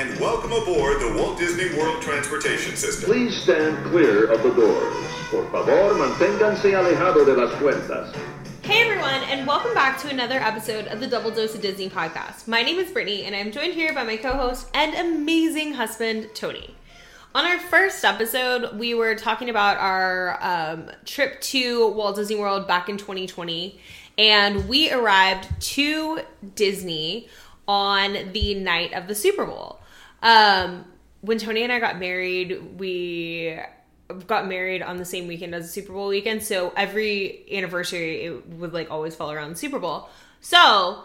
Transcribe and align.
and 0.00 0.18
welcome 0.18 0.50
aboard 0.50 0.98
the 0.98 1.12
Walt 1.14 1.38
Disney 1.38 1.76
World 1.78 2.00
Transportation 2.00 2.74
System. 2.74 3.04
Please 3.04 3.36
stand 3.36 3.84
clear 3.84 4.32
of 4.32 4.42
the 4.42 4.48
doors. 4.48 4.94
Por 5.30 5.44
favor, 5.50 5.92
manténganse 5.92 6.72
alejado 6.74 7.26
de 7.26 7.34
las 7.34 7.52
puertas. 7.60 8.10
Hey 8.62 8.80
everyone, 8.80 9.22
and 9.24 9.46
welcome 9.46 9.74
back 9.74 9.98
to 9.98 10.08
another 10.08 10.36
episode 10.36 10.86
of 10.86 11.00
the 11.00 11.06
Double 11.06 11.30
Dose 11.30 11.54
of 11.54 11.60
Disney 11.60 11.90
podcast. 11.90 12.48
My 12.48 12.62
name 12.62 12.78
is 12.78 12.90
Brittany, 12.90 13.24
and 13.24 13.36
I'm 13.36 13.52
joined 13.52 13.74
here 13.74 13.92
by 13.92 14.04
my 14.04 14.16
co 14.16 14.32
host 14.32 14.68
and 14.72 14.94
amazing 14.94 15.74
husband, 15.74 16.30
Tony. 16.32 16.74
On 17.34 17.44
our 17.44 17.58
first 17.58 18.02
episode, 18.02 18.78
we 18.78 18.94
were 18.94 19.14
talking 19.14 19.50
about 19.50 19.76
our 19.76 20.38
um, 20.40 20.90
trip 21.04 21.42
to 21.42 21.88
Walt 21.88 22.16
Disney 22.16 22.36
World 22.36 22.66
back 22.66 22.88
in 22.88 22.96
2020, 22.96 23.78
and 24.16 24.66
we 24.66 24.90
arrived 24.90 25.60
to 25.60 26.20
Disney 26.54 27.28
on 27.68 28.32
the 28.32 28.54
night 28.54 28.94
of 28.94 29.06
the 29.06 29.14
Super 29.14 29.44
Bowl. 29.44 29.79
Um, 30.22 30.84
when 31.20 31.38
Tony 31.38 31.62
and 31.62 31.72
I 31.72 31.80
got 31.80 31.98
married, 31.98 32.78
we 32.78 33.58
got 34.26 34.48
married 34.48 34.82
on 34.82 34.96
the 34.96 35.04
same 35.04 35.26
weekend 35.26 35.54
as 35.54 35.66
the 35.66 35.72
Super 35.72 35.92
Bowl 35.92 36.08
weekend, 36.08 36.42
so 36.42 36.72
every 36.76 37.46
anniversary 37.52 38.24
it 38.24 38.48
would 38.48 38.72
like 38.72 38.90
always 38.90 39.14
fall 39.14 39.30
around 39.30 39.50
the 39.50 39.56
Super 39.56 39.78
Bowl. 39.78 40.08
So 40.40 41.04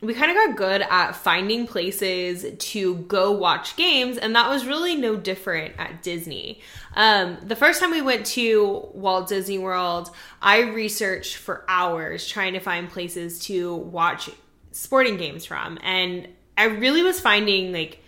we 0.00 0.12
kind 0.14 0.30
of 0.30 0.36
got 0.36 0.56
good 0.56 0.82
at 0.82 1.12
finding 1.12 1.66
places 1.66 2.44
to 2.58 2.96
go 2.96 3.32
watch 3.32 3.76
games, 3.76 4.18
and 4.18 4.34
that 4.36 4.48
was 4.48 4.66
really 4.66 4.96
no 4.96 5.16
different 5.16 5.74
at 5.78 6.02
Disney. 6.02 6.60
Um, 6.94 7.38
the 7.42 7.56
first 7.56 7.80
time 7.80 7.90
we 7.90 8.02
went 8.02 8.26
to 8.26 8.88
Walt 8.92 9.28
Disney 9.28 9.58
World, 9.58 10.10
I 10.42 10.60
researched 10.60 11.36
for 11.36 11.64
hours 11.68 12.26
trying 12.26 12.52
to 12.52 12.60
find 12.60 12.90
places 12.90 13.40
to 13.46 13.74
watch 13.74 14.30
sporting 14.72 15.16
games 15.16 15.44
from, 15.44 15.78
and 15.82 16.28
I 16.56 16.64
really 16.64 17.02
was 17.02 17.18
finding 17.18 17.72
like 17.72 18.00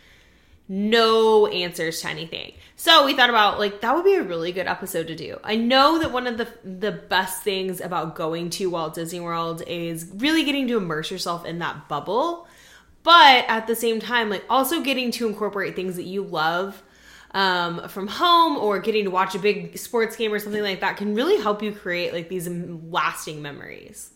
no 0.68 1.46
answers 1.46 2.00
to 2.00 2.08
anything. 2.08 2.52
So 2.74 3.06
we 3.06 3.14
thought 3.14 3.30
about 3.30 3.58
like 3.58 3.80
that 3.80 3.94
would 3.94 4.04
be 4.04 4.14
a 4.14 4.22
really 4.22 4.52
good 4.52 4.66
episode 4.66 5.06
to 5.08 5.14
do. 5.14 5.38
I 5.44 5.56
know 5.56 5.98
that 5.98 6.12
one 6.12 6.26
of 6.26 6.38
the 6.38 6.48
the 6.64 6.92
best 6.92 7.42
things 7.42 7.80
about 7.80 8.14
going 8.14 8.50
to 8.50 8.70
Walt 8.70 8.94
Disney 8.94 9.20
World 9.20 9.62
is 9.66 10.10
really 10.16 10.44
getting 10.44 10.66
to 10.68 10.76
immerse 10.76 11.10
yourself 11.10 11.44
in 11.44 11.58
that 11.60 11.88
bubble, 11.88 12.48
but 13.02 13.44
at 13.48 13.66
the 13.66 13.76
same 13.76 14.00
time 14.00 14.28
like 14.28 14.44
also 14.50 14.80
getting 14.82 15.10
to 15.12 15.26
incorporate 15.26 15.76
things 15.76 15.96
that 15.96 16.04
you 16.04 16.22
love 16.22 16.82
um, 17.32 17.88
from 17.88 18.06
home 18.08 18.56
or 18.56 18.78
getting 18.78 19.04
to 19.04 19.10
watch 19.10 19.34
a 19.34 19.38
big 19.38 19.76
sports 19.78 20.16
game 20.16 20.32
or 20.32 20.38
something 20.38 20.62
like 20.62 20.80
that 20.80 20.96
can 20.96 21.14
really 21.14 21.40
help 21.40 21.62
you 21.62 21.70
create 21.70 22.12
like 22.12 22.28
these 22.28 22.48
lasting 22.48 23.42
memories. 23.42 24.10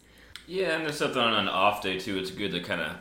Yeah, 0.47 0.75
and 0.75 0.85
there's 0.85 0.97
something 0.97 1.21
on 1.21 1.35
an 1.35 1.49
off 1.49 1.83
day 1.83 1.99
too. 1.99 2.19
It's 2.19 2.31
good 2.31 2.51
to 2.53 2.61
kind 2.61 2.81
of 2.81 2.97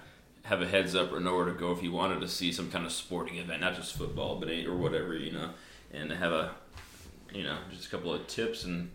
have 0.50 0.64
a 0.64 0.68
heads 0.68 0.96
up 0.96 1.14
or 1.14 1.20
know 1.20 1.36
where 1.36 1.46
to 1.46 1.54
go 1.54 1.72
if 1.72 1.84
you 1.84 1.92
wanted 1.92 2.20
to 2.20 2.28
see 2.28 2.52
some 2.52 2.72
kind 2.72 2.84
of 2.84 2.92
sporting 2.92 3.38
event, 3.38 3.62
not 3.62 3.76
just 3.76 3.96
football, 3.96 4.40
but 4.40 4.50
any, 4.50 4.66
or 4.66 4.76
whatever, 4.76 5.16
you 5.16 5.32
know, 5.32 5.52
and 5.94 6.12
have 6.12 6.32
a, 6.32 6.52
you 7.32 7.44
know, 7.44 7.56
just 7.72 7.86
a 7.86 7.90
couple 7.90 8.12
of 8.12 8.26
tips 8.26 8.64
and 8.64 8.90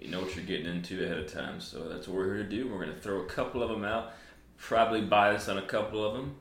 you 0.00 0.08
know 0.08 0.20
what 0.20 0.36
you're 0.36 0.44
getting 0.44 0.66
into 0.66 1.04
ahead 1.04 1.18
of 1.18 1.32
time. 1.32 1.60
So 1.60 1.88
that's 1.88 2.06
what 2.06 2.16
we're 2.16 2.34
here 2.34 2.44
to 2.44 2.48
do. 2.48 2.68
We're 2.68 2.84
going 2.84 2.94
to 2.94 3.00
throw 3.00 3.20
a 3.20 3.26
couple 3.26 3.64
of 3.64 3.68
them 3.68 3.84
out, 3.84 4.12
probably 4.56 5.00
bias 5.00 5.48
on 5.48 5.58
a 5.58 5.62
couple 5.62 6.04
of 6.04 6.14
them. 6.14 6.36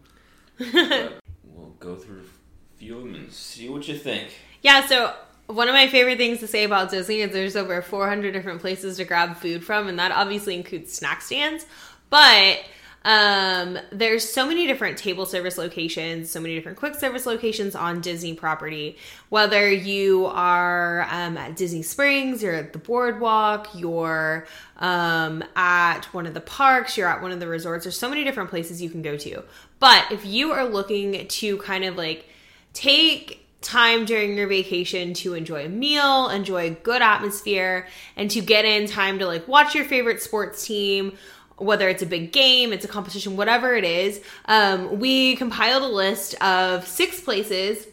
we'll 1.43 1.75
go 1.79 1.95
through 1.95 2.19
a 2.19 2.77
few 2.77 2.97
of 2.97 3.03
them 3.03 3.15
and 3.15 3.33
see 3.33 3.67
what 3.67 3.87
you 3.87 3.97
think. 3.97 4.29
Yeah, 4.61 4.85
so 4.85 5.15
one 5.47 5.69
of 5.69 5.73
my 5.73 5.87
favorite 5.87 6.19
things 6.19 6.37
to 6.39 6.47
say 6.47 6.65
about 6.65 6.91
Disney 6.91 7.21
is 7.21 7.31
there's 7.31 7.55
over 7.55 7.81
400 7.81 8.31
different 8.31 8.61
places 8.61 8.97
to 8.97 9.05
grab 9.05 9.37
food 9.37 9.63
from, 9.63 9.87
and 9.87 9.97
that 9.97 10.11
obviously 10.11 10.53
includes 10.53 10.93
snack 10.93 11.23
stands. 11.23 11.65
But 12.11 12.59
um, 13.03 13.79
there's 13.91 14.27
so 14.27 14.45
many 14.45 14.67
different 14.67 14.97
table 14.97 15.25
service 15.25 15.57
locations, 15.57 16.29
so 16.29 16.39
many 16.39 16.53
different 16.53 16.77
quick 16.77 16.95
service 16.95 17.25
locations 17.25 17.75
on 17.75 17.99
Disney 18.01 18.35
property. 18.35 18.97
Whether 19.29 19.71
you 19.71 20.27
are 20.27 21.07
um, 21.09 21.37
at 21.37 21.55
Disney 21.55 21.81
Springs, 21.81 22.43
you're 22.43 22.53
at 22.53 22.73
the 22.73 22.79
boardwalk, 22.79 23.69
you're 23.73 24.45
um, 24.77 25.43
at 25.55 26.05
one 26.13 26.27
of 26.27 26.35
the 26.35 26.41
parks, 26.41 26.95
you're 26.95 27.07
at 27.07 27.21
one 27.21 27.31
of 27.31 27.39
the 27.39 27.47
resorts, 27.47 27.85
there's 27.85 27.97
so 27.97 28.09
many 28.09 28.23
different 28.23 28.51
places 28.51 28.81
you 28.81 28.89
can 28.89 29.01
go 29.01 29.17
to. 29.17 29.43
But 29.79 30.11
if 30.11 30.25
you 30.25 30.51
are 30.51 30.65
looking 30.65 31.27
to 31.27 31.57
kind 31.57 31.83
of 31.85 31.97
like 31.97 32.27
take 32.73 33.39
time 33.61 34.05
during 34.05 34.37
your 34.37 34.47
vacation 34.47 35.13
to 35.13 35.33
enjoy 35.33 35.65
a 35.65 35.69
meal, 35.69 36.29
enjoy 36.29 36.67
a 36.67 36.69
good 36.71 37.01
atmosphere, 37.01 37.87
and 38.15 38.29
to 38.31 38.41
get 38.41 38.65
in 38.65 38.87
time 38.87 39.19
to 39.19 39.27
like 39.27 39.47
watch 39.47 39.75
your 39.75 39.85
favorite 39.85 40.21
sports 40.21 40.65
team 40.65 41.17
whether 41.61 41.87
it's 41.87 42.01
a 42.01 42.05
big 42.05 42.31
game, 42.31 42.73
it's 42.73 42.85
a 42.85 42.87
competition, 42.87 43.37
whatever 43.37 43.75
it 43.75 43.83
is, 43.83 44.21
um, 44.45 44.99
we 44.99 45.35
compiled 45.35 45.83
a 45.83 45.87
list 45.87 46.33
of 46.41 46.87
six 46.87 47.21
places 47.21 47.87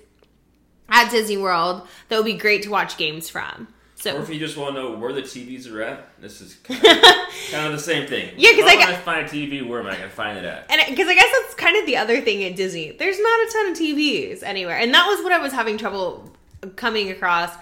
at 0.88 1.10
Disney 1.10 1.36
World 1.36 1.86
that 2.08 2.16
would 2.16 2.24
be 2.24 2.34
great 2.34 2.62
to 2.62 2.70
watch 2.70 2.96
games 2.96 3.28
from. 3.28 3.68
So, 3.96 4.16
or 4.16 4.22
if 4.22 4.30
you 4.30 4.38
just 4.38 4.56
want 4.56 4.76
to 4.76 4.82
know 4.82 4.96
where 4.96 5.12
the 5.12 5.22
TVs 5.22 5.70
are 5.72 5.82
at, 5.82 6.20
this 6.20 6.40
is 6.40 6.54
kind 6.64 6.80
of, 6.84 7.02
kind 7.50 7.66
of 7.66 7.72
the 7.72 7.80
same 7.80 8.06
thing. 8.06 8.32
Yeah, 8.36 8.52
because 8.52 8.70
I, 8.70 8.92
I 8.92 8.94
find 8.94 9.26
a 9.26 9.28
TV, 9.28 9.66
where 9.66 9.80
am 9.80 9.88
I 9.88 9.96
going 9.96 10.02
to 10.04 10.08
find 10.08 10.38
it 10.38 10.44
at? 10.44 10.70
And 10.70 10.80
because 10.88 11.08
I 11.08 11.14
guess 11.14 11.28
that's 11.42 11.54
kind 11.54 11.76
of 11.76 11.84
the 11.84 11.96
other 11.96 12.20
thing 12.20 12.44
at 12.44 12.54
Disney. 12.54 12.92
There's 12.92 13.18
not 13.18 13.40
a 13.40 13.52
ton 13.52 13.72
of 13.72 13.76
TVs 13.76 14.44
anywhere, 14.44 14.78
and 14.78 14.94
that 14.94 15.06
was 15.08 15.22
what 15.24 15.32
I 15.32 15.38
was 15.38 15.52
having 15.52 15.78
trouble 15.78 16.32
coming 16.76 17.10
across 17.10 17.52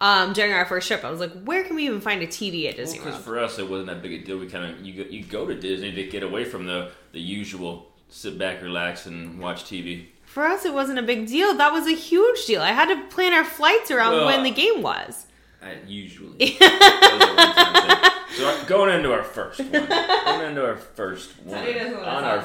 um, 0.00 0.32
during 0.32 0.52
our 0.52 0.64
first 0.66 0.86
trip. 0.88 1.04
I 1.04 1.10
was 1.10 1.20
like, 1.20 1.32
where 1.44 1.64
can 1.64 1.76
we 1.76 1.86
even 1.86 2.00
find 2.00 2.22
a 2.22 2.26
TV 2.26 2.68
at 2.68 2.76
Disney 2.76 2.98
Because 2.98 3.14
World? 3.14 3.24
for 3.24 3.38
us, 3.38 3.58
it 3.58 3.68
wasn't 3.68 3.88
that 3.88 4.02
big 4.02 4.12
a 4.12 4.24
deal. 4.24 4.38
We 4.38 4.46
kind 4.48 4.64
of 4.72 4.84
you 4.84 5.04
go, 5.04 5.10
you 5.10 5.24
go 5.24 5.46
to 5.46 5.54
Disney 5.54 5.92
to 5.92 6.04
get 6.04 6.22
away 6.22 6.44
from 6.44 6.66
the 6.66 6.90
the 7.12 7.20
usual 7.20 7.90
sit 8.08 8.38
back, 8.38 8.62
relax, 8.62 9.06
and 9.06 9.38
watch 9.40 9.64
TV. 9.64 10.06
For 10.24 10.44
us, 10.44 10.64
it 10.64 10.74
wasn't 10.74 10.98
a 10.98 11.02
big 11.02 11.26
deal. 11.26 11.54
That 11.56 11.72
was 11.72 11.86
a 11.86 11.94
huge 11.94 12.44
deal. 12.46 12.60
I 12.60 12.72
had 12.72 12.88
to 12.94 13.08
plan 13.08 13.32
our 13.32 13.44
flights 13.44 13.90
around 13.90 14.12
Well, 14.12 14.26
when 14.26 14.42
the 14.42 14.50
game 14.50 14.82
was. 14.82 15.26
I 15.62 15.76
usually. 15.86 16.56
That 16.60 17.18
was 17.18 17.22
a 17.22 17.34
one-time 17.34 18.28
thing. 18.28 18.36
so 18.36 18.64
going 18.66 18.94
into 18.94 19.12
our 19.12 19.22
first 19.24 19.60
one, 19.60 19.70
going 20.24 20.50
into 20.50 20.64
our 20.64 20.76
first 20.76 21.30
one 21.42 21.58
on 21.66 22.24
our 22.24 22.44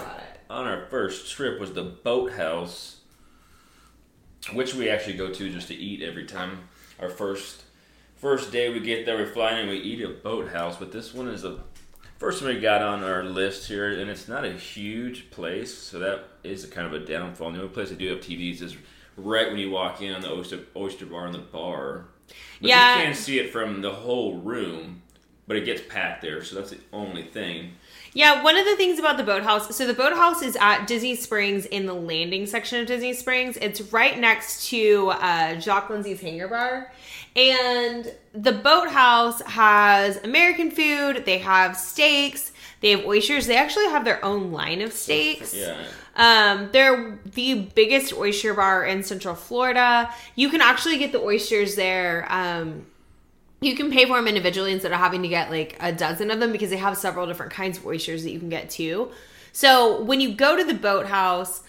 on 0.50 0.68
our 0.68 0.86
first 0.88 1.32
trip 1.32 1.60
was 1.60 1.74
the 1.74 1.84
boathouse, 1.84 2.98
which 4.54 4.74
we 4.74 4.90
actually 4.90 5.18
go 5.18 5.32
to 5.32 5.50
just 5.52 5.68
to 5.68 5.76
eat 5.76 6.02
every 6.02 6.26
time. 6.26 6.60
Our 7.02 7.10
first 7.10 7.64
first 8.16 8.52
day 8.52 8.70
we 8.72 8.80
get 8.80 9.06
there, 9.06 9.18
we 9.18 9.26
fly 9.26 9.54
in 9.54 9.60
and 9.60 9.70
we 9.70 9.78
eat 9.78 10.02
at 10.02 10.22
boathouse. 10.24 10.78
But 10.78 10.92
this 10.92 11.14
one 11.14 11.28
is 11.28 11.42
the 11.42 11.60
first 12.20 12.42
one 12.44 12.54
we 12.54 12.60
got 12.62 12.82
on 12.82 13.04
our 13.04 13.24
list 13.24 13.68
here, 13.68 13.92
and 14.00 14.10
it's 14.10 14.28
not 14.28 14.46
a 14.46 14.54
huge 14.54 15.32
place, 15.32 15.76
so 15.76 15.98
that 16.00 16.26
is 16.44 16.64
a 16.64 16.68
kind 16.68 16.86
of 16.88 16.94
a 16.94 17.04
downfall. 17.06 17.52
The 17.52 17.58
only 17.60 17.74
place 17.74 17.90
they 17.90 17.96
do 17.96 18.10
have 18.10 18.20
TVs 18.20 18.62
is 18.62 18.78
right 19.18 19.48
when 19.50 19.58
you 19.60 19.72
walk 19.72 20.02
in 20.02 20.14
on 20.14 20.22
the 20.22 20.32
oyster, 20.32 20.60
oyster 20.76 21.06
bar 21.08 21.26
and 21.26 21.34
the 21.34 21.40
bar. 21.40 22.06
But 22.62 22.70
Yeah. 22.70 22.98
you 22.98 23.04
can't 23.06 23.16
see 23.18 23.40
it 23.40 23.52
from 23.52 23.82
the 23.82 23.92
whole 23.92 24.38
room, 24.38 25.02
but 25.48 25.58
it 25.58 25.66
gets 25.66 25.82
packed 25.82 26.22
there, 26.22 26.44
so 26.44 26.56
that's 26.56 26.70
the 26.70 26.78
only 26.94 27.24
thing. 27.24 27.74
Yeah, 28.14 28.44
one 28.44 28.58
of 28.58 28.66
the 28.66 28.76
things 28.76 29.00
about 29.00 29.18
the 29.18 29.24
boathouse, 29.24 29.76
so 29.76 29.88
the 29.88 29.94
boathouse 29.94 30.42
is 30.42 30.58
at 30.60 30.86
Disney 30.86 31.16
Springs 31.16 31.66
in 31.66 31.86
the 31.86 31.94
landing 31.94 32.46
section 32.46 32.82
of 32.82 32.88
Disney 32.88 33.14
Springs. 33.14 33.58
It's 33.62 33.82
right 33.94 34.20
next 34.20 34.68
to 34.70 35.12
uh, 35.12 35.56
Jock 35.56 35.90
Lindsey's 35.90 36.20
Hangar 36.20 36.50
Bar. 36.50 36.92
And 37.36 38.14
the 38.34 38.52
boathouse 38.52 39.42
has 39.44 40.18
American 40.24 40.72
food, 40.72 41.24
they 41.26 41.38
have 41.38 41.78
steaks, 41.78 42.52
they 42.82 42.92
have 42.92 43.06
oysters. 43.06 43.46
They 43.48 43.56
actually 43.56 43.86
have 43.86 44.04
their 44.04 44.24
own 44.26 44.52
line 44.52 44.82
of 44.82 44.92
steaks. 44.92 45.54
Yeah. 45.54 45.86
Um, 46.16 46.70
they're 46.74 47.20
the 47.26 47.70
biggest 47.76 48.12
oyster 48.14 48.54
bar 48.54 48.84
in 48.86 49.04
Central 49.04 49.36
Florida. 49.36 50.14
You 50.36 50.50
can 50.50 50.62
actually 50.62 50.98
get 50.98 51.12
the 51.12 51.22
oysters 51.22 51.76
there. 51.76 52.26
Um, 52.30 52.88
you 53.62 53.76
can 53.76 53.92
pay 53.92 54.06
for 54.06 54.16
them 54.16 54.28
individually 54.28 54.74
instead 54.74 54.92
of 54.92 54.98
having 54.98 55.22
to 55.22 55.28
get 55.28 55.52
like 55.52 55.78
a 55.80 55.92
dozen 55.92 56.32
of 56.32 56.40
them 56.40 56.52
because 56.52 56.72
they 56.72 56.78
have 56.78 56.98
several 56.98 57.28
different 57.28 57.52
kinds 57.52 57.78
of 57.78 57.86
oysters 57.86 58.24
that 58.24 58.32
you 58.32 58.40
can 58.40 58.50
get 58.50 58.70
too. 58.70 59.12
So 59.54 60.02
when 60.02 60.20
you 60.20 60.34
go 60.34 60.58
to 60.58 60.64
the 60.64 60.74
boathouse, 60.74 61.62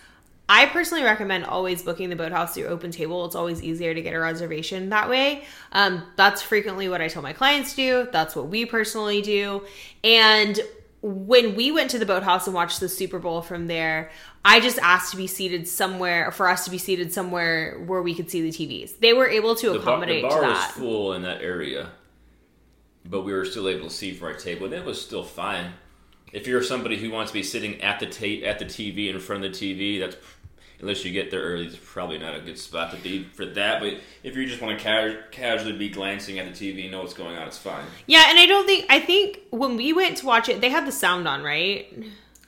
I 0.48 0.66
personally 0.66 1.04
recommend 1.04 1.44
always 1.44 1.82
booking 1.82 2.08
the 2.08 2.16
boathouse 2.16 2.55
through 2.55 2.66
Open 2.66 2.90
Table. 2.90 3.25
It's 3.26 3.34
always 3.34 3.62
easier 3.62 3.94
to 3.94 4.00
get 4.00 4.14
a 4.14 4.19
reservation 4.19 4.88
that 4.88 5.08
way. 5.08 5.44
Um, 5.72 6.02
that's 6.16 6.43
frequently 6.43 6.88
what 6.88 7.00
I 7.00 7.08
tell 7.08 7.22
my 7.22 7.32
clients 7.32 7.70
to 7.70 7.76
do. 7.76 8.08
That's 8.11 8.34
what 8.34 8.49
we 8.49 8.64
personally 8.64 9.22
do. 9.22 9.64
And 10.02 10.58
when 11.02 11.56
we 11.56 11.72
went 11.72 11.90
to 11.90 11.99
the 11.99 12.06
boathouse 12.06 12.46
and 12.46 12.54
watched 12.54 12.78
the 12.78 12.88
Super 12.88 13.19
Bowl 13.19 13.43
from 13.43 13.66
there, 13.66 14.10
I 14.44 14.60
just 14.60 14.78
asked 14.78 15.10
to 15.10 15.16
be 15.16 15.26
seated 15.26 15.66
somewhere 15.66 16.31
for 16.31 16.49
us 16.49 16.64
to 16.64 16.70
be 16.70 16.78
seated 16.78 17.12
somewhere 17.12 17.82
where 17.87 18.00
we 18.00 18.14
could 18.14 18.31
see 18.31 18.40
the 18.40 18.50
TVs. 18.50 19.00
They 19.00 19.12
were 19.12 19.28
able 19.28 19.56
to 19.56 19.72
The 19.72 19.78
bar, 19.78 19.78
the 19.78 19.90
accommodate 19.90 20.22
bar 20.22 20.43
was 20.43 20.64
full 20.66 21.14
in 21.14 21.22
that 21.22 21.43
area, 21.43 21.90
but 23.04 23.22
we 23.22 23.32
were 23.32 23.44
still 23.44 23.69
able 23.69 23.88
to 23.88 23.94
see 23.94 24.14
from 24.14 24.28
our 24.28 24.34
table, 24.34 24.66
and 24.66 24.75
it 24.75 24.84
was 24.84 25.00
still 25.04 25.25
fine. 25.25 25.72
If 26.32 26.46
you're 26.46 26.62
somebody 26.62 26.96
who 26.96 27.10
wants 27.10 27.32
to 27.32 27.34
be 27.34 27.43
sitting 27.43 27.82
at 27.82 27.99
the 27.99 28.06
ta- 28.06 28.46
at 28.46 28.60
the 28.60 28.64
TV 28.64 29.10
in 29.10 29.19
front 29.19 29.44
of 29.44 29.52
the 29.52 29.58
TV, 29.58 29.99
that's 29.99 30.16
unless 30.82 31.05
you 31.05 31.12
get 31.12 31.31
there 31.31 31.40
early, 31.40 31.67
it's 31.67 31.79
probably 31.82 32.19
not 32.19 32.37
a 32.37 32.40
good 32.40 32.58
spot 32.58 32.90
to 32.90 32.99
be 32.99 33.25
for 33.25 33.46
that. 33.46 33.81
But 33.81 33.94
if 34.23 34.37
you 34.37 34.46
just 34.46 34.61
want 34.61 34.79
to 34.79 34.84
ca- 34.84 35.23
casually 35.31 35.73
be 35.73 35.88
glancing 35.88 36.38
at 36.38 36.52
the 36.52 36.52
TV, 36.52 36.82
and 36.82 36.93
know 36.93 37.00
what's 37.00 37.14
going 37.14 37.37
on, 37.37 37.46
it's 37.46 37.58
fine. 37.58 37.84
Yeah, 38.06 38.25
and 38.29 38.38
I 38.38 38.44
don't 38.44 38.67
think 38.67 38.87
I 38.90 39.00
think 39.00 39.40
when 39.50 39.76
we 39.76 39.94
went 39.94 40.19
to 40.19 40.26
watch 40.26 40.50
it, 40.50 40.61
they 40.61 40.69
had 40.69 40.87
the 40.87 40.93
sound 40.93 41.26
on, 41.26 41.43
right? 41.43 41.90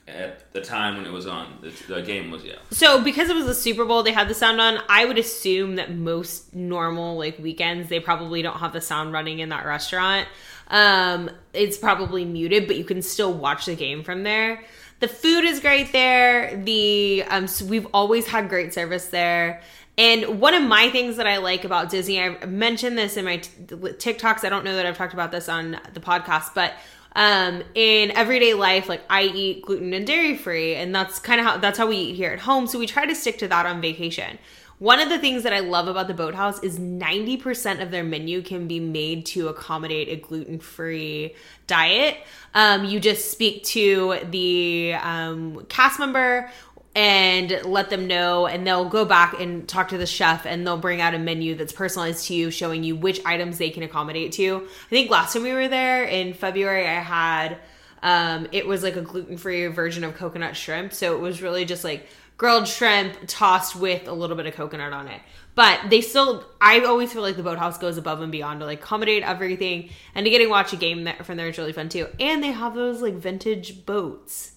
at 0.07 0.51
the 0.53 0.61
time 0.61 0.97
when 0.97 1.05
it 1.05 1.11
was 1.11 1.25
on. 1.25 1.57
The, 1.61 1.93
the 1.95 2.01
game 2.01 2.29
was 2.29 2.43
yeah. 2.43 2.55
So 2.71 3.01
because 3.01 3.29
it 3.29 3.35
was 3.35 3.45
the 3.45 3.55
Super 3.55 3.85
Bowl, 3.85 4.03
they 4.03 4.11
had 4.11 4.27
the 4.27 4.33
sound 4.33 4.61
on. 4.61 4.79
I 4.87 5.05
would 5.05 5.17
assume 5.17 5.77
that 5.77 5.95
most 5.95 6.53
normal 6.53 7.17
like 7.17 7.39
weekends, 7.39 7.89
they 7.89 7.99
probably 7.99 8.41
don't 8.41 8.57
have 8.57 8.73
the 8.73 8.81
sound 8.81 9.13
running 9.13 9.39
in 9.39 9.49
that 9.49 9.65
restaurant. 9.65 10.27
Um, 10.67 11.29
it's 11.53 11.77
probably 11.77 12.25
muted, 12.25 12.67
but 12.67 12.75
you 12.75 12.83
can 12.83 13.01
still 13.01 13.33
watch 13.33 13.65
the 13.65 13.75
game 13.75 14.03
from 14.03 14.23
there. 14.23 14.63
The 15.05 15.13
food 15.13 15.45
is 15.45 15.59
great 15.59 15.91
there. 15.91 16.59
The 16.63 17.23
um, 17.29 17.45
so 17.45 17.63
we've 17.65 17.85
always 17.93 18.25
had 18.25 18.49
great 18.49 18.73
service 18.73 19.05
there. 19.09 19.61
And 19.99 20.41
one 20.41 20.55
of 20.55 20.63
my 20.63 20.89
things 20.89 21.17
that 21.17 21.27
I 21.27 21.37
like 21.37 21.63
about 21.63 21.91
Disney, 21.91 22.19
I've 22.19 22.49
mentioned 22.49 22.97
this 22.97 23.15
in 23.15 23.23
my 23.23 23.37
t- 23.37 23.51
TikToks. 23.69 24.43
I 24.43 24.49
don't 24.49 24.65
know 24.65 24.75
that 24.75 24.83
I've 24.83 24.97
talked 24.97 25.13
about 25.13 25.31
this 25.31 25.47
on 25.47 25.79
the 25.93 25.99
podcast, 25.99 26.55
but 26.55 26.73
um, 27.15 27.61
in 27.75 28.09
everyday 28.17 28.55
life, 28.55 28.89
like 28.89 29.03
I 29.07 29.25
eat 29.25 29.61
gluten 29.61 29.93
and 29.93 30.07
dairy 30.07 30.35
free, 30.35 30.73
and 30.73 30.95
that's 30.95 31.19
kind 31.19 31.39
of 31.39 31.45
how 31.45 31.57
that's 31.57 31.77
how 31.77 31.85
we 31.85 31.97
eat 31.97 32.15
here 32.15 32.31
at 32.31 32.39
home. 32.39 32.65
So 32.65 32.79
we 32.79 32.87
try 32.87 33.05
to 33.05 33.13
stick 33.13 33.37
to 33.37 33.47
that 33.47 33.67
on 33.67 33.81
vacation. 33.81 34.39
One 34.79 34.99
of 34.99 35.07
the 35.07 35.17
things 35.17 35.43
that 35.43 35.53
I 35.53 35.59
love 35.59 35.87
about 35.87 36.07
the 36.07 36.13
Boathouse 36.13 36.61
is 36.61 36.77
90% 36.77 37.81
of 37.81 37.91
their 37.91 38.03
menu 38.03 38.41
can 38.41 38.67
be 38.67 38.81
made 38.81 39.25
to 39.27 39.47
accommodate 39.47 40.09
a 40.09 40.17
gluten 40.17 40.59
free 40.59 41.33
diet. 41.65 42.17
Um, 42.53 42.83
you 42.83 42.99
just 42.99 43.31
speak 43.31 43.63
to 43.65 44.19
the 44.29 44.95
um, 44.95 45.65
cast 45.69 45.97
member 45.97 46.51
and 46.93 47.61
let 47.65 47.89
them 47.89 48.07
know 48.07 48.47
and 48.47 48.65
they'll 48.65 48.89
go 48.89 49.05
back 49.05 49.39
and 49.39 49.67
talk 49.67 49.89
to 49.89 49.97
the 49.97 50.05
chef 50.05 50.45
and 50.45 50.65
they'll 50.65 50.77
bring 50.77 51.01
out 51.01 51.13
a 51.13 51.19
menu 51.19 51.55
that's 51.55 51.73
personalized 51.73 52.27
to 52.27 52.33
you 52.33 52.49
showing 52.49 52.83
you 52.83 52.95
which 52.95 53.19
items 53.25 53.57
they 53.57 53.69
can 53.69 53.83
accommodate 53.83 54.31
to 54.31 54.65
i 54.65 54.89
think 54.89 55.11
last 55.11 55.33
time 55.33 55.43
we 55.43 55.51
were 55.51 55.67
there 55.67 56.05
in 56.05 56.33
february 56.33 56.87
i 56.87 56.93
had 56.93 57.57
um, 58.01 58.47
it 58.51 58.67
was 58.67 58.83
like 58.83 58.95
a 58.95 59.01
gluten-free 59.01 59.67
version 59.67 60.05
of 60.05 60.15
coconut 60.15 60.55
shrimp 60.55 60.93
so 60.93 61.15
it 61.17 61.19
was 61.19 61.41
really 61.41 61.65
just 61.65 61.83
like 61.83 62.07
grilled 62.37 62.67
shrimp 62.67 63.17
tossed 63.27 63.75
with 63.75 64.07
a 64.07 64.13
little 64.13 64.35
bit 64.35 64.45
of 64.45 64.53
coconut 64.53 64.93
on 64.93 65.07
it. 65.07 65.21
But 65.55 65.89
they 65.89 66.01
still 66.01 66.45
i 66.59 66.81
always 66.81 67.13
feel 67.13 67.21
like 67.21 67.37
the 67.37 67.43
boathouse 67.43 67.77
goes 67.77 67.97
above 67.97 68.21
and 68.21 68.31
beyond 68.31 68.59
to 68.59 68.65
like 68.65 68.79
accommodate 68.79 69.23
everything. 69.23 69.89
And 70.13 70.25
to 70.25 70.29
getting 70.29 70.47
to 70.47 70.51
watch 70.51 70.73
a 70.73 70.77
game 70.77 71.05
that, 71.05 71.25
from 71.25 71.37
there 71.37 71.47
is 71.47 71.57
really 71.57 71.73
fun 71.73 71.89
too. 71.89 72.07
And 72.19 72.43
they 72.43 72.51
have 72.51 72.75
those 72.75 73.01
like 73.01 73.13
vintage 73.13 73.85
boats 73.85 74.53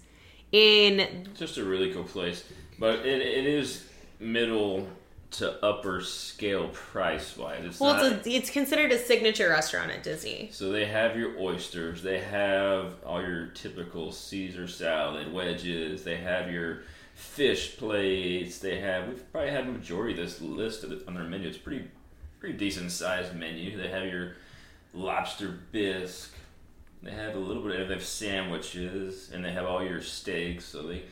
in 0.51 1.29
Just 1.35 1.59
a 1.59 1.65
really 1.65 1.93
cool 1.93 2.05
place, 2.05 2.45
but 2.79 3.01
it, 3.01 3.21
it 3.21 3.47
is 3.47 3.87
middle 4.19 4.89
to 5.31 5.63
upper 5.63 6.01
scale 6.01 6.69
price 6.69 7.37
wise. 7.37 7.63
It's 7.65 7.81
well 7.81 7.95
not. 7.95 8.13
it's, 8.13 8.27
a, 8.27 8.31
it's 8.31 8.51
considered 8.51 8.93
a 8.93 8.99
signature 8.99 9.51
restaurant 9.51 9.91
at 9.91 10.03
disney. 10.03 10.49
So 10.53 10.73
they 10.73 10.87
have 10.87 11.17
your 11.17 11.39
oysters, 11.39 12.03
they 12.03 12.19
have 12.21 12.95
all 13.05 13.21
your 13.21 13.49
typical 13.49 14.11
Caesar 14.11 14.67
salad 14.67 15.33
wedges, 15.33 16.03
they 16.03 16.17
have 16.17 16.51
your 16.51 16.79
fish 17.19 17.77
plates, 17.77 18.61
they 18.61 18.79
have 18.79 19.09
we've 19.09 19.33
probably 19.33 19.51
had 19.51 19.67
a 19.67 19.73
majority 19.73 20.13
of 20.13 20.19
this 20.19 20.41
list 20.41 20.85
of 20.85 20.93
it 20.93 21.03
on 21.09 21.15
their 21.15 21.25
menu. 21.25 21.49
It's 21.49 21.59
pretty 21.59 21.85
pretty 22.39 22.57
decent 22.57 22.93
sized 22.93 23.35
menu. 23.35 23.77
They 23.77 23.89
have 23.89 24.07
your 24.07 24.37
lobster 24.95 25.59
bisque. 25.73 26.33
They 27.03 27.11
have 27.11 27.35
a 27.35 27.39
little 27.39 27.63
bit 27.65 27.81
of 27.81 27.89
they 27.89 27.95
have 27.95 28.05
sandwiches 28.05 29.31
and 29.35 29.45
they 29.45 29.53
have 29.53 29.67
all 29.67 29.85
your 29.85 30.01
steaks. 30.01 30.65
So 30.65 30.83
they, 30.87 31.03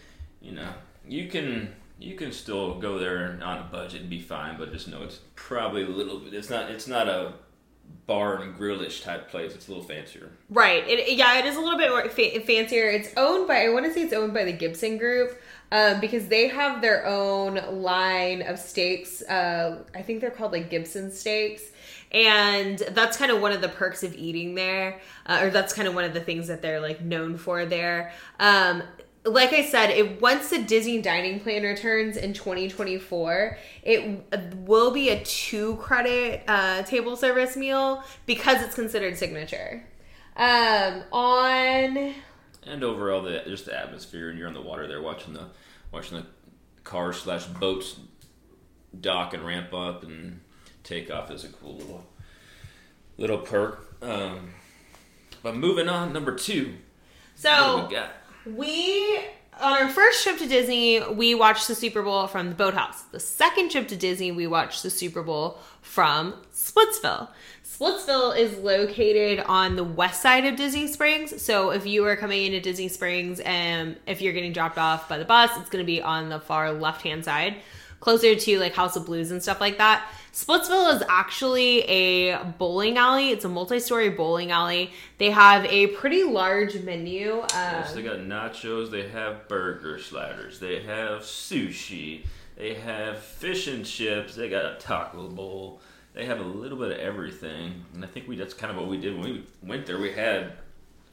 you 0.40 0.52
know, 0.52 0.72
you 1.08 1.26
can 1.26 1.74
you 1.98 2.14
can 2.14 2.30
still 2.30 2.78
go 2.78 2.98
there 3.00 3.36
on 3.42 3.58
a 3.58 3.68
budget 3.72 4.02
and 4.02 4.10
be 4.10 4.20
fine, 4.20 4.56
but 4.58 4.72
just 4.72 4.86
know 4.86 5.02
it's 5.02 5.20
probably 5.34 5.82
a 5.82 5.88
little 5.88 6.20
bit. 6.20 6.34
It's 6.34 6.50
not 6.50 6.70
it's 6.70 6.86
not 6.86 7.08
a 7.08 7.32
bar 8.06 8.42
and 8.42 8.56
grillish 8.56 9.02
type 9.02 9.28
place. 9.28 9.54
It's 9.54 9.66
a 9.66 9.72
little 9.72 9.84
fancier. 9.84 10.30
Right. 10.50 10.86
It, 10.86 11.16
yeah, 11.16 11.38
it 11.38 11.46
is 11.46 11.56
a 11.56 11.60
little 11.60 11.78
bit 11.78 11.90
more 11.90 12.08
fa- 12.08 12.40
fancier. 12.46 12.90
It's 12.90 13.12
owned 13.16 13.48
by, 13.48 13.64
I 13.64 13.68
want 13.70 13.86
to 13.86 13.92
say 13.92 14.02
it's 14.02 14.12
owned 14.12 14.32
by 14.32 14.44
the 14.44 14.52
Gibson 14.52 14.98
Group 14.98 15.36
um, 15.72 16.00
because 16.00 16.28
they 16.28 16.48
have 16.48 16.80
their 16.80 17.06
own 17.06 17.82
line 17.82 18.42
of 18.42 18.58
steaks. 18.58 19.22
Uh, 19.22 19.84
I 19.94 20.02
think 20.02 20.20
they're 20.20 20.30
called 20.30 20.52
like 20.52 20.70
Gibson 20.70 21.10
steaks. 21.10 21.62
And 22.12 22.78
that's 22.78 23.16
kind 23.16 23.32
of 23.32 23.40
one 23.42 23.52
of 23.52 23.60
the 23.60 23.68
perks 23.68 24.04
of 24.04 24.14
eating 24.14 24.54
there, 24.54 25.00
uh, 25.26 25.40
or 25.42 25.50
that's 25.50 25.72
kind 25.72 25.88
of 25.88 25.94
one 25.94 26.04
of 26.04 26.14
the 26.14 26.20
things 26.20 26.46
that 26.46 26.62
they're 26.62 26.80
like 26.80 27.02
known 27.02 27.36
for 27.36 27.66
there. 27.66 28.12
Um, 28.38 28.84
like 29.24 29.52
I 29.52 29.64
said, 29.64 29.90
it 29.90 30.22
once 30.22 30.50
the 30.50 30.62
Disney 30.62 31.02
dining 31.02 31.40
plan 31.40 31.64
returns 31.64 32.16
in 32.16 32.32
2024, 32.32 33.58
it 33.82 34.24
will 34.58 34.92
be 34.92 35.10
a 35.10 35.22
two 35.24 35.76
credit 35.76 36.44
uh, 36.46 36.82
table 36.84 37.16
service 37.16 37.56
meal 37.56 38.04
because 38.24 38.62
it's 38.62 38.74
considered 38.74 39.16
signature. 39.18 39.84
Um, 40.36 41.02
on 41.12 42.14
And 42.66 42.82
overall, 42.82 43.22
the 43.22 43.42
just 43.46 43.66
the 43.66 43.78
atmosphere, 43.78 44.28
and 44.28 44.38
you're 44.38 44.48
on 44.48 44.54
the 44.54 44.60
water 44.60 44.86
there, 44.88 45.00
watching 45.00 45.34
the 45.34 45.46
watching 45.92 46.18
the 46.18 46.26
cars 46.84 47.18
slash 47.18 47.44
boats 47.46 47.96
dock 48.98 49.34
and 49.34 49.44
ramp 49.44 49.72
up 49.72 50.02
and 50.02 50.40
take 50.82 51.10
off 51.10 51.30
is 51.30 51.44
a 51.44 51.48
cool 51.48 51.76
little 51.76 52.06
little 53.18 53.38
perk. 53.38 53.96
Um, 54.02 54.50
but 55.42 55.56
moving 55.56 55.88
on, 55.88 56.12
number 56.12 56.34
two. 56.34 56.74
so 57.34 57.88
we? 57.88 58.10
We 58.46 59.20
on 59.60 59.72
our 59.72 59.88
first 59.88 60.22
trip 60.22 60.38
to 60.38 60.46
Disney, 60.46 61.00
we 61.00 61.34
watched 61.34 61.68
the 61.68 61.74
Super 61.74 62.02
Bowl 62.02 62.26
from 62.26 62.50
the 62.50 62.54
boathouse. 62.54 63.02
The 63.02 63.20
second 63.20 63.70
trip 63.70 63.88
to 63.88 63.96
Disney, 63.96 64.30
we 64.32 64.46
watched 64.46 64.82
the 64.82 64.90
Super 64.90 65.22
Bowl 65.22 65.58
from 65.80 66.34
Splitsville. 66.52 67.28
Splitsville 67.64 68.36
is 68.36 68.58
located 68.58 69.40
on 69.46 69.76
the 69.76 69.84
west 69.84 70.22
side 70.22 70.44
of 70.44 70.56
Disney 70.56 70.86
Springs. 70.86 71.42
So 71.42 71.70
if 71.70 71.86
you 71.86 72.04
are 72.06 72.16
coming 72.16 72.44
into 72.44 72.60
Disney 72.60 72.88
Springs 72.88 73.40
and 73.40 73.96
if 74.06 74.20
you're 74.20 74.32
getting 74.32 74.52
dropped 74.52 74.78
off 74.78 75.08
by 75.08 75.18
the 75.18 75.24
bus, 75.24 75.50
it's 75.58 75.70
going 75.70 75.82
to 75.82 75.86
be 75.86 76.00
on 76.02 76.28
the 76.28 76.40
far 76.40 76.72
left 76.72 77.02
hand 77.02 77.24
side, 77.24 77.56
closer 78.00 78.34
to 78.34 78.58
like 78.58 78.74
House 78.74 78.96
of 78.96 79.06
Blues 79.06 79.30
and 79.30 79.42
stuff 79.42 79.60
like 79.60 79.78
that. 79.78 80.08
Splitsville 80.32 80.94
is 80.96 81.02
actually 81.08 81.80
a 81.84 82.44
bowling 82.58 82.98
alley. 82.98 83.30
It's 83.30 83.46
a 83.46 83.48
multi-story 83.48 84.10
bowling 84.10 84.50
alley. 84.50 84.90
They 85.16 85.30
have 85.30 85.64
a 85.64 85.86
pretty 85.88 86.24
large 86.24 86.78
menu. 86.82 87.40
Um, 87.40 87.48
Yes, 87.52 87.94
they 87.94 88.02
got 88.02 88.18
nachos. 88.18 88.90
They 88.90 89.08
have 89.08 89.48
burger 89.48 89.98
sliders. 89.98 90.60
They 90.60 90.82
have 90.82 91.22
sushi. 91.22 92.26
They 92.56 92.74
have 92.74 93.18
fish 93.18 93.66
and 93.66 93.84
chips. 93.84 94.34
They 94.34 94.48
got 94.50 94.64
a 94.66 94.76
taco 94.78 95.28
bowl. 95.28 95.80
They 96.12 96.26
have 96.26 96.40
a 96.40 96.44
little 96.44 96.78
bit 96.78 96.92
of 96.92 96.98
everything, 96.98 97.84
and 97.94 98.02
I 98.02 98.08
think 98.08 98.26
we 98.26 98.36
that's 98.36 98.54
kind 98.54 98.70
of 98.70 98.78
what 98.78 98.88
we 98.88 98.96
did 98.96 99.14
when 99.18 99.24
we 99.24 99.46
went 99.62 99.84
there. 99.84 99.98
We 99.98 100.12
had 100.12 100.52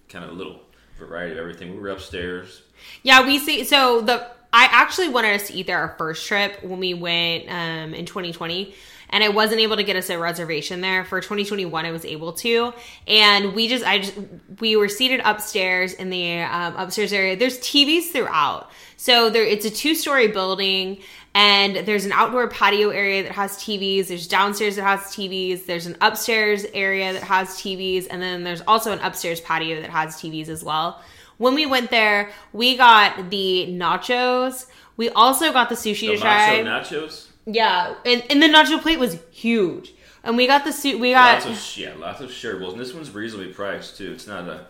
kind 0.07 0.23
of 0.23 0.31
a 0.31 0.33
little 0.33 0.61
variety 0.97 1.33
of 1.33 1.39
everything. 1.39 1.73
We 1.73 1.79
were 1.81 1.89
upstairs. 1.89 2.61
Yeah, 3.03 3.25
we 3.25 3.37
see. 3.39 3.65
So 3.65 3.99
the 3.99 4.27
I 4.53 4.65
actually 4.71 5.09
wanted 5.09 5.33
us 5.33 5.47
to 5.47 5.53
eat 5.55 5.65
there 5.65 5.79
our 5.79 5.95
first 5.97 6.27
trip 6.27 6.63
when 6.63 6.79
we 6.79 6.93
went 6.93 7.49
um, 7.49 7.95
in 7.95 8.05
2020, 8.05 8.75
and 9.09 9.23
I 9.23 9.29
wasn't 9.29 9.61
able 9.61 9.77
to 9.77 9.83
get 9.83 9.95
us 9.95 10.11
a 10.11 10.19
reservation 10.19 10.79
there 10.79 11.03
for 11.03 11.19
2021. 11.19 11.85
I 11.85 11.91
was 11.91 12.05
able 12.05 12.33
to, 12.33 12.71
and 13.07 13.55
we 13.55 13.67
just 13.67 13.83
I 13.83 13.97
just 13.97 14.13
we 14.59 14.75
were 14.75 14.89
seated 14.89 15.21
upstairs 15.25 15.93
in 15.93 16.11
the 16.11 16.41
um, 16.41 16.75
upstairs 16.75 17.11
area. 17.11 17.35
There's 17.35 17.57
TVs 17.59 18.11
throughout, 18.11 18.69
so 18.95 19.31
there 19.31 19.43
it's 19.43 19.65
a 19.65 19.71
two 19.71 19.95
story 19.95 20.27
building. 20.27 21.01
And 21.35 21.87
there's 21.87 22.05
an 22.05 22.11
outdoor 22.11 22.47
patio 22.47 22.89
area 22.89 23.23
that 23.23 23.31
has 23.31 23.57
TVs. 23.57 24.07
There's 24.07 24.27
downstairs 24.27 24.75
that 24.75 24.83
has 24.83 24.99
TVs. 24.99 25.65
There's 25.65 25.87
an 25.87 25.97
upstairs 25.99 26.63
area 26.75 27.11
that 27.11 27.23
has 27.23 27.49
TVs. 27.55 28.05
And 28.11 28.21
then 28.21 28.43
there's 28.43 28.61
also 28.61 28.91
an 28.91 28.99
upstairs 28.99 29.41
patio 29.41 29.81
that 29.81 29.89
has 29.89 30.15
TVs 30.17 30.47
as 30.47 30.63
well. 30.63 31.01
When 31.43 31.55
we 31.55 31.65
went 31.65 31.91
there, 31.91 32.31
we 32.53 32.77
got 32.77 33.29
the 33.29 33.67
nachos. 33.69 34.65
We 34.95 35.09
also 35.09 35.51
got 35.51 35.67
the 35.67 35.75
sushi 35.75 36.07
The 36.07 36.15
to 36.15 36.17
try. 36.21 36.63
nachos. 36.63 37.27
yeah, 37.45 37.95
and, 38.05 38.23
and 38.29 38.41
the 38.41 38.47
nacho 38.47 38.81
plate 38.81 38.97
was 38.97 39.17
huge. 39.31 39.93
And 40.23 40.37
we 40.37 40.47
got 40.47 40.63
the 40.63 40.71
suit. 40.71 41.01
We 41.01 41.11
got 41.11 41.43
Lots 41.45 41.75
of 41.75 41.77
yeah, 41.77 41.95
lots 41.97 42.21
of 42.21 42.29
shareables, 42.29 42.71
and 42.71 42.79
this 42.79 42.93
one's 42.93 43.11
reasonably 43.11 43.51
priced 43.51 43.97
too. 43.97 44.13
It's 44.13 44.25
not 44.25 44.47
a, 44.47 44.67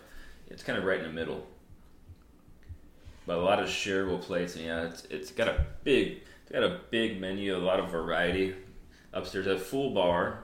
it's 0.48 0.64
kind 0.64 0.80
of 0.80 0.84
right 0.84 0.98
in 0.98 1.06
the 1.06 1.12
middle. 1.14 1.46
But 3.28 3.38
a 3.38 3.42
lot 3.42 3.62
of 3.62 3.70
shareable 3.70 4.20
plates, 4.20 4.56
and 4.56 4.66
yeah, 4.66 4.82
it's 4.86 5.04
it's 5.12 5.32
got 5.32 5.48
a 5.48 5.64
big, 5.84 6.24
it's 6.42 6.52
got 6.52 6.64
a 6.64 6.80
big 6.90 7.22
menu, 7.22 7.56
a 7.56 7.60
lot 7.60 7.80
of 7.80 7.90
variety. 7.92 8.56
Upstairs, 9.14 9.46
a 9.46 9.60
full 9.60 9.92
bar. 9.92 10.40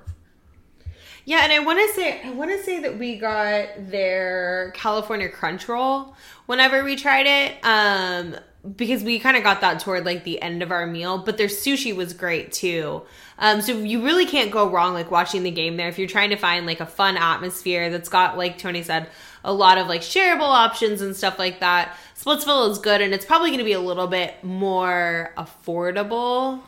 Yeah, 1.26 1.44
and 1.44 1.54
I 1.54 1.60
want 1.60 1.80
to 1.80 1.94
say 1.96 2.22
I 2.24 2.32
want 2.32 2.52
to 2.52 2.64
say 2.64 2.80
that 2.82 2.98
we 2.98 3.18
got 3.18 3.68
their 3.92 4.72
California 4.76 5.30
Crunch 5.30 5.68
Roll 5.68 6.16
whenever 6.46 6.84
we 6.84 6.96
tried 6.96 7.28
it, 7.28 7.64
um, 7.64 8.36
because 8.76 9.04
we 9.04 9.20
kind 9.20 9.38
of 9.38 9.44
got 9.44 9.62
that 9.62 9.80
toward 9.80 10.06
like 10.06 10.24
the 10.24 10.42
end 10.42 10.64
of 10.64 10.72
our 10.72 10.88
meal. 10.88 11.20
But 11.20 11.38
their 11.38 11.48
sushi 11.48 11.96
was 11.96 12.14
great 12.14 12.52
too. 12.52 13.04
Um, 13.38 13.62
so 13.62 13.74
you 13.74 14.04
really 14.04 14.26
can't 14.26 14.52
go 14.52 14.70
wrong 14.70 14.94
like 14.94 15.12
watching 15.12 15.44
the 15.44 15.52
game 15.52 15.78
there 15.78 15.88
if 15.88 15.98
you're 15.98 16.10
trying 16.10 16.32
to 16.32 16.36
find 16.36 16.66
like 16.66 16.80
a 16.82 16.86
fun 16.86 17.16
atmosphere 17.16 17.90
that's 17.90 18.10
got 18.10 18.38
like 18.38 18.58
Tony 18.58 18.84
said 18.84 19.08
a 19.44 19.54
lot 19.54 19.78
of 19.78 19.88
like 19.88 20.02
shareable 20.02 20.42
options 20.42 21.02
and 21.02 21.16
stuff 21.16 21.40
like 21.40 21.60
that. 21.62 21.96
Splitsville 22.18 22.70
is 22.72 22.80
good, 22.80 23.02
and 23.02 23.14
it's 23.14 23.26
probably 23.26 23.50
going 23.50 23.60
to 23.60 23.66
be 23.66 23.72
a 23.74 23.80
little 23.80 24.08
bit 24.08 24.44
more 24.44 25.32
affordable 25.38 26.62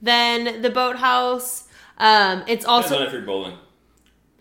than 0.00 0.62
the 0.62 0.70
Boathouse. 0.70 1.64
Um, 1.98 2.44
it's 2.46 2.64
Also, 2.64 2.94
also 2.94 3.06
if 3.06 3.12
you're 3.12 3.22
bowling, 3.22 3.58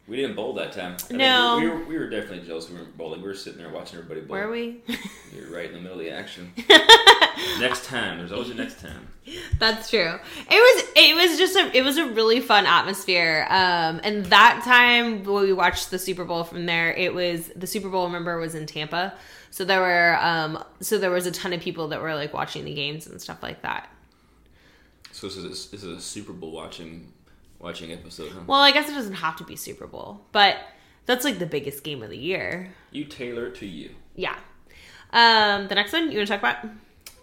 We 0.08 0.16
didn't 0.16 0.36
bowl 0.38 0.54
that 0.54 0.72
time. 0.72 0.96
I 1.10 1.14
No. 1.14 1.58
we, 1.60 1.64
we 1.66 1.70
were 1.70 1.86
we 1.86 1.98
were 1.98 2.10
definitely 2.10 2.48
jealous. 2.48 2.70
We 2.70 2.78
weren't 2.78 2.98
bowling. 2.98 3.22
We 3.22 3.28
were 3.28 3.34
sitting 3.34 3.60
there 3.60 3.70
watching 3.70 4.00
everybody 4.00 4.22
bowl. 4.22 4.38
Were 4.38 4.50
we? 4.50 4.82
You're 5.36 5.52
right 5.52 5.66
in 5.66 5.74
the 5.74 5.82
middle 5.82 6.00
of 6.00 6.06
the 6.06 6.12
action. 6.12 6.54
next 7.60 7.86
time, 7.86 8.18
there's 8.20 8.32
always 8.32 8.50
a 8.50 8.54
next 8.54 8.80
time. 8.80 9.08
That's 9.60 9.90
true. 9.90 10.18
It 10.50 10.50
was 10.50 10.84
it 10.96 11.16
was 11.16 11.38
just 11.38 11.58
a 11.58 11.78
it 11.78 11.84
was 11.84 11.98
a 11.98 12.06
really 12.06 12.40
fun 12.40 12.66
atmosphere. 12.66 13.46
Um 13.50 14.00
and 14.04 14.26
that 14.28 14.62
time 14.64 15.26
when 15.26 15.44
we 15.44 15.52
watched 15.52 15.92
the 15.92 16.00
Super 16.00 16.24
Bowl 16.24 16.46
from 16.46 16.66
there, 16.66 16.94
it 16.94 17.14
was 17.14 17.50
the 17.56 17.68
Super 17.68 17.90
Bowl 17.90 18.06
remember 18.06 18.40
was 18.40 18.56
in 18.56 18.66
Tampa. 18.66 19.14
So 19.52 19.66
there 19.66 19.82
were 19.82 20.18
um 20.22 20.64
so 20.80 20.98
there 20.98 21.12
was 21.12 21.26
a 21.26 21.32
ton 21.32 21.52
of 21.52 21.60
people 21.60 21.90
that 21.90 22.02
were 22.02 22.16
like 22.16 22.34
watching 22.34 22.64
the 22.64 22.74
games 22.74 23.08
and 23.08 23.22
stuff 23.22 23.44
like 23.44 23.62
that. 23.64 23.90
So 25.12 25.28
this 25.28 25.36
is 25.36 25.44
a, 25.44 25.50
this 25.50 25.84
is 25.84 25.98
a 25.98 26.00
Super 26.00 26.32
Bowl 26.32 26.52
watching 26.52 27.12
watching 27.60 27.92
episode, 27.92 28.32
huh? 28.32 28.42
Well, 28.48 28.60
I 28.62 28.72
guess 28.72 28.90
it 28.90 28.94
doesn't 28.94 29.14
have 29.16 29.36
to 29.38 29.44
be 29.44 29.56
Super 29.56 29.88
Bowl, 29.88 30.22
but 30.32 30.58
that's 31.06 31.24
like 31.26 31.40
the 31.40 31.46
biggest 31.46 31.84
game 31.84 32.04
of 32.04 32.10
the 32.10 32.18
year. 32.18 32.74
You 32.92 33.06
tailor 33.06 33.48
it 33.48 33.56
to 33.56 33.66
you. 33.66 33.92
Yeah. 34.16 34.38
Um 35.12 35.68
the 35.68 35.76
next 35.76 35.94
one 35.94 36.12
you 36.12 36.18
want 36.18 36.28
to 36.30 36.38
talk 36.38 36.40
about? 36.40 36.70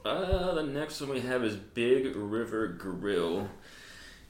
Uh, 0.05 0.55
the 0.55 0.63
next 0.63 1.01
one 1.01 1.11
we 1.11 1.21
have 1.21 1.43
is 1.45 1.57
Big 1.57 2.15
River 2.15 2.67
Grill, 2.69 3.49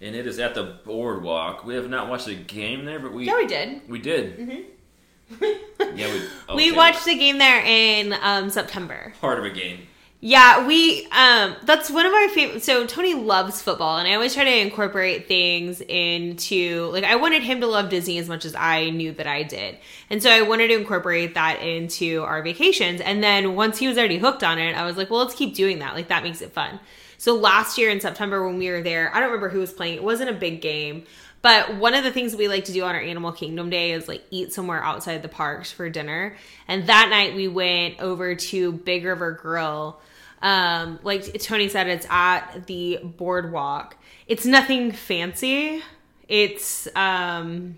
and 0.01 0.15
it 0.15 0.25
is 0.27 0.39
at 0.39 0.55
the 0.55 0.79
boardwalk. 0.85 1.65
We 1.65 1.75
have 1.75 1.89
not 1.91 2.09
watched 2.09 2.29
a 2.29 2.35
game 2.35 2.85
there, 2.85 3.01
but 3.01 3.13
we 3.13 3.27
Yeah, 3.27 3.37
we 3.37 3.47
did. 3.47 3.89
we 3.89 3.99
did. 3.99 4.39
Mm-hmm. 4.39 5.97
Yeah, 5.97 6.13
we 6.49 6.55
We 6.71 6.73
watched 6.73 7.05
the 7.05 7.17
game 7.17 7.39
there 7.39 7.61
in 7.65 8.13
um 8.23 8.51
September. 8.51 9.15
part 9.21 9.39
of 9.39 9.45
a 9.45 9.51
game. 9.51 9.87
Yeah, 10.27 10.67
we 10.67 11.07
um 11.13 11.55
that's 11.65 11.91
one 11.91 12.07
of 12.07 12.15
our 12.15 12.31
favorite 12.31 12.63
so 12.63 12.87
Tony 12.87 13.13
loves 13.13 13.61
football 13.61 13.99
and 13.99 14.09
I 14.09 14.15
always 14.15 14.33
try 14.33 14.45
to 14.45 14.59
incorporate 14.59 15.29
things 15.29 15.83
into 15.83 16.89
like 16.93 17.05
I 17.05 17.17
wanted 17.17 17.43
him 17.43 17.61
to 17.61 17.67
love 17.67 17.91
Disney 17.91 18.17
as 18.17 18.27
much 18.27 18.47
as 18.47 18.55
I 18.55 18.89
knew 18.89 19.13
that 19.13 19.27
I 19.27 19.43
did. 19.43 19.77
And 20.09 20.23
so 20.23 20.31
I 20.31 20.41
wanted 20.41 20.69
to 20.69 20.79
incorporate 20.79 21.35
that 21.35 21.61
into 21.61 22.23
our 22.23 22.43
vacations 22.43 23.03
and 23.03 23.23
then 23.23 23.55
once 23.55 23.77
he 23.77 23.87
was 23.87 23.99
already 23.99 24.17
hooked 24.17 24.43
on 24.43 24.59
it, 24.59 24.75
I 24.75 24.87
was 24.87 24.97
like, 24.97 25.11
well, 25.11 25.21
let's 25.21 25.35
keep 25.35 25.55
doing 25.55 25.81
that. 25.81 25.93
Like 25.93 26.09
that 26.09 26.23
makes 26.23 26.41
it 26.41 26.55
fun. 26.55 26.81
So 27.19 27.35
last 27.35 27.77
year 27.77 27.91
in 27.91 28.01
September 28.01 28.47
when 28.47 28.57
we 28.57 28.71
were 28.71 28.81
there, 28.81 29.15
I 29.15 29.21
don't 29.21 29.29
remember 29.29 29.51
who 29.51 29.61
was 29.61 29.75
playing. 29.75 29.97
It 29.97 30.03
wasn't 30.03 30.31
a 30.31 30.35
big 30.35 30.63
game. 30.63 31.05
But 31.43 31.77
one 31.77 31.93
of 31.93 32.03
the 32.03 32.11
things 32.11 32.35
we 32.35 32.49
like 32.49 32.65
to 32.65 32.73
do 32.73 32.83
on 32.85 32.95
our 32.95 33.01
Animal 33.03 33.33
Kingdom 33.33 33.69
Day 33.69 33.93
is 33.93 34.09
like 34.09 34.25
eat 34.31 34.55
somewhere 34.55 34.83
outside 34.83 35.21
the 35.21 35.29
parks 35.29 35.71
for 35.71 35.91
dinner. 35.91 36.35
And 36.67 36.87
that 36.87 37.11
night 37.11 37.35
we 37.35 37.47
went 37.47 38.01
over 38.01 38.35
to 38.35 38.73
Big 38.73 39.05
River 39.05 39.33
Grill. 39.33 40.01
Um, 40.45 40.99
like 41.03 41.41
Tony 41.41 41.69
said, 41.69 41.89
it's 41.89 42.07
at 42.11 42.67
the 42.67 43.01
boardwalk. 43.03 43.97
It's 44.27 44.45
nothing 44.45 44.93
fancy. 44.93 45.83
It's 46.29 46.87
um, 46.95 47.77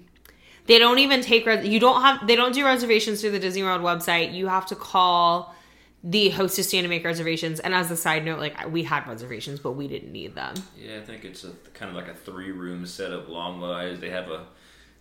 they 0.67 0.81
don't 0.81 0.99
even 0.99 1.21
take 1.21 1.47
res- 1.47 1.65
you 1.65 1.79
don't 1.79 2.03
have 2.03 2.27
they 2.27 2.35
don't 2.35 2.53
do 2.53 2.65
reservations 2.65 3.21
through 3.21 3.31
the 3.31 3.39
Disney 3.39 3.63
World 3.63 3.83
website. 3.83 4.35
You 4.35 4.49
have 4.49 4.67
to 4.67 4.75
call 4.75 5.55
the 6.03 6.31
hostess 6.31 6.69
stand 6.69 6.85
to 6.85 6.89
make 6.89 7.05
reservations. 7.05 7.61
And 7.61 7.73
as 7.73 7.89
a 7.93 7.97
side 7.97 8.25
note, 8.25 8.41
like 8.41 8.69
we 8.69 8.83
had 8.83 9.07
reservations, 9.07 9.61
but 9.61 9.73
we 9.73 9.87
didn't 9.87 10.11
need 10.11 10.35
them. 10.35 10.55
Yeah, 10.77 10.99
I 10.99 11.03
think 11.03 11.25
it's 11.25 11.45
a 11.45 11.53
kind 11.73 11.89
of 11.89 11.97
like 11.97 12.09
a 12.09 12.15
three 12.15 12.51
room 12.51 12.85
setup, 12.85 13.29
long 13.29 13.61
wise. 13.61 14.01
They 14.01 14.11
have 14.11 14.29
a 14.29 14.45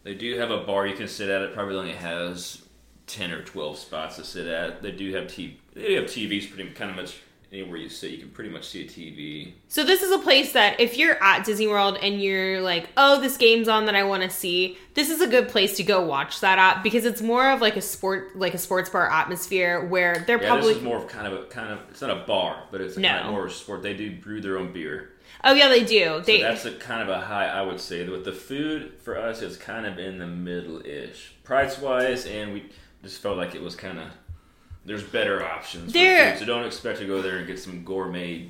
they 0.04 0.14
do 0.14 0.38
have 0.38 0.52
a 0.52 0.60
bar 0.60 0.86
you 0.86 0.96
can 0.96 1.08
sit 1.08 1.30
at. 1.30 1.42
It 1.42 1.56
probably 1.56 1.78
only 1.78 1.94
has 1.94 2.62
ten 3.08 3.32
or 3.32 3.42
twelve 3.42 3.80
spots 3.80 4.18
to 4.18 4.24
sit 4.24 4.46
at. 4.46 4.84
They 4.84 4.92
do 4.92 5.16
have 5.16 5.28
t 5.28 5.60
they 5.74 5.88
do 5.88 5.96
have 5.96 6.06
TVs 6.06 6.52
pretty 6.52 6.70
kind 6.70 6.92
of 6.92 6.98
much 6.98 7.22
anywhere 7.52 7.78
you 7.78 7.90
sit. 7.90 8.12
You 8.12 8.18
can 8.20 8.30
pretty 8.30 8.50
much 8.50 8.68
see 8.68 8.82
a 8.86 8.88
TV. 8.88 9.54
So 9.68 9.84
this 9.84 10.02
is 10.02 10.12
a 10.12 10.20
place 10.20 10.54
that 10.54 10.80
if 10.80 10.98
you're 10.98 11.22
at 11.24 11.46
Disney 11.46 11.68
World 11.68 11.98
and 12.02 12.22
you're 12.22 12.62
like, 12.62 12.90
"Oh, 12.98 13.20
this 13.22 13.38
game's 13.38 13.68
on 13.68 13.86
that 13.86 13.96
I 13.96 14.04
want 14.04 14.24
to 14.24 14.30
see." 14.30 14.78
This 14.94 15.10
is 15.10 15.22
a 15.22 15.28
good 15.28 15.50
place 15.50 15.76
to 15.78 15.84
go 15.84 16.02
watch 16.06 16.40
that 16.42 16.58
at 16.58 16.84
because 16.84 17.06
it's 17.06 17.22
more 17.22 17.50
of 17.52 17.62
like 17.62 17.76
a 17.76 17.82
sport 17.82 18.36
like 18.38 18.54
a 18.54 18.58
sports 18.58 18.90
bar 18.90 19.10
atmosphere 19.12 19.86
where 19.86 20.24
they're 20.28 20.42
Yeah, 20.42 20.48
probably 20.50 20.70
this 20.74 20.78
is 20.78 20.84
more 20.84 20.98
of 20.98 21.08
kind 21.08 21.28
of 21.28 21.34
a 21.34 21.44
kind 21.46 21.72
of 21.74 21.80
it's 21.90 22.02
not 22.02 22.12
a 22.12 22.26
bar, 22.26 22.64
but 22.72 22.82
it's 22.82 22.98
a 22.98 23.00
No. 23.00 23.10
kind 23.10 23.26
of 23.26 23.32
more 23.32 23.46
of 23.46 23.52
a 23.52 23.54
sport. 23.54 23.84
They 23.84 23.94
do 23.94 24.12
brew 24.16 24.42
their 24.42 24.58
own 24.58 24.72
beer. 24.72 25.12
Oh 25.44 25.54
yeah, 25.54 25.70
they 25.70 25.84
do. 25.84 26.22
So 26.26 26.38
that's 26.38 26.66
a 26.66 26.72
kind 26.74 27.02
of 27.02 27.10
a 27.10 27.22
high, 27.22 27.48
I 27.48 27.62
would 27.62 27.80
say. 27.80 28.08
With 28.08 28.26
the 28.26 28.32
food 28.32 28.94
for 29.04 29.18
us, 29.18 29.42
it's 29.42 29.58
kind 29.58 29.86
of 29.86 30.00
in 30.00 30.18
the 30.18 30.26
middle 30.28 30.84
ish, 30.86 31.34
price 31.44 31.78
wise, 31.80 32.26
and 32.26 32.54
we 32.54 32.70
just 33.04 33.22
felt 33.22 33.38
like 33.38 33.54
it 33.54 33.62
was 33.62 33.76
kind 33.76 34.00
of 34.00 34.08
there's 34.86 35.04
better 35.04 35.44
options. 35.44 35.92
for 35.92 35.98
There- 35.98 36.32
food, 36.34 36.40
so 36.40 36.46
don't 36.46 36.66
expect 36.66 37.00
to 37.00 37.06
go 37.06 37.22
there 37.22 37.38
and 37.38 37.48
get 37.48 37.60
some 37.60 37.84
gourmet 37.84 38.50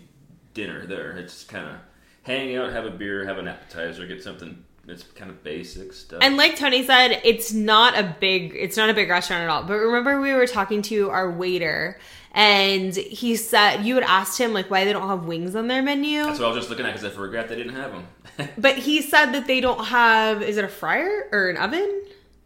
dinner 0.54 0.86
there. 0.86 1.12
It's 1.18 1.34
just 1.34 1.50
kind 1.50 1.68
of 1.68 1.76
hang 2.24 2.56
out, 2.56 2.72
have 2.72 2.86
a 2.86 2.92
beer, 2.92 3.26
have 3.26 3.38
an 3.38 3.48
appetizer, 3.48 4.06
get 4.08 4.24
something 4.24 4.64
that's 4.86 5.04
kind 5.04 5.32
of 5.32 5.44
basic 5.44 5.94
stuff. 5.94 6.20
And 6.22 6.38
like 6.38 6.56
Tony 6.56 6.84
said, 6.86 7.20
it's 7.24 7.52
not 7.54 7.98
a 7.98 8.16
big 8.20 8.54
it's 8.56 8.78
not 8.78 8.90
a 8.90 8.94
big 8.94 9.10
restaurant 9.10 9.44
at 9.44 9.50
all. 9.50 9.64
But 9.64 9.76
remember 9.76 10.22
we 10.22 10.34
were 10.34 10.46
talking 10.48 10.82
to 10.84 11.10
our 11.10 11.32
waiter 11.32 12.00
and 12.34 12.96
he 12.96 13.36
said 13.36 13.84
you 13.86 13.96
had 13.96 14.04
asked 14.04 14.38
him 14.40 14.54
like 14.54 14.70
why 14.70 14.86
they 14.86 14.94
don't 14.94 15.08
have 15.08 15.26
wings 15.26 15.56
on 15.56 15.68
their 15.68 15.82
menu. 15.82 16.24
that's 16.24 16.40
what 16.40 16.46
I 16.46 16.50
was 16.50 16.58
just 16.58 16.70
looking 16.70 16.86
at 16.86 16.94
because 16.94 17.06
I 17.06 17.10
forgot 17.16 17.48
they 17.48 17.56
didn't 17.56 17.76
have 17.76 17.92
them. 17.92 18.08
But 18.58 18.78
he 18.78 19.02
said 19.02 19.32
that 19.32 19.48
they 19.48 19.60
don't 19.62 19.86
have 19.86 20.42
is 20.44 20.58
it 20.58 20.64
a 20.66 20.68
fryer 20.70 21.30
or 21.32 21.50
an 21.50 21.58
oven? 21.58 22.04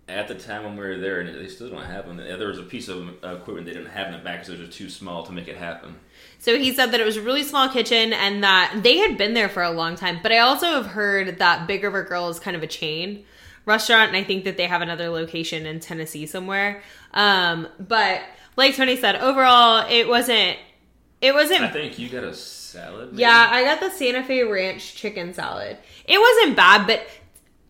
At 0.10 0.28
the 0.28 0.36
time 0.36 0.63
when 0.63 0.75
we 0.75 0.84
were 0.84 0.98
there, 0.98 1.20
and 1.20 1.36
they 1.36 1.48
still 1.48 1.70
don't 1.70 1.86
have 1.86 2.08
them. 2.08 2.18
There 2.18 2.48
was 2.48 2.58
a 2.58 2.63
piece 2.63 2.88
of 2.88 3.10
uh, 3.24 3.36
equipment 3.36 3.68
they 3.68 3.74
didn't 3.74 3.92
have 3.92 4.08
in 4.08 4.13
the 4.13 4.20
back 4.20 4.39
because 4.39 4.60
it 4.60 4.66
was 4.66 4.75
too 4.75 4.89
small 4.89 5.24
to 5.24 5.32
make 5.32 5.48
it 5.48 5.56
happen. 5.56 5.96
So 6.39 6.58
he 6.58 6.74
said 6.74 6.92
that 6.92 7.00
it 7.00 7.06
was 7.06 7.16
a 7.16 7.22
really 7.22 7.44
small 7.44 7.70
kitchen 7.70 8.12
and 8.12 8.44
that 8.44 8.80
they 8.82 8.98
had 8.98 9.18
been 9.18 9.36
there 9.36 9.50
for 9.50 9.62
a 9.62 9.70
long 9.70 9.96
time. 9.96 10.20
But 10.24 10.32
I 10.32 10.39
also 10.39 10.68
have 10.68 10.88
heard 10.88 11.38
that 11.38 11.68
Big 11.68 11.84
River 11.84 12.04
Grill 12.04 12.30
is 12.30 12.39
kind 12.39 12.58
of 12.58 12.63
a 12.63 12.68
chain 12.68 13.24
restaurant, 13.66 14.10
and 14.10 14.18
I 14.18 14.24
think 14.24 14.46
that 14.46 14.58
they 14.58 14.66
have 14.66 14.82
another 14.82 15.10
location 15.10 15.66
in 15.66 15.80
Tennessee 15.80 16.25
somewhere. 16.25 16.82
Um, 17.13 17.68
but 17.80 18.22
like 18.56 18.75
Tony 18.75 18.98
said, 18.98 19.16
overall, 19.18 19.86
it 19.89 20.08
wasn't. 20.08 20.58
It 21.22 21.34
wasn't. 21.34 21.62
I 21.62 21.70
think 21.70 22.00
you 22.00 22.10
got 22.10 22.24
a 22.24 22.34
salad. 22.34 23.12
maybe? 23.12 23.22
yeah, 23.22 23.50
I 23.51 23.63
got 23.63 23.80
the 23.80 23.89
Santa 23.89 24.24
Fe 24.24 24.44
Ranch 24.44 24.96
chicken 24.96 25.34
salad. 25.34 25.78
It 26.06 26.20
wasn't 26.20 26.56
bad, 26.56 26.88
but 26.88 27.06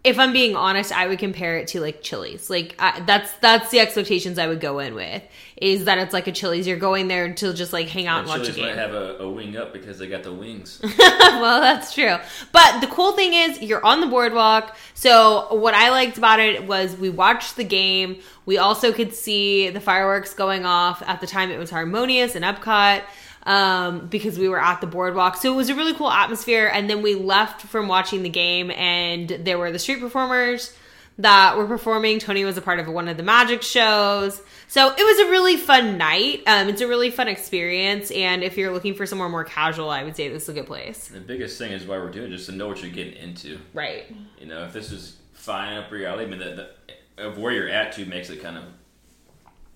if 0.02 0.18
I'm 0.18 0.32
being 0.32 0.56
honest, 0.56 0.94
I 0.94 1.08
would 1.08 1.20
compare 1.20 1.58
it 1.58 1.68
to 1.70 1.82
like 1.82 2.02
Chili's. 2.02 2.50
Like 2.50 2.74
I, 2.80 3.02
that's 3.02 3.32
that's 3.40 3.70
the 3.70 3.80
expectations 3.82 4.40
I 4.40 4.48
would 4.48 4.62
go 4.62 4.80
in 4.80 4.96
with 4.96 5.22
is 5.58 5.86
that 5.86 5.98
it's 5.98 6.14
like 6.14 6.28
a 6.28 6.32
Chili's. 6.32 6.66
You're 6.66 6.78
going 6.78 7.10
there 7.10 7.34
to 7.34 7.54
just 7.54 7.74
like 7.74 7.90
hang 7.90 8.08
out 8.08 8.22
and, 8.22 8.30
And 8.30 8.40
watch 8.40 8.50
a 8.50 8.54
game. 8.54 8.66
might 8.66 8.78
have 8.78 8.94
a, 8.94 9.18
a 9.18 9.30
wing 9.30 9.58
up 9.58 9.74
because 9.74 10.00
they 10.00 10.08
got 10.08 10.24
the 10.24 10.32
wings. 10.32 10.80
well, 10.98 11.60
that's 11.60 11.94
true. 11.94 12.16
But 12.54 12.80
the 12.80 12.88
cool 12.88 13.12
thing 13.12 13.34
is 13.34 13.62
you're 13.62 13.86
on 13.86 14.00
the 14.00 14.08
boardwalk. 14.08 14.78
So 14.94 15.54
what 15.54 15.74
I 15.74 15.90
liked 15.90 16.18
about 16.18 16.40
it 16.40 16.66
was 16.66 16.96
we 16.96 17.10
watched 17.10 17.58
the 17.58 17.66
game. 17.66 18.22
We 18.46 18.58
also 18.58 18.94
could 18.94 19.14
see 19.14 19.70
the 19.70 19.82
fireworks 19.82 20.34
going 20.34 20.66
off. 20.66 21.04
At 21.06 21.20
the 21.20 21.28
time, 21.28 21.52
it 21.52 21.60
was 21.60 21.70
harmonious 21.70 22.36
and 22.36 22.46
Epcot 22.46 23.04
um, 23.50 24.06
because 24.06 24.38
we 24.38 24.48
were 24.48 24.62
at 24.62 24.80
the 24.80 24.86
boardwalk. 24.86 25.36
So 25.36 25.52
it 25.52 25.56
was 25.56 25.70
a 25.70 25.76
really 25.76 25.96
cool 25.96 26.12
atmosphere. 26.12 26.70
And 26.72 26.88
then 26.88 27.02
we 27.02 27.16
left 27.16 27.64
from 27.64 27.88
watching 27.88 28.22
the 28.22 28.30
game, 28.30 28.70
and 28.70 29.28
there 29.28 29.58
were 29.58 29.72
the 29.72 29.80
street 29.80 30.00
performers 30.00 30.72
that 31.18 31.58
were 31.58 31.66
performing. 31.66 32.20
Tony 32.20 32.46
was 32.46 32.58
a 32.58 32.62
part 32.62 32.80
of 32.80 32.88
one 32.88 33.08
of 33.08 33.18
the 33.18 33.24
magic 33.24 33.64
shows. 33.64 34.40
So 34.68 34.94
it 34.96 35.04
was 35.04 35.28
a 35.28 35.32
really 35.32 35.58
fun 35.58 35.98
night. 35.98 36.44
Um, 36.46 36.70
it's 36.70 36.82
a 36.82 36.88
really 36.88 37.10
fun 37.10 37.28
experience. 37.28 38.12
And 38.12 38.44
if 38.44 38.56
you're 38.56 38.72
looking 38.72 38.94
for 38.94 39.08
somewhere 39.08 39.28
more 39.28 39.44
casual, 39.44 39.90
I 39.90 40.04
would 40.04 40.16
say 40.16 40.30
this 40.30 40.44
is 40.44 40.50
a 40.50 40.54
good 40.54 40.68
place. 40.68 41.08
the 41.08 41.20
biggest 41.20 41.58
thing 41.58 41.72
is 41.72 41.88
why 41.88 41.98
we're 41.98 42.12
doing 42.12 42.32
it, 42.32 42.36
just 42.36 42.46
to 42.46 42.52
know 42.52 42.68
what 42.68 42.84
you're 42.84 42.92
getting 42.92 43.16
into. 43.16 43.58
Right. 43.74 44.16
You 44.40 44.46
know, 44.46 44.64
if 44.64 44.74
this 44.74 44.92
is 44.92 45.18
fine 45.34 45.76
up 45.76 45.90
your 45.90 46.06
alley, 46.06 46.26
I 46.26 46.28
mean, 46.28 46.38
the, 46.38 46.70
the, 47.18 47.26
of 47.26 47.40
where 47.40 47.52
you're 47.52 47.68
at 47.68 47.94
too 47.94 48.06
makes 48.06 48.30
it 48.30 48.44
kind 48.44 48.58
of 48.58 48.66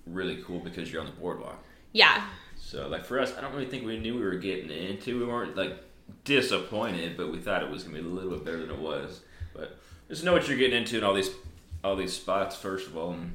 really 0.05 0.43
cool 0.43 0.59
because 0.59 0.91
you're 0.91 1.01
on 1.01 1.07
the 1.07 1.13
boardwalk. 1.13 1.57
Yeah. 1.91 2.23
So, 2.65 2.87
like 2.87 3.03
for 3.05 3.19
us, 3.19 3.37
I 3.37 3.41
don't 3.41 3.51
really 3.53 3.65
think 3.65 3.85
we 3.85 3.99
knew 3.99 4.15
we 4.15 4.23
were 4.23 4.35
getting 4.35 4.71
into. 4.71 5.19
We 5.19 5.25
weren't 5.25 5.55
like 5.57 5.77
disappointed, 6.23 7.17
but 7.17 7.29
we 7.31 7.39
thought 7.39 7.61
it 7.61 7.69
was 7.69 7.83
gonna 7.83 7.99
be 7.99 8.05
a 8.05 8.07
little 8.07 8.31
bit 8.31 8.45
better 8.45 8.61
than 8.61 8.71
it 8.71 8.79
was. 8.79 9.19
But 9.53 9.77
just 10.07 10.23
know 10.23 10.31
what 10.31 10.47
you're 10.47 10.57
getting 10.57 10.77
into 10.77 10.95
and 10.95 11.05
all 11.05 11.13
these 11.13 11.29
all 11.83 11.97
these 11.97 12.13
spots 12.13 12.55
first 12.55 12.87
of 12.87 12.97
all, 12.97 13.11
and 13.11 13.33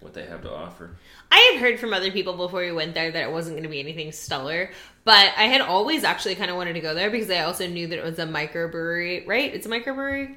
what 0.00 0.12
they 0.12 0.26
have 0.26 0.42
to 0.42 0.52
offer. 0.52 0.90
I 1.32 1.52
had 1.52 1.60
heard 1.60 1.80
from 1.80 1.94
other 1.94 2.10
people 2.10 2.34
before 2.34 2.60
we 2.60 2.70
went 2.70 2.94
there 2.94 3.10
that 3.10 3.22
it 3.22 3.32
wasn't 3.32 3.56
going 3.56 3.64
to 3.64 3.70
be 3.70 3.80
anything 3.80 4.12
stellar, 4.12 4.70
but 5.04 5.32
I 5.36 5.44
had 5.44 5.62
always 5.62 6.04
actually 6.04 6.34
kind 6.34 6.50
of 6.50 6.56
wanted 6.56 6.74
to 6.74 6.80
go 6.80 6.94
there 6.94 7.10
because 7.10 7.30
I 7.30 7.40
also 7.40 7.66
knew 7.66 7.86
that 7.88 7.98
it 7.98 8.04
was 8.04 8.18
a 8.18 8.26
microbrewery, 8.26 9.26
right? 9.26 9.52
It's 9.52 9.66
a 9.66 9.70
microbrewery. 9.70 10.36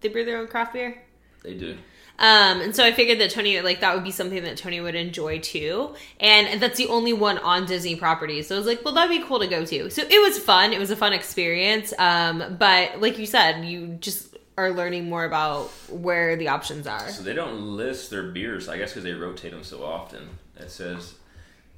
They 0.00 0.08
brew 0.08 0.24
their 0.24 0.38
own 0.38 0.48
craft 0.48 0.74
beer. 0.74 1.02
They 1.42 1.54
do. 1.54 1.76
Um, 2.22 2.60
and 2.60 2.74
so 2.74 2.84
I 2.84 2.92
figured 2.92 3.18
that 3.18 3.30
Tony, 3.30 3.60
like, 3.60 3.80
that 3.80 3.96
would 3.96 4.04
be 4.04 4.12
something 4.12 4.44
that 4.44 4.56
Tony 4.56 4.80
would 4.80 4.94
enjoy 4.94 5.40
too. 5.40 5.96
And 6.20 6.62
that's 6.62 6.78
the 6.78 6.86
only 6.86 7.12
one 7.12 7.36
on 7.38 7.66
Disney 7.66 7.96
property. 7.96 8.42
So 8.42 8.54
I 8.54 8.58
was 8.58 8.66
like, 8.66 8.84
well, 8.84 8.94
that'd 8.94 9.10
be 9.10 9.26
cool 9.26 9.40
to 9.40 9.48
go 9.48 9.64
to. 9.64 9.90
So 9.90 10.02
it 10.02 10.22
was 10.22 10.38
fun. 10.38 10.72
It 10.72 10.78
was 10.78 10.92
a 10.92 10.96
fun 10.96 11.12
experience. 11.12 11.92
Um, 11.98 12.56
but 12.60 13.00
like 13.00 13.18
you 13.18 13.26
said, 13.26 13.64
you 13.64 13.98
just 14.00 14.36
are 14.56 14.70
learning 14.70 15.08
more 15.08 15.24
about 15.24 15.68
where 15.90 16.36
the 16.36 16.46
options 16.46 16.86
are. 16.86 17.08
So 17.08 17.24
they 17.24 17.34
don't 17.34 17.76
list 17.76 18.10
their 18.10 18.30
beers, 18.30 18.68
I 18.68 18.78
guess, 18.78 18.90
because 18.90 19.02
they 19.02 19.14
rotate 19.14 19.50
them 19.50 19.64
so 19.64 19.84
often. 19.84 20.28
It 20.56 20.70
says 20.70 21.14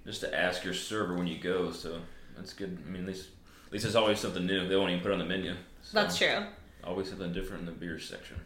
just 0.05 0.21
to 0.21 0.39
ask 0.39 0.63
your 0.63 0.75
server 0.75 1.15
when 1.15 1.27
you 1.27 1.39
go. 1.39 1.73
So 1.73 2.01
that's 2.37 2.53
good. 2.53 2.77
I 2.87 2.91
mean, 2.91 3.03
at 3.03 3.09
least 3.09 3.29
at 3.67 3.73
least 3.73 3.85
there's 3.85 3.97
always 3.97 4.19
something 4.19 4.45
new. 4.45 4.69
They 4.69 4.77
won't 4.77 4.91
even 4.91 5.03
put 5.03 5.11
it 5.11 5.15
on 5.15 5.21
the 5.21 5.25
menu. 5.25 5.55
So 5.83 6.01
That's 6.01 6.19
true. 6.19 6.45
Always 6.83 7.09
something 7.09 7.33
different 7.33 7.61
in 7.61 7.67
the 7.67 7.73
beer 7.73 7.99
section. 7.99 8.37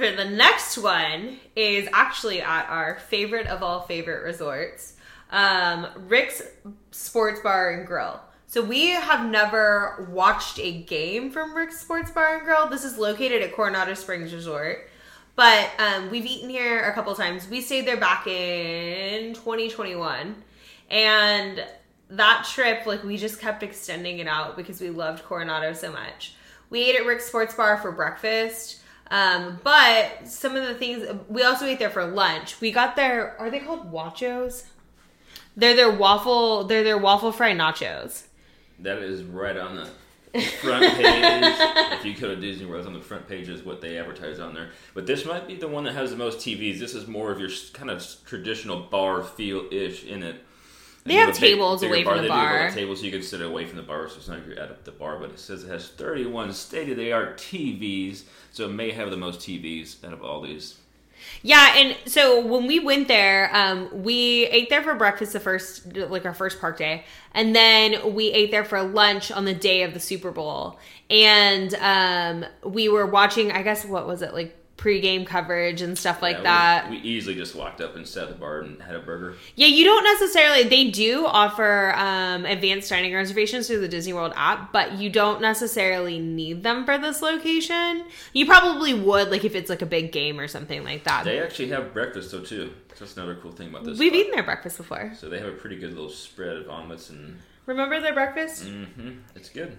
The 0.00 0.24
next 0.24 0.76
one 0.76 1.38
is 1.54 1.88
actually 1.92 2.42
at 2.42 2.68
our 2.68 2.98
favorite 3.08 3.46
of 3.46 3.62
all 3.62 3.82
favorite 3.82 4.24
resorts, 4.24 4.94
um, 5.30 5.86
Rick's 6.08 6.42
Sports 6.90 7.40
Bar 7.40 7.70
and 7.70 7.86
Grill. 7.86 8.20
So 8.46 8.62
we 8.62 8.90
have 8.90 9.28
never 9.28 10.08
watched 10.10 10.58
a 10.60 10.82
game 10.82 11.30
from 11.30 11.56
Rick's 11.56 11.80
Sports 11.80 12.10
Bar 12.10 12.36
and 12.36 12.44
Grill. 12.44 12.68
This 12.68 12.84
is 12.84 12.98
located 12.98 13.42
at 13.42 13.54
Coronado 13.54 13.94
Springs 13.94 14.32
Resort. 14.32 14.88
But 15.34 15.70
um, 15.78 16.10
we've 16.10 16.26
eaten 16.26 16.48
here 16.48 16.80
a 16.80 16.92
couple 16.92 17.14
times. 17.14 17.48
We 17.48 17.60
stayed 17.60 17.86
there 17.86 17.96
back 17.96 18.26
in 18.26 19.34
2021. 19.34 20.42
And 20.90 21.64
that 22.10 22.48
trip, 22.50 22.86
like, 22.86 23.02
we 23.02 23.16
just 23.16 23.40
kept 23.40 23.62
extending 23.62 24.18
it 24.18 24.28
out 24.28 24.56
because 24.56 24.80
we 24.80 24.90
loved 24.90 25.24
Coronado 25.24 25.72
so 25.72 25.90
much. 25.90 26.34
We 26.70 26.82
ate 26.88 26.96
at 26.96 27.04
Rick's 27.04 27.26
Sports 27.26 27.54
Bar 27.54 27.78
for 27.78 27.92
breakfast. 27.92 28.80
Um, 29.10 29.60
but 29.62 30.26
some 30.26 30.56
of 30.56 30.66
the 30.66 30.74
things, 30.74 31.06
we 31.28 31.42
also 31.42 31.64
ate 31.66 31.78
there 31.78 31.90
for 31.90 32.04
lunch. 32.06 32.60
We 32.60 32.72
got 32.72 32.96
their, 32.96 33.38
are 33.40 33.50
they 33.50 33.60
called 33.60 33.92
wachos? 33.92 34.64
They're 35.56 35.76
their 35.76 35.90
waffle, 35.90 36.64
they're 36.64 36.84
their 36.84 36.98
waffle 36.98 37.32
fry 37.32 37.52
nachos. 37.52 38.24
That 38.80 38.98
is 38.98 39.22
right 39.22 39.56
on 39.56 39.76
the 39.76 40.40
front 40.40 40.94
page. 40.96 41.54
if 41.92 42.04
you 42.04 42.14
go 42.14 42.34
to 42.34 42.36
Disney 42.36 42.66
World, 42.66 42.86
on 42.86 42.92
the 42.92 43.00
front 43.00 43.28
page 43.28 43.48
is 43.48 43.62
what 43.62 43.80
they 43.80 43.98
advertise 43.98 44.38
on 44.38 44.54
there. 44.54 44.70
But 44.94 45.06
this 45.06 45.24
might 45.24 45.46
be 45.46 45.56
the 45.56 45.68
one 45.68 45.84
that 45.84 45.94
has 45.94 46.10
the 46.10 46.16
most 46.16 46.38
TVs. 46.38 46.78
This 46.78 46.94
is 46.94 47.06
more 47.06 47.30
of 47.30 47.40
your 47.40 47.50
kind 47.72 47.90
of 47.90 48.04
traditional 48.26 48.80
bar 48.80 49.22
feel 49.22 49.66
ish 49.70 50.04
in 50.04 50.22
it. 50.22 50.44
They 51.06 51.14
have 51.14 51.28
a 51.28 51.32
big- 51.32 51.40
tables 51.40 51.82
away 51.82 52.04
from 52.04 52.16
the 52.16 52.22
They 52.22 52.28
do 52.28 52.32
have 52.34 52.50
bar. 52.50 52.70
tables 52.70 53.00
so 53.00 53.06
you 53.06 53.12
can 53.12 53.22
sit 53.22 53.40
away 53.42 53.66
from 53.66 53.76
the 53.76 53.82
bar, 53.82 54.08
so 54.08 54.16
it's 54.16 54.28
not 54.28 54.46
you're 54.46 54.58
at 54.58 54.84
the 54.84 54.92
bar. 54.92 55.18
But 55.18 55.30
it 55.30 55.38
says 55.38 55.64
it 55.64 55.68
has 55.68 55.88
31 55.88 56.52
state 56.52 56.88
of 56.90 56.96
the 56.96 57.12
art 57.12 57.38
TVs, 57.38 58.22
so 58.52 58.64
it 58.66 58.72
may 58.72 58.90
have 58.92 59.10
the 59.10 59.16
most 59.16 59.40
TVs 59.40 60.04
out 60.04 60.12
of 60.12 60.22
all 60.22 60.40
these. 60.40 60.76
Yeah, 61.42 61.74
and 61.76 61.96
so 62.06 62.44
when 62.44 62.66
we 62.66 62.78
went 62.78 63.08
there, 63.08 63.50
um, 63.54 63.88
we 64.04 64.46
ate 64.46 64.68
there 64.68 64.82
for 64.82 64.94
breakfast 64.94 65.32
the 65.32 65.40
first, 65.40 65.96
like 65.96 66.26
our 66.26 66.34
first 66.34 66.60
park 66.60 66.76
day, 66.76 67.04
and 67.32 67.56
then 67.56 68.14
we 68.14 68.26
ate 68.32 68.50
there 68.50 68.64
for 68.64 68.82
lunch 68.82 69.32
on 69.32 69.44
the 69.46 69.54
day 69.54 69.82
of 69.82 69.94
the 69.94 69.98
Super 70.00 70.30
Bowl, 70.30 70.78
and 71.08 71.74
um, 71.76 72.44
we 72.64 72.88
were 72.90 73.06
watching. 73.06 73.50
I 73.50 73.62
guess 73.62 73.84
what 73.84 74.06
was 74.06 74.20
it 74.22 74.34
like 74.34 74.54
pregame 74.86 75.26
coverage 75.26 75.82
and 75.82 75.98
stuff 75.98 76.22
like 76.22 76.36
Yeah, 76.36 76.42
that. 76.44 76.90
We, 76.90 76.98
easily 76.98 77.34
just 77.34 77.54
walked 77.56 77.80
up 77.80 77.96
and 77.96 78.06
sat 78.06 78.24
at 78.24 78.28
the 78.28 78.34
bar 78.36 78.60
and 78.60 78.80
had 78.80 78.94
a 78.94 79.00
burger. 79.00 79.34
Yeah, 79.56 79.66
you 79.66 79.84
don't 79.84 80.04
necessarily. 80.04 80.62
They 80.62 80.90
do 80.90 81.26
offer 81.26 81.92
um, 81.96 82.44
advanced 82.46 82.88
dining 82.88 83.12
reservations 83.14 83.66
through 83.66 83.80
the 83.80 83.88
Disney 83.88 84.12
World 84.12 84.32
app, 84.36 84.72
but 84.72 84.92
you 84.92 85.10
don't 85.10 85.40
necessarily 85.40 86.20
need 86.20 86.62
them 86.62 86.84
for 86.84 86.98
this 86.98 87.20
location. 87.22 88.04
You 88.32 88.46
probably 88.46 88.94
would, 88.94 89.30
like 89.30 89.44
if 89.44 89.54
it's 89.56 89.70
like 89.70 89.82
a 89.82 89.86
big 89.86 90.12
game 90.12 90.38
or 90.38 90.46
something 90.46 90.84
like 90.84 91.04
that. 91.04 91.24
They 91.24 91.40
actually 91.40 91.68
have 91.70 91.92
breakfast 91.92 92.30
though 92.30 92.42
too. 92.42 92.72
That's 92.98 93.16
another 93.16 93.34
cool 93.42 93.52
thing 93.52 93.68
about 93.68 93.84
this. 93.84 93.98
We've 93.98 94.10
spot. 94.12 94.20
eaten 94.20 94.32
their 94.32 94.42
breakfast 94.44 94.78
before. 94.78 95.12
So 95.18 95.28
they 95.28 95.38
have 95.38 95.48
a 95.48 95.52
pretty 95.52 95.76
good 95.76 95.90
little 95.90 96.08
spread 96.08 96.56
of 96.56 96.70
omelets 96.70 97.10
and 97.10 97.38
Remember 97.66 98.00
their 98.00 98.14
breakfast? 98.14 98.64
Mm-hmm. 98.64 99.10
it's 99.34 99.48
good. 99.48 99.76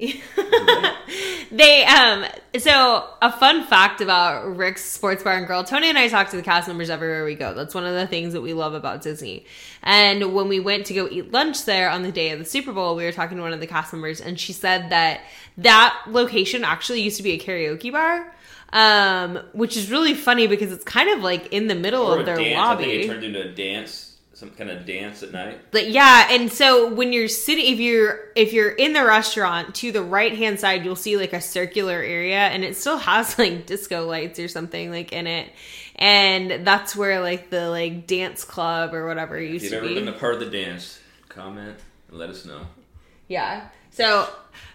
they 1.52 1.84
um 1.84 2.24
so 2.58 3.06
a 3.22 3.30
fun 3.32 3.64
fact 3.66 4.00
about 4.00 4.56
Rick's 4.56 4.84
Sports 4.84 5.22
Bar 5.22 5.36
and 5.36 5.46
Grill. 5.46 5.64
Tony 5.64 5.88
and 5.88 5.98
I 5.98 6.08
talk 6.08 6.30
to 6.30 6.36
the 6.36 6.42
cast 6.42 6.68
members 6.68 6.90
everywhere 6.90 7.24
we 7.24 7.34
go. 7.34 7.54
That's 7.54 7.74
one 7.74 7.84
of 7.84 7.94
the 7.94 8.06
things 8.06 8.32
that 8.32 8.40
we 8.40 8.52
love 8.52 8.74
about 8.74 9.02
Disney. 9.02 9.44
And 9.82 10.34
when 10.34 10.48
we 10.48 10.60
went 10.60 10.86
to 10.86 10.94
go 10.94 11.08
eat 11.10 11.32
lunch 11.32 11.64
there 11.64 11.90
on 11.90 12.02
the 12.02 12.12
day 12.12 12.30
of 12.30 12.38
the 12.38 12.44
Super 12.44 12.72
Bowl, 12.72 12.96
we 12.96 13.04
were 13.04 13.12
talking 13.12 13.36
to 13.36 13.42
one 13.42 13.52
of 13.52 13.60
the 13.60 13.66
cast 13.66 13.92
members 13.92 14.20
and 14.20 14.38
she 14.38 14.52
said 14.52 14.90
that 14.90 15.20
that 15.58 15.96
location 16.08 16.64
actually 16.64 17.02
used 17.02 17.16
to 17.18 17.22
be 17.22 17.32
a 17.32 17.38
karaoke 17.38 17.92
bar. 17.92 18.32
Um, 18.72 19.40
which 19.52 19.76
is 19.76 19.90
really 19.90 20.14
funny 20.14 20.46
because 20.46 20.70
it's 20.70 20.84
kind 20.84 21.10
of 21.10 21.24
like 21.24 21.52
in 21.52 21.66
the 21.66 21.74
middle 21.74 22.04
Or 22.06 22.20
of 22.20 22.26
their 22.26 22.36
dance. 22.36 22.56
Lobby. 22.56 22.84
it 22.84 23.06
turned 23.08 23.24
into 23.24 23.42
a 23.42 23.48
dance, 23.52 24.09
some 24.40 24.48
kind 24.52 24.70
of 24.70 24.86
dance 24.86 25.22
at 25.22 25.32
night. 25.32 25.60
But 25.70 25.90
yeah, 25.90 26.28
and 26.30 26.50
so 26.50 26.90
when 26.94 27.12
you're 27.12 27.28
sitting, 27.28 27.70
if 27.74 27.78
you're 27.78 28.20
if 28.34 28.54
you're 28.54 28.70
in 28.70 28.94
the 28.94 29.04
restaurant, 29.04 29.74
to 29.76 29.92
the 29.92 30.02
right 30.02 30.34
hand 30.34 30.58
side, 30.58 30.82
you'll 30.82 30.96
see 30.96 31.18
like 31.18 31.34
a 31.34 31.42
circular 31.42 31.96
area, 31.96 32.38
and 32.38 32.64
it 32.64 32.74
still 32.74 32.96
has 32.96 33.38
like 33.38 33.66
disco 33.66 34.06
lights 34.06 34.38
or 34.38 34.48
something 34.48 34.90
like 34.90 35.12
in 35.12 35.26
it, 35.26 35.52
and 35.96 36.66
that's 36.66 36.96
where 36.96 37.20
like 37.20 37.50
the 37.50 37.68
like 37.68 38.06
dance 38.06 38.42
club 38.42 38.94
or 38.94 39.06
whatever 39.06 39.36
If 39.36 39.50
used 39.50 39.64
you've 39.64 39.72
to 39.72 39.76
ever 39.78 39.88
be. 39.88 39.94
been 39.94 40.08
a 40.08 40.12
part 40.12 40.32
of 40.32 40.40
the 40.40 40.46
dance, 40.50 40.98
comment 41.28 41.76
and 42.08 42.18
let 42.18 42.30
us 42.30 42.46
know. 42.46 42.62
Yeah. 43.28 43.68
So, 43.90 44.26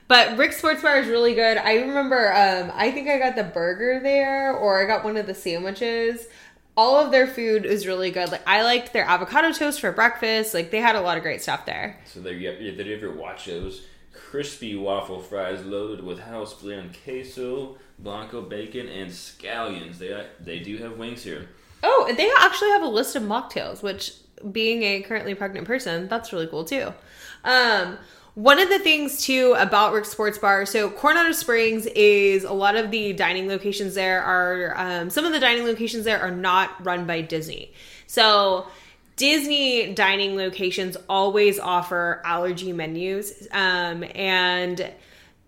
but 0.08 0.38
Rick's 0.38 0.58
Sports 0.58 0.84
Bar 0.84 1.00
is 1.00 1.08
really 1.08 1.34
good. 1.34 1.58
I 1.58 1.76
remember, 1.78 2.32
um, 2.34 2.72
I 2.76 2.92
think 2.92 3.10
I 3.10 3.18
got 3.18 3.36
the 3.36 3.44
burger 3.46 4.00
there, 4.00 4.54
or 4.54 4.84
I 4.84 4.86
got 4.86 5.04
one 5.04 5.18
of 5.18 5.26
the 5.26 5.34
sandwiches. 5.34 6.28
All 6.78 6.98
of 6.98 7.12
their 7.12 7.28
food 7.28 7.66
is 7.66 7.88
really 7.88 8.12
good. 8.12 8.32
Like 8.32 8.48
I 8.48 8.64
liked 8.64 8.94
their 8.94 9.06
avocado 9.06 9.52
toast 9.52 9.80
for 9.80 9.92
breakfast. 9.92 10.54
Like 10.54 10.72
they 10.72 10.82
had 10.82 10.96
a 10.96 11.02
lot 11.02 11.18
of 11.18 11.24
great 11.24 11.42
stuff 11.42 11.66
there. 11.66 12.00
So 12.06 12.20
there 12.20 12.34
you 12.34 12.50
have, 12.50 12.60
did 12.60 12.86
you 12.86 12.96
ever 12.96 13.12
watch 13.12 13.46
those 13.46 13.84
crispy 14.14 14.76
waffle 14.76 15.20
fries 15.22 15.64
loaded 15.64 16.04
with 16.04 16.20
house 16.20 16.54
blend 16.54 16.98
queso, 17.04 17.78
blanco 18.00 18.42
bacon, 18.42 18.88
and 18.88 19.10
scallions? 19.10 19.98
They 19.98 20.26
they 20.40 20.60
do 20.60 20.78
have 20.78 20.98
wings 20.98 21.24
here. 21.24 21.50
Oh, 21.84 22.12
they 22.16 22.32
actually 22.40 22.72
have 22.72 22.82
a 22.82 22.88
list 22.88 23.16
of 23.16 23.24
mocktails, 23.24 23.84
which 23.84 24.14
being 24.52 24.84
a 24.84 25.02
currently 25.02 25.36
pregnant 25.36 25.68
person, 25.68 26.08
that's 26.08 26.34
really 26.34 26.48
cool 26.48 26.66
too. 26.66 26.94
Um, 27.44 27.98
one 28.36 28.60
of 28.60 28.67
the 28.67 28.80
things 28.80 29.24
too 29.24 29.56
about 29.58 29.93
Rick's 29.93 30.10
Sports 30.10 30.38
Bar, 30.38 30.65
so 30.65 30.89
Coronado 30.89 31.32
Springs 31.32 31.86
is 31.88 32.43
a 32.43 32.52
lot 32.52 32.76
of 32.76 32.91
the 32.91 33.13
dining 33.13 33.48
locations 33.48 33.95
there 33.95 34.21
are 34.21 34.74
um, 34.76 35.10
some 35.10 35.24
of 35.26 35.32
the 35.32 35.39
dining 35.39 35.63
locations 35.63 36.04
there 36.04 36.19
are 36.19 36.32
not 36.32 36.86
run 36.86 37.08
by 37.08 37.21
Disney. 37.21 37.71
So 38.08 38.67
Disney 39.15 39.93
dining 39.93 40.36
locations 40.36 40.98
always 41.08 41.60
offer 41.60 42.21
allergy 42.26 42.74
menus, 42.74 43.48
um, 43.54 44.04
and 44.13 44.91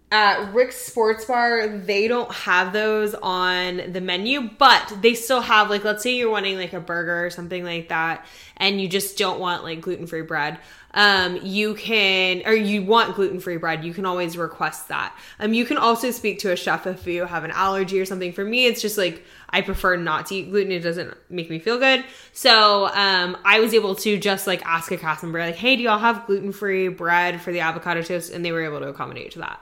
at 0.10 0.54
Rick's 0.54 0.78
Sports 0.78 1.26
Bar, 1.26 1.68
they 1.68 2.08
don't 2.08 2.32
have 2.32 2.72
those 2.72 3.14
on 3.16 3.92
the 3.92 4.00
menu, 4.00 4.50
but 4.58 4.94
they 5.02 5.14
still 5.14 5.42
have 5.42 5.70
like 5.70 5.84
let's 5.84 6.04
say 6.04 6.16
you're 6.16 6.32
wanting 6.32 6.56
like 6.56 6.72
a 6.72 6.80
burger 6.80 7.26
or 7.26 7.30
something 7.30 7.66
like 7.66 7.90
that, 7.90 8.26
and 8.56 8.80
you 8.80 8.88
just 8.88 9.18
don't 9.18 9.42
want 9.42 9.64
like 9.64 9.82
gluten 9.82 10.08
free 10.08 10.22
bread. 10.22 10.60
Um, 10.98 11.38
you 11.44 11.76
can 11.76 12.42
or 12.48 12.56
you 12.56 12.82
want 12.82 13.16
gluten 13.16 13.40
free 13.40 13.58
bread, 13.58 13.86
you 13.86 13.94
can 13.94 14.04
always 14.04 14.36
request 14.36 14.88
that. 14.88 15.16
Um, 15.40 15.54
you 15.54 15.64
can 15.64 15.78
also 15.78 16.10
speak 16.10 16.40
to 16.40 16.52
a 16.52 16.56
chef 16.56 16.88
if 16.88 17.06
you 17.06 17.24
have 17.26 17.44
an 17.44 17.52
allergy 17.52 18.02
or 18.02 18.06
something. 18.06 18.34
For 18.34 18.44
me, 18.44 18.66
it's 18.66 18.82
just 18.82 18.98
like 18.98 19.24
I 19.52 19.62
prefer 19.62 19.96
not 19.96 20.26
to 20.28 20.36
eat 20.36 20.50
gluten; 20.50 20.72
it 20.72 20.80
doesn't 20.80 21.16
make 21.30 21.52
me 21.52 21.60
feel 21.60 21.78
good. 21.78 22.04
So 22.34 22.88
um, 22.88 23.38
I 23.46 23.60
was 23.60 23.76
able 23.76 23.94
to 23.94 24.18
just 24.18 24.48
like 24.48 24.66
ask 24.66 24.92
a 24.92 24.98
cast 24.98 25.22
member 25.22 25.40
like, 25.40 25.54
"Hey, 25.54 25.76
do 25.76 25.84
y'all 25.84 26.00
have 26.00 26.26
gluten 26.26 26.52
free 26.52 26.88
bread 26.88 27.42
for 27.42 27.52
the 27.52 27.60
avocado 27.60 28.02
toast?" 28.02 28.34
And 28.34 28.44
they 28.44 28.52
were 28.52 28.66
able 28.66 28.80
to 28.80 28.88
accommodate 28.88 29.34
to 29.34 29.40
that. 29.40 29.62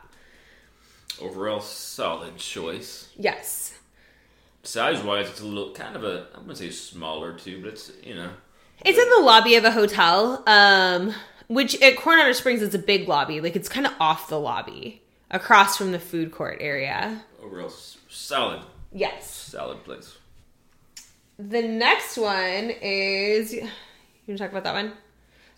Overall, 1.20 1.60
solid 1.60 2.38
choice. 2.38 3.10
Yes. 3.18 3.78
Size 4.64 5.04
wise, 5.04 5.28
it's 5.28 5.42
a 5.42 5.46
little 5.46 5.74
kind 5.74 5.98
of 5.98 6.06
a 6.06 6.28
I 6.34 6.38
wouldn't 6.38 6.60
say 6.60 6.70
smaller 6.70 7.34
too, 7.34 7.62
but 7.62 7.74
it's 7.74 7.92
you 8.02 8.16
know 8.16 8.30
It's 8.84 8.98
in 9.00 9.10
the 9.10 9.22
lobby 9.26 9.56
of 9.56 9.64
a 9.64 9.72
hotel, 9.72 10.44
um, 10.48 11.14
which 11.48 11.80
at 11.82 11.98
Coronado 11.98 12.32
Springs 12.34 12.62
it's 12.62 12.76
a 12.76 12.80
big 12.80 13.08
lobby. 13.08 13.42
Like 13.42 13.56
it's 13.56 13.70
kind 13.70 13.86
of 13.88 13.94
off 14.00 14.28
the 14.30 14.40
lobby, 14.40 15.02
across 15.32 15.78
from 15.78 15.92
the 15.92 16.00
food 16.00 16.32
court 16.32 16.58
area. 16.60 17.24
overall 17.42 17.56
real 17.68 17.74
solid 18.10 18.62
Yes. 18.94 19.30
solid 19.30 19.84
place. 19.84 20.18
The 21.38 21.62
next 21.62 22.18
one 22.18 22.72
is. 22.82 23.54
You 23.54 23.62
want 24.28 24.38
to 24.38 24.38
talk 24.38 24.52
about 24.52 24.64
that 24.64 24.74
one? 24.74 24.94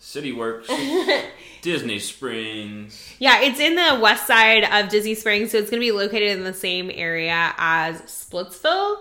City 0.00 0.32
Works, 0.32 0.68
Disney 1.62 1.98
Springs. 1.98 3.14
Yeah, 3.18 3.40
it's 3.40 3.58
in 3.58 3.74
the 3.74 3.98
west 4.00 4.26
side 4.28 4.64
of 4.64 4.90
Disney 4.90 5.14
Springs, 5.14 5.50
so 5.50 5.58
it's 5.58 5.70
going 5.70 5.80
to 5.80 5.84
be 5.86 5.90
located 5.92 6.36
in 6.36 6.44
the 6.44 6.54
same 6.54 6.88
area 6.94 7.52
as 7.58 8.00
Splitsville. 8.02 8.98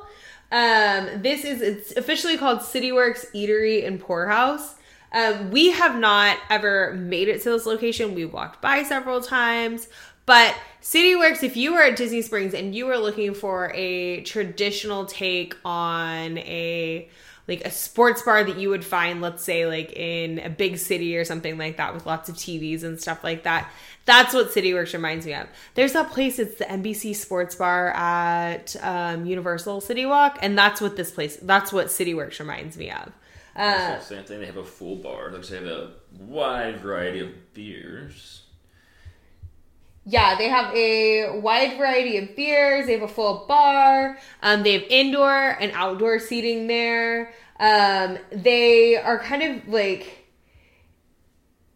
Um, 0.51 1.21
this 1.21 1.43
is 1.43 1.61
it's 1.61 1.95
officially 1.97 2.37
called 2.37 2.59
CityWorks 2.59 3.31
Eatery 3.33 3.85
and 3.85 4.01
Pourhouse. 4.01 4.75
Um, 5.11 5.51
we 5.51 5.71
have 5.71 5.97
not 5.97 6.37
ever 6.49 6.93
made 6.93 7.27
it 7.27 7.41
to 7.43 7.51
this 7.51 7.65
location. 7.65 8.15
We 8.15 8.25
walked 8.25 8.61
by 8.61 8.83
several 8.83 9.21
times, 9.21 9.87
but 10.25 10.55
CityWorks, 10.81 11.43
if 11.43 11.55
you 11.57 11.73
were 11.73 11.81
at 11.81 11.95
Disney 11.95 12.21
Springs 12.21 12.53
and 12.53 12.75
you 12.75 12.85
were 12.85 12.97
looking 12.97 13.33
for 13.33 13.71
a 13.73 14.21
traditional 14.23 15.05
take 15.05 15.55
on 15.65 16.37
a 16.39 17.09
like 17.47 17.65
a 17.65 17.71
sports 17.71 18.21
bar 18.23 18.43
that 18.43 18.57
you 18.57 18.69
would 18.69 18.83
find, 18.83 19.21
let's 19.21 19.41
say, 19.41 19.65
like 19.65 19.93
in 19.93 20.39
a 20.39 20.49
big 20.49 20.77
city 20.77 21.15
or 21.15 21.23
something 21.23 21.57
like 21.57 21.77
that 21.77 21.93
with 21.93 22.05
lots 22.05 22.27
of 22.27 22.35
TVs 22.35 22.83
and 22.83 22.99
stuff 22.99 23.23
like 23.23 23.43
that. 23.43 23.71
That's 24.07 24.33
what 24.33 24.51
CityWorks 24.51 24.93
reminds 24.93 25.25
me 25.25 25.33
of. 25.33 25.47
There's 25.75 25.91
that 25.91 26.11
place, 26.11 26.39
it's 26.39 26.57
the 26.57 26.63
NBC 26.63 27.13
Sports 27.13 27.55
Bar 27.55 27.89
at 27.89 28.73
um, 28.81 29.25
Universal 29.25 29.81
City 29.81 30.05
Walk, 30.05 30.39
and 30.41 30.57
that's 30.57 30.79
what 30.79 30.95
this 30.95 31.11
place, 31.11 31.35
that's 31.41 31.73
what 31.73 31.87
CityWorks 31.87 32.39
reminds 32.39 32.77
me 32.77 32.89
of. 32.89 33.11
Uh, 33.53 33.99
same 33.99 34.23
thing. 34.23 34.39
They 34.39 34.45
have 34.45 34.57
a 34.57 34.63
full 34.63 34.95
bar. 34.95 35.31
Looks 35.31 35.51
like 35.51 35.61
they 35.61 35.67
have 35.67 35.77
a 35.77 35.91
wide 36.19 36.79
variety 36.79 37.19
of 37.19 37.53
beers. 37.53 38.43
Yeah, 40.05 40.37
they 40.37 40.47
have 40.47 40.73
a 40.73 41.39
wide 41.41 41.77
variety 41.77 42.17
of 42.17 42.33
beers. 42.33 42.85
They 42.85 42.93
have 42.93 43.01
a 43.01 43.09
full 43.09 43.45
bar. 43.45 44.17
Um, 44.41 44.63
they 44.63 44.73
have 44.73 44.83
indoor 44.89 45.57
and 45.59 45.73
outdoor 45.73 46.19
seating 46.19 46.67
there. 46.67 47.33
Um, 47.59 48.19
they 48.31 48.95
are 48.95 49.19
kind 49.19 49.43
of 49.43 49.67
like 49.67 50.16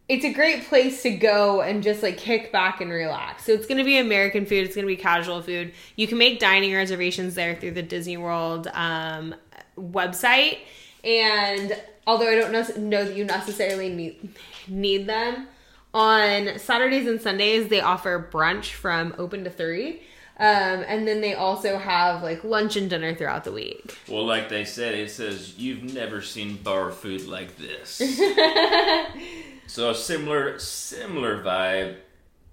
it's 0.08 0.24
a 0.24 0.32
great 0.32 0.64
place 0.64 1.02
to 1.02 1.10
go 1.10 1.62
and 1.62 1.82
just 1.82 2.02
like 2.02 2.18
kick 2.18 2.52
back 2.52 2.80
and 2.80 2.90
relax. 2.90 3.44
So 3.44 3.52
it's 3.52 3.66
going 3.66 3.78
to 3.78 3.84
be 3.84 3.98
American 3.98 4.46
food. 4.46 4.64
It's 4.64 4.74
going 4.74 4.86
to 4.86 4.92
be 4.92 4.96
casual 4.96 5.40
food. 5.42 5.72
You 5.96 6.06
can 6.06 6.18
make 6.18 6.38
dining 6.38 6.74
reservations 6.74 7.34
there 7.34 7.54
through 7.54 7.72
the 7.72 7.82
Disney 7.82 8.16
World 8.16 8.68
um, 8.74 9.34
website. 9.78 10.58
And 11.04 11.80
although 12.06 12.28
I 12.28 12.34
don't 12.34 12.52
know, 12.52 12.66
know 12.78 13.04
that 13.04 13.16
you 13.16 13.24
necessarily 13.24 13.88
need 13.88 14.34
need 14.68 15.06
them 15.06 15.48
on 15.94 16.58
Saturdays 16.58 17.06
and 17.06 17.20
Sundays, 17.20 17.68
they 17.68 17.80
offer 17.80 18.28
brunch 18.32 18.72
from 18.72 19.14
open 19.18 19.44
to 19.44 19.50
three. 19.50 20.02
Um, 20.38 20.84
and 20.88 21.06
then 21.06 21.20
they 21.20 21.34
also 21.34 21.78
have 21.78 22.22
like 22.22 22.42
lunch 22.42 22.76
and 22.76 22.90
dinner 22.90 23.14
throughout 23.14 23.44
the 23.44 23.52
week. 23.52 23.96
Well, 24.08 24.26
like 24.26 24.48
they 24.48 24.64
said, 24.64 24.94
it 24.94 25.10
says 25.10 25.56
you've 25.58 25.94
never 25.94 26.20
seen 26.22 26.56
bar 26.56 26.90
food 26.90 27.26
like 27.26 27.56
this. 27.56 28.00
so 29.72 29.90
a 29.90 29.94
similar 29.94 30.58
similar 30.58 31.42
vibe 31.42 31.96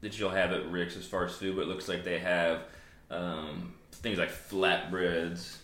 that 0.01 0.17
you'll 0.17 0.29
have 0.29 0.51
at 0.53 0.71
Rick's 0.71 0.95
as 0.95 1.05
far 1.05 1.25
as 1.25 1.35
food, 1.35 1.55
but 1.57 1.63
it 1.63 1.67
looks 1.67 1.87
like 1.89 2.03
they 2.05 2.19
have 2.19 2.61
um, 3.11 3.73
things 3.91 4.17
like 4.17 4.31
flatbreads. 4.31 5.57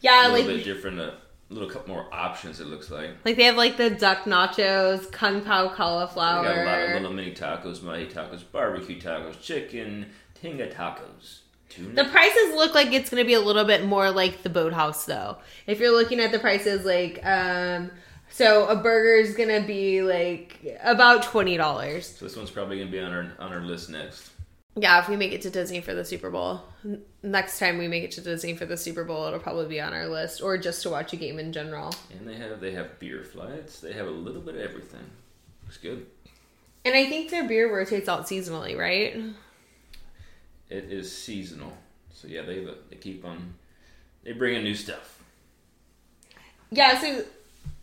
Yeah, 0.00 0.28
a 0.28 0.30
little 0.30 0.46
like 0.46 0.56
bit 0.58 0.64
different, 0.64 1.00
a 1.00 1.14
little 1.48 1.68
couple 1.68 1.92
more 1.94 2.06
options. 2.12 2.60
It 2.60 2.68
looks 2.68 2.90
like. 2.90 3.10
like 3.24 3.36
they 3.36 3.44
have 3.44 3.56
like 3.56 3.76
the 3.76 3.90
duck 3.90 4.18
nachos, 4.24 5.10
kung 5.10 5.42
pao 5.42 5.68
We 5.68 5.74
cauliflower. 5.74 6.44
got 6.44 6.58
a 6.58 6.64
lot 6.64 6.80
of 6.80 7.02
little 7.02 7.12
mini 7.12 7.34
tacos, 7.34 7.82
mahi 7.82 8.06
tacos, 8.06 8.44
barbecue 8.50 9.00
tacos, 9.00 9.40
chicken, 9.42 10.06
tinga 10.40 10.68
tacos, 10.68 11.40
tuna. 11.68 12.04
The 12.04 12.08
prices 12.08 12.54
look 12.54 12.74
like 12.74 12.92
it's 12.92 13.10
going 13.10 13.22
to 13.22 13.26
be 13.26 13.34
a 13.34 13.40
little 13.40 13.64
bit 13.64 13.84
more 13.84 14.10
like 14.12 14.42
the 14.44 14.50
boathouse 14.50 15.04
though. 15.06 15.38
If 15.66 15.80
you're 15.80 15.92
looking 15.92 16.20
at 16.20 16.30
the 16.30 16.38
prices 16.38 16.84
like 16.84 17.18
um 17.26 17.90
so 18.30 18.66
a 18.68 18.76
burger 18.76 19.14
is 19.14 19.34
going 19.34 19.48
to 19.60 19.66
be 19.66 20.02
like 20.02 20.78
about 20.82 21.24
$20. 21.24 22.02
so 22.02 22.24
this 22.24 22.36
one's 22.36 22.50
probably 22.50 22.78
gonna 22.78 22.90
be 22.90 23.00
on 23.00 23.12
our 23.12 23.32
on 23.38 23.52
our 23.52 23.60
list 23.60 23.90
next. 23.90 24.30
Yeah, 24.76 25.00
if 25.00 25.08
we 25.08 25.16
make 25.16 25.32
it 25.32 25.42
to 25.42 25.50
Disney 25.50 25.80
for 25.80 25.94
the 25.94 26.04
Super 26.04 26.30
Bowl. 26.30 26.62
Next 27.22 27.58
time 27.58 27.76
we 27.76 27.88
make 27.88 28.04
it 28.04 28.12
to 28.12 28.20
Disney 28.20 28.54
for 28.54 28.64
the 28.64 28.76
Super 28.76 29.04
Bowl, 29.04 29.26
it'll 29.26 29.40
probably 29.40 29.66
be 29.66 29.80
on 29.80 29.92
our 29.92 30.06
list 30.06 30.40
or 30.40 30.56
just 30.56 30.82
to 30.84 30.90
watch 30.90 31.12
a 31.12 31.16
game 31.16 31.38
in 31.38 31.52
general. 31.52 31.92
And 32.16 32.26
they 32.26 32.36
have 32.36 32.60
they 32.60 32.72
have 32.72 32.98
beer 32.98 33.24
flights. 33.24 33.80
They 33.80 33.92
have 33.92 34.06
a 34.06 34.10
little 34.10 34.40
bit 34.40 34.54
of 34.54 34.60
everything. 34.60 35.04
It's 35.66 35.76
good. 35.76 36.06
And 36.84 36.94
I 36.94 37.06
think 37.06 37.30
their 37.30 37.46
beer 37.46 37.74
rotates 37.74 38.08
out 38.08 38.26
seasonally, 38.26 38.78
right? 38.78 39.16
It 40.70 40.84
is 40.84 41.14
seasonal, 41.14 41.76
so 42.12 42.28
yeah, 42.28 42.42
they 42.42 42.66
they 42.88 42.96
keep 42.96 43.24
on 43.24 43.54
they 44.22 44.32
bring 44.32 44.54
in 44.54 44.62
new 44.62 44.74
stuff. 44.74 45.22
Yeah, 46.70 46.98
so 47.00 47.24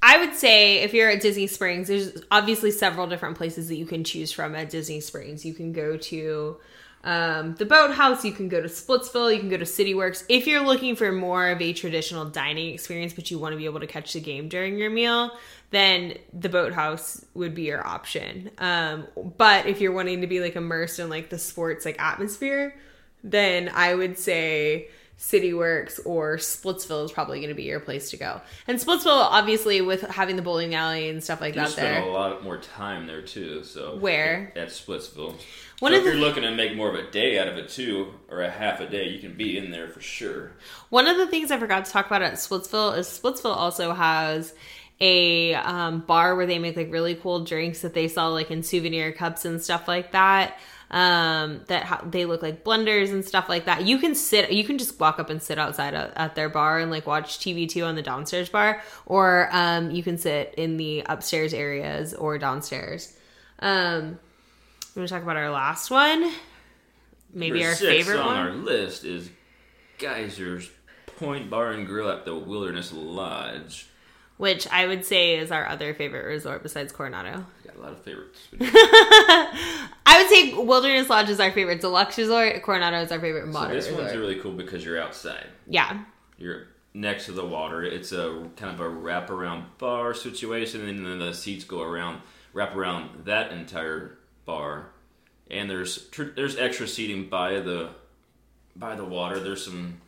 I 0.01 0.17
would 0.19 0.36
say 0.36 0.79
if 0.79 0.93
you're 0.93 1.10
at 1.10 1.21
Disney 1.21 1.47
Springs, 1.47 1.88
there's 1.88 2.21
obviously 2.29 2.71
several 2.71 3.07
different 3.07 3.38
places 3.38 3.67
that 3.69 3.75
you 3.75 3.86
can 3.86 4.03
choose 4.03 4.31
from 4.31 4.55
at 4.55 4.69
Disney 4.69 4.99
Springs. 4.99 5.45
You 5.45 5.53
can 5.53 5.73
go 5.73 5.97
to 5.97 6.57
um, 7.03 7.55
the 7.55 7.65
Boathouse, 7.65 8.25
you 8.25 8.31
can 8.31 8.49
go 8.49 8.62
to 8.62 8.67
Splitsville, 8.67 9.33
you 9.33 9.39
can 9.39 9.49
go 9.49 9.57
to 9.57 9.65
CityWorks. 9.65 10.25
If 10.29 10.45
you're 10.45 10.65
looking 10.65 10.95
for 10.95 11.12
more 11.12 11.47
of 11.49 11.62
a 11.62 11.73
traditional 11.73 12.25
dining 12.25 12.73
experience, 12.73 13.13
but 13.13 13.31
you 13.31 13.39
want 13.39 13.53
to 13.53 13.57
be 13.57 13.65
able 13.65 13.79
to 13.79 13.88
catch 13.88 14.13
the 14.13 14.19
game 14.19 14.49
during 14.49 14.77
your 14.77 14.89
meal, 14.89 15.31
then 15.71 16.17
the 16.33 16.49
Boathouse 16.49 17.25
would 17.33 17.55
be 17.55 17.63
your 17.63 17.86
option. 17.86 18.51
Um, 18.57 19.07
but 19.38 19.65
if 19.65 19.81
you're 19.81 19.91
wanting 19.93 20.21
to 20.21 20.27
be 20.27 20.41
like 20.41 20.55
immersed 20.55 20.99
in 20.99 21.10
like 21.10 21.29
the 21.29 21.39
sports 21.39 21.86
like 21.86 21.99
atmosphere, 21.99 22.75
then 23.23 23.69
I 23.73 23.95
would 23.95 24.17
say 24.17 24.89
CityWorks 25.19 25.99
or 26.06 26.38
Splitsville 26.38 27.06
is 27.06 27.12
probably 27.12 27.39
going 27.39 27.49
to 27.49 27.56
be 27.56 27.63
your 27.63 27.80
place 27.80 28.12
to 28.12 28.17
go. 28.17 28.39
And 28.67 28.77
Splitsville, 28.77 29.08
obviously, 29.08 29.82
with 29.82 30.01
having 30.01 30.36
the 30.36 30.43
bowling 30.43 30.75
alley 30.75 31.10
and 31.10 31.23
stuff 31.23 31.41
like 31.41 31.56
that. 31.56 31.62
You 31.62 31.67
that 31.67 31.71
spend 31.71 31.95
there. 31.95 32.03
a 32.03 32.12
lot 32.12 32.43
more 32.43 32.58
time 32.58 33.08
there 33.08 33.23
too. 33.23 33.63
So 33.63 33.97
Where? 33.97 34.53
at 34.56 34.69
Splitsville. 34.69 35.36
One 35.80 35.91
so 35.91 35.97
if 35.99 36.06
you're 36.06 36.15
looking 36.15 36.43
to 36.43 36.51
make 36.51 36.75
more 36.75 36.89
of 36.89 36.95
a 36.95 37.10
day 37.10 37.39
out 37.39 37.47
of 37.47 37.58
it 37.58 37.69
too, 37.69 38.13
or 38.30 38.41
a 38.41 38.49
half 38.49 38.80
a 38.80 38.88
day, 38.88 39.10
you 39.10 39.19
can 39.19 39.36
be 39.36 39.58
in 39.58 39.71
there 39.71 39.89
for 39.89 40.01
sure. 40.01 40.51
One 40.89 41.08
of 41.08 41.17
the 41.17 41.27
things 41.27 41.51
I 41.51 41.58
forgot 41.58 41.86
to 41.86 41.91
talk 41.91 42.08
about 42.08 42.21
at 42.21 42.34
Splitsville 42.34 42.97
is 42.97 43.08
Splitsville 43.08 43.56
also 43.56 43.93
has 43.93 44.53
a 44.99 45.53
um, 45.56 45.99
bar 46.01 46.36
where 46.36 46.45
they 46.45 46.58
make 46.60 46.75
like 46.75 46.91
really 46.91 47.15
cool 47.15 47.43
drinks 47.43 47.82
that 47.82 47.93
they 47.93 48.08
sell 48.08 48.32
like 48.32 48.49
in 48.49 48.63
souvenir 48.63 49.12
cups 49.12 49.45
and 49.45 49.62
stuff 49.62 49.88
like 49.88 50.12
that. 50.12 50.58
Um, 50.89 51.62
that 51.67 51.84
ha- 51.84 52.02
they 52.10 52.23
look 52.23 52.41
like 52.41 52.63
blenders 52.63 53.10
and 53.12 53.26
stuff 53.26 53.50
like 53.50 53.65
that. 53.65 53.86
You 53.86 53.97
can 53.97 54.15
sit, 54.15 54.54
you 54.54 54.63
can 54.63 54.78
just 54.78 54.97
walk 55.00 55.19
up 55.19 55.30
and 55.30 55.41
sit 55.43 55.60
outside 55.60 55.93
at, 55.93 56.13
at 56.15 56.36
their 56.36 56.47
bar 56.47 56.80
and 56.80 56.89
like 56.89 57.06
watch 57.06 57.39
TV 57.39 57.67
too 57.67 57.84
on 57.84 57.95
the 57.95 58.02
downstairs 58.02 58.47
bar, 58.47 58.82
or 59.06 59.50
um, 59.52 59.91
you 59.91 60.02
can 60.02 60.17
sit 60.17 60.54
in 60.58 60.78
the 60.78 61.04
upstairs 61.08 61.54
areas 61.54 62.13
or 62.13 62.38
downstairs. 62.38 63.13
Um, 63.60 64.17
I'm 64.17 64.19
gonna 64.95 65.08
talk 65.10 65.23
about 65.23 65.36
our 65.36 65.52
last 65.52 65.91
one, 65.91 66.32
maybe 67.34 67.60
Number 67.60 67.69
our 67.71 67.76
favorite 67.76 68.19
on 68.19 68.26
one. 68.26 68.38
our 68.38 68.52
list 68.54 69.04
is 69.04 69.30
Geysers 69.97 70.69
Point 71.17 71.50
Bar 71.50 71.71
and 71.71 71.86
Grill 71.86 72.10
at 72.10 72.23
the 72.23 72.34
Wilderness 72.36 72.93
Lodge. 72.93 73.88
Which 74.38 74.67
I 74.67 74.86
would 74.88 75.04
say 75.06 75.36
is 75.38 75.52
our 75.52 75.67
other 75.67 75.93
favorite 75.93 76.26
resort 76.26 76.63
besides 76.63 76.91
Coronado. 76.93 77.45
Got 77.65 77.76
a 77.76 77.82
lot 77.82 77.91
of 77.91 78.02
favorites. 78.04 78.47
I 78.60 80.19
would 80.21 80.30
say 80.30 80.54
Wilderness 80.54 81.10
Lodge 81.10 81.30
is 81.30 81.39
our 81.39 81.52
favorite 81.52 81.82
deluxe 81.82 82.17
resort. 82.17 82.62
Coronado 82.63 83.02
is 83.02 83.12
our 83.12 83.19
favorite 83.19 83.47
modern. 83.47 83.82
so 83.82 83.89
this 83.89 83.97
one's 84.00 84.15
really 84.15 84.39
cool 84.39 84.54
because 84.54 84.84
you're 84.86 85.02
outside. 85.02 85.47
yeah, 85.67 86.04
You're 86.38 86.67
next 86.93 87.26
to 87.26 87.32
the 87.32 87.45
water. 87.45 87.84
It's 87.84 88.12
a 88.12 88.47
kind 88.56 88.73
of 88.73 88.80
a 88.80 88.89
wraparound 88.89 89.65
bar 89.78 90.13
situation, 90.13 90.88
and 90.88 91.06
then 91.06 91.19
the 91.19 91.34
seats 91.34 91.63
go 91.65 91.82
around, 91.82 92.21
wrap 92.54 92.76
around 92.76 93.26
that 93.26 93.52
entire 93.52 94.17
bar. 94.45 94.89
And 95.50 95.69
there's 95.69 96.08
tr- 96.10 96.34
there's 96.36 96.58
extra 96.58 96.88
seating 96.88 97.30
by 97.30 97.60
the 97.60 97.89
by 98.76 98.95
the 98.95 99.06
water. 99.06 99.39
There's 99.39 99.63
some 99.63 100.02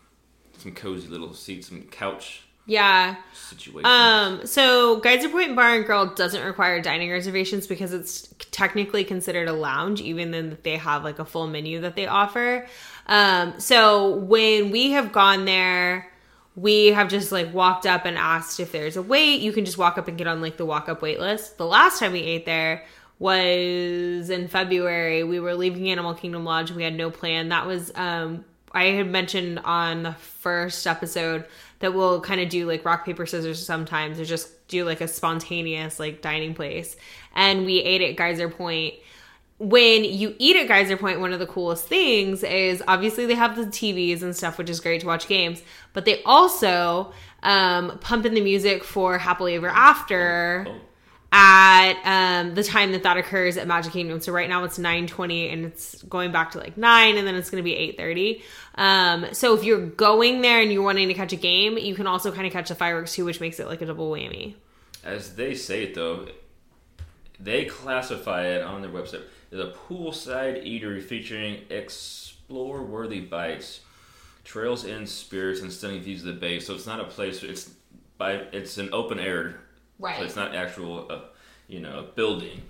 some 0.58 0.74
cozy 0.74 1.08
little 1.08 1.34
seats, 1.34 1.68
some 1.70 1.84
couch 1.84 2.42
yeah. 2.70 3.16
situations. 3.34 3.86
Um, 3.86 4.46
so 4.46 5.00
Geyser 5.00 5.30
Point 5.30 5.56
Bar 5.56 5.76
and 5.76 5.86
Grill 5.86 6.14
doesn't 6.14 6.46
require 6.46 6.82
dining 6.82 7.10
reservations 7.12 7.68
because 7.68 7.94
it's 7.94 8.34
technically 8.52 9.04
considered 9.04 9.48
a 9.48 9.54
lounge, 9.54 10.02
even 10.02 10.32
though 10.32 10.56
they 10.64 10.78
have 10.78 11.04
like 11.04 11.20
a 11.20 11.26
full 11.26 11.48
menu 11.48 11.82
that 11.82 11.96
they 11.96 12.08
offer. 12.08 12.68
Um, 13.08 13.60
so 13.60 14.16
when 14.18 14.70
we 14.70 14.92
have 14.92 15.12
gone 15.12 15.46
there, 15.46 16.12
we 16.56 16.88
have 16.88 17.10
just 17.10 17.32
like 17.32 17.54
walked 17.54 17.86
up 17.86 18.06
and 18.06 18.18
asked 18.18 18.60
if 18.60 18.72
there's 18.72 18.98
a 18.98 19.02
wait. 19.02 19.42
You 19.42 19.52
can 19.52 19.66
just 19.66 19.78
walk 19.78 19.98
up 19.98 20.08
and 20.08 20.18
get 20.18 20.28
on 20.28 20.42
like 20.42 20.58
the 20.58 20.66
walk 20.66 20.90
up 20.90 21.02
wait 21.02 21.20
list. 21.20 21.58
The 21.58 21.66
last 21.66 22.00
time 22.00 22.12
we 22.12 22.20
ate 22.20 22.46
there 22.46 22.86
was 23.18 24.30
in 24.30 24.48
February. 24.48 25.24
We 25.24 25.40
were 25.40 25.56
leaving 25.56 25.90
Animal 25.90 26.14
Kingdom 26.14 26.46
Lodge. 26.46 26.70
And 26.70 26.78
we 26.78 26.84
had 26.84 26.96
no 26.96 27.10
plan. 27.12 27.50
That 27.50 27.66
was 27.66 27.92
um 27.96 28.46
I 28.72 28.86
had 28.86 29.10
mentioned 29.10 29.60
on 29.60 30.04
the 30.04 30.14
first 30.14 30.86
episode 30.86 31.46
that 31.80 31.94
we'll 31.94 32.22
kind 32.22 32.42
of 32.42 32.50
do 32.50 32.68
like 32.68 32.84
rock 32.86 33.06
paper 33.06 33.26
scissors 33.26 33.66
sometimes 33.66 34.20
or 34.20 34.26
just 34.26 34.68
do 34.68 34.86
like 34.86 35.02
a 35.02 35.08
spontaneous 35.08 36.00
like 36.00 36.22
dining 36.22 36.54
place. 36.54 36.96
And 37.36 37.66
we 37.66 37.80
ate 37.80 38.02
at 38.02 38.16
Geyser 38.16 38.50
Point 38.50 38.96
when 39.60 40.06
you 40.06 40.36
eat 40.40 40.56
at 40.56 40.68
Geyser 40.68 40.96
Point, 40.96 41.20
one 41.20 41.34
of 41.34 41.40
the 41.40 41.46
coolest 41.46 41.86
things 41.86 42.44
is 42.44 42.82
obviously 42.88 43.26
they 43.26 43.36
have 43.36 43.58
the 43.58 43.66
TVs 43.66 44.24
and 44.24 44.36
stuff, 44.36 44.58
which 44.58 44.70
is 44.70 44.80
great 44.80 45.02
to 45.02 45.08
watch 45.08 45.28
games, 45.28 45.62
but 45.92 46.06
they 46.06 46.24
also 46.24 47.12
um, 47.44 48.00
pump 48.00 48.26
in 48.26 48.34
the 48.34 48.42
music 48.42 48.86
for 48.86 49.18
Happily 49.18 49.56
Ever 49.56 49.68
After 49.68 50.66
Oh. 50.68 50.80
At 51.32 51.94
um, 52.06 52.56
the 52.56 52.64
time 52.64 52.92
that 52.94 53.04
that 53.04 53.18
occurs 53.18 53.58
at 53.58 53.68
Magic 53.68 53.94
Kingdom. 53.94 54.20
So 54.20 54.32
right 54.32 54.50
now 54.50 54.64
it's 54.64 54.78
9:20 54.80 55.54
and 55.54 55.66
it's 55.66 56.02
going 56.04 56.32
back 56.32 56.52
to 56.52 56.58
like 56.58 56.78
9 56.78 57.18
and 57.18 57.28
then 57.28 57.36
it's 57.36 57.50
going 57.50 57.64
to 57.64 57.66
be 57.70 57.76
8:30. 57.98 58.42
Um, 58.76 59.34
so 59.34 59.56
if 59.56 59.64
you're 59.64 59.86
going 59.86 60.42
there 60.42 60.62
and 60.62 60.72
you're 60.72 60.84
wanting 60.84 61.08
to 61.08 61.14
catch 61.14 61.34
a 61.34 61.38
game, 61.38 61.78
you 61.78 61.96
can 61.96 62.08
also 62.08 62.32
kind 62.32 62.48
of 62.48 62.54
catch 62.54 62.70
the 62.70 62.76
fireworks 62.76 63.14
too, 63.14 63.26
which 63.26 63.40
makes 63.40 63.60
it 63.60 63.68
like 63.68 63.82
a 63.82 63.86
double 63.86 64.10
whammy. 64.10 64.56
As 65.04 65.36
they 65.36 65.56
say 65.56 65.84
it 65.84 65.96
though, 65.96 66.28
they 67.40 67.66
classify 67.66 68.48
it 68.48 68.64
on 68.64 68.82
their 68.82 68.92
website 68.92 69.24
as 69.52 69.60
a 69.60 69.74
poolside 69.88 70.66
eatery 70.66 71.02
featuring 71.02 71.62
explore 71.70 72.84
worthy 72.84 73.22
bites, 73.22 73.82
trails 74.44 74.84
and 74.84 75.08
spirits, 75.08 75.62
and 75.62 75.72
stunning 75.72 76.02
views 76.02 76.22
of 76.22 76.28
the 76.28 76.34
bay. 76.34 76.60
So 76.60 76.74
it's 76.74 76.86
not 76.86 77.00
a 77.00 77.06
place. 77.06 77.44
It's 77.44 77.72
by 78.18 78.34
it's 78.52 78.78
an 78.78 78.90
open 78.94 79.20
air. 79.20 79.62
Right. 80.00 80.18
So 80.18 80.24
it's 80.24 80.36
not 80.36 80.56
actual, 80.56 81.08
uh, 81.10 81.20
you 81.68 81.80
know, 81.80 82.00
a 82.00 82.04
building. 82.04 82.62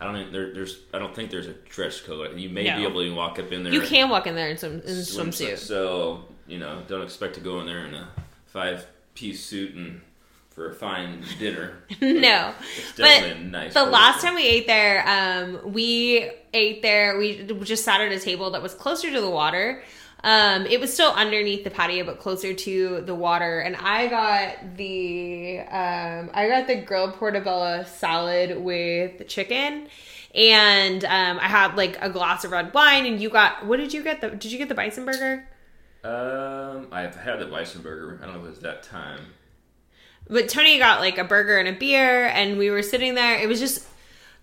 I 0.00 0.04
don't 0.04 0.14
think 0.14 0.32
there, 0.32 0.54
there's. 0.54 0.80
I 0.94 0.98
don't 0.98 1.14
think 1.14 1.30
there's 1.30 1.48
a 1.48 1.54
dress 1.54 2.00
code. 2.00 2.38
You 2.38 2.48
may 2.48 2.62
be 2.62 2.84
able 2.84 3.02
to 3.02 3.14
walk 3.14 3.38
up 3.38 3.50
in 3.52 3.64
there. 3.64 3.72
You 3.72 3.80
can 3.80 4.08
walk 4.08 4.26
in 4.26 4.34
there 4.34 4.48
in 4.48 4.56
some 4.56 4.74
in 4.74 4.80
swimsuit. 4.80 5.52
swimsuit. 5.54 5.58
So 5.58 6.24
you 6.46 6.58
know, 6.58 6.82
don't 6.86 7.02
expect 7.02 7.34
to 7.34 7.40
go 7.40 7.60
in 7.60 7.66
there 7.66 7.84
in 7.86 7.94
a 7.94 8.08
five 8.46 8.86
piece 9.14 9.44
suit 9.44 9.74
and 9.74 10.00
for 10.50 10.70
a 10.70 10.74
fine 10.74 11.22
dinner. 11.38 11.78
no, 12.00 12.52
It's 12.78 12.92
but 12.96 13.22
a 13.22 13.38
nice. 13.38 13.74
the 13.74 13.82
place 13.82 13.92
last 13.92 14.22
time 14.22 14.34
we 14.34 14.44
ate 14.44 14.66
there, 14.66 15.04
um, 15.06 15.72
we 15.72 16.30
ate 16.52 16.82
there. 16.82 17.16
We 17.16 17.44
just 17.62 17.84
sat 17.84 18.00
at 18.00 18.10
a 18.10 18.18
table 18.18 18.50
that 18.50 18.62
was 18.62 18.74
closer 18.74 19.10
to 19.12 19.20
the 19.20 19.30
water. 19.30 19.82
Um, 20.24 20.66
it 20.66 20.80
was 20.80 20.92
still 20.92 21.12
underneath 21.12 21.62
the 21.64 21.70
patio, 21.70 22.04
but 22.04 22.18
closer 22.18 22.52
to 22.52 23.00
the 23.02 23.14
water. 23.14 23.60
And 23.60 23.76
I 23.76 24.08
got 24.08 24.76
the 24.76 25.60
um, 25.60 26.30
I 26.34 26.48
got 26.48 26.66
the 26.66 26.76
grilled 26.76 27.14
portobello 27.14 27.84
salad 27.84 28.60
with 28.60 29.26
chicken, 29.28 29.88
and 30.34 31.04
um, 31.04 31.38
I 31.38 31.46
had 31.48 31.76
like 31.76 31.98
a 32.00 32.10
glass 32.10 32.44
of 32.44 32.50
red 32.50 32.74
wine. 32.74 33.06
And 33.06 33.20
you 33.20 33.30
got 33.30 33.64
what 33.66 33.76
did 33.76 33.92
you 33.92 34.02
get? 34.02 34.20
The 34.20 34.30
did 34.30 34.50
you 34.50 34.58
get 34.58 34.68
the 34.68 34.74
bison 34.74 35.04
burger? 35.04 35.48
Um, 36.02 36.88
I've 36.92 37.14
had 37.14 37.38
the 37.38 37.46
bison 37.46 37.82
burger. 37.82 38.18
I 38.20 38.26
don't 38.26 38.34
know 38.34 38.40
if 38.40 38.46
it 38.46 38.50
was 38.50 38.60
that 38.60 38.82
time. 38.82 39.20
But 40.28 40.48
Tony 40.48 40.78
got 40.78 41.00
like 41.00 41.16
a 41.18 41.24
burger 41.24 41.58
and 41.58 41.68
a 41.68 41.72
beer, 41.72 42.26
and 42.26 42.58
we 42.58 42.70
were 42.70 42.82
sitting 42.82 43.14
there. 43.14 43.38
It 43.38 43.48
was 43.48 43.60
just 43.60 43.86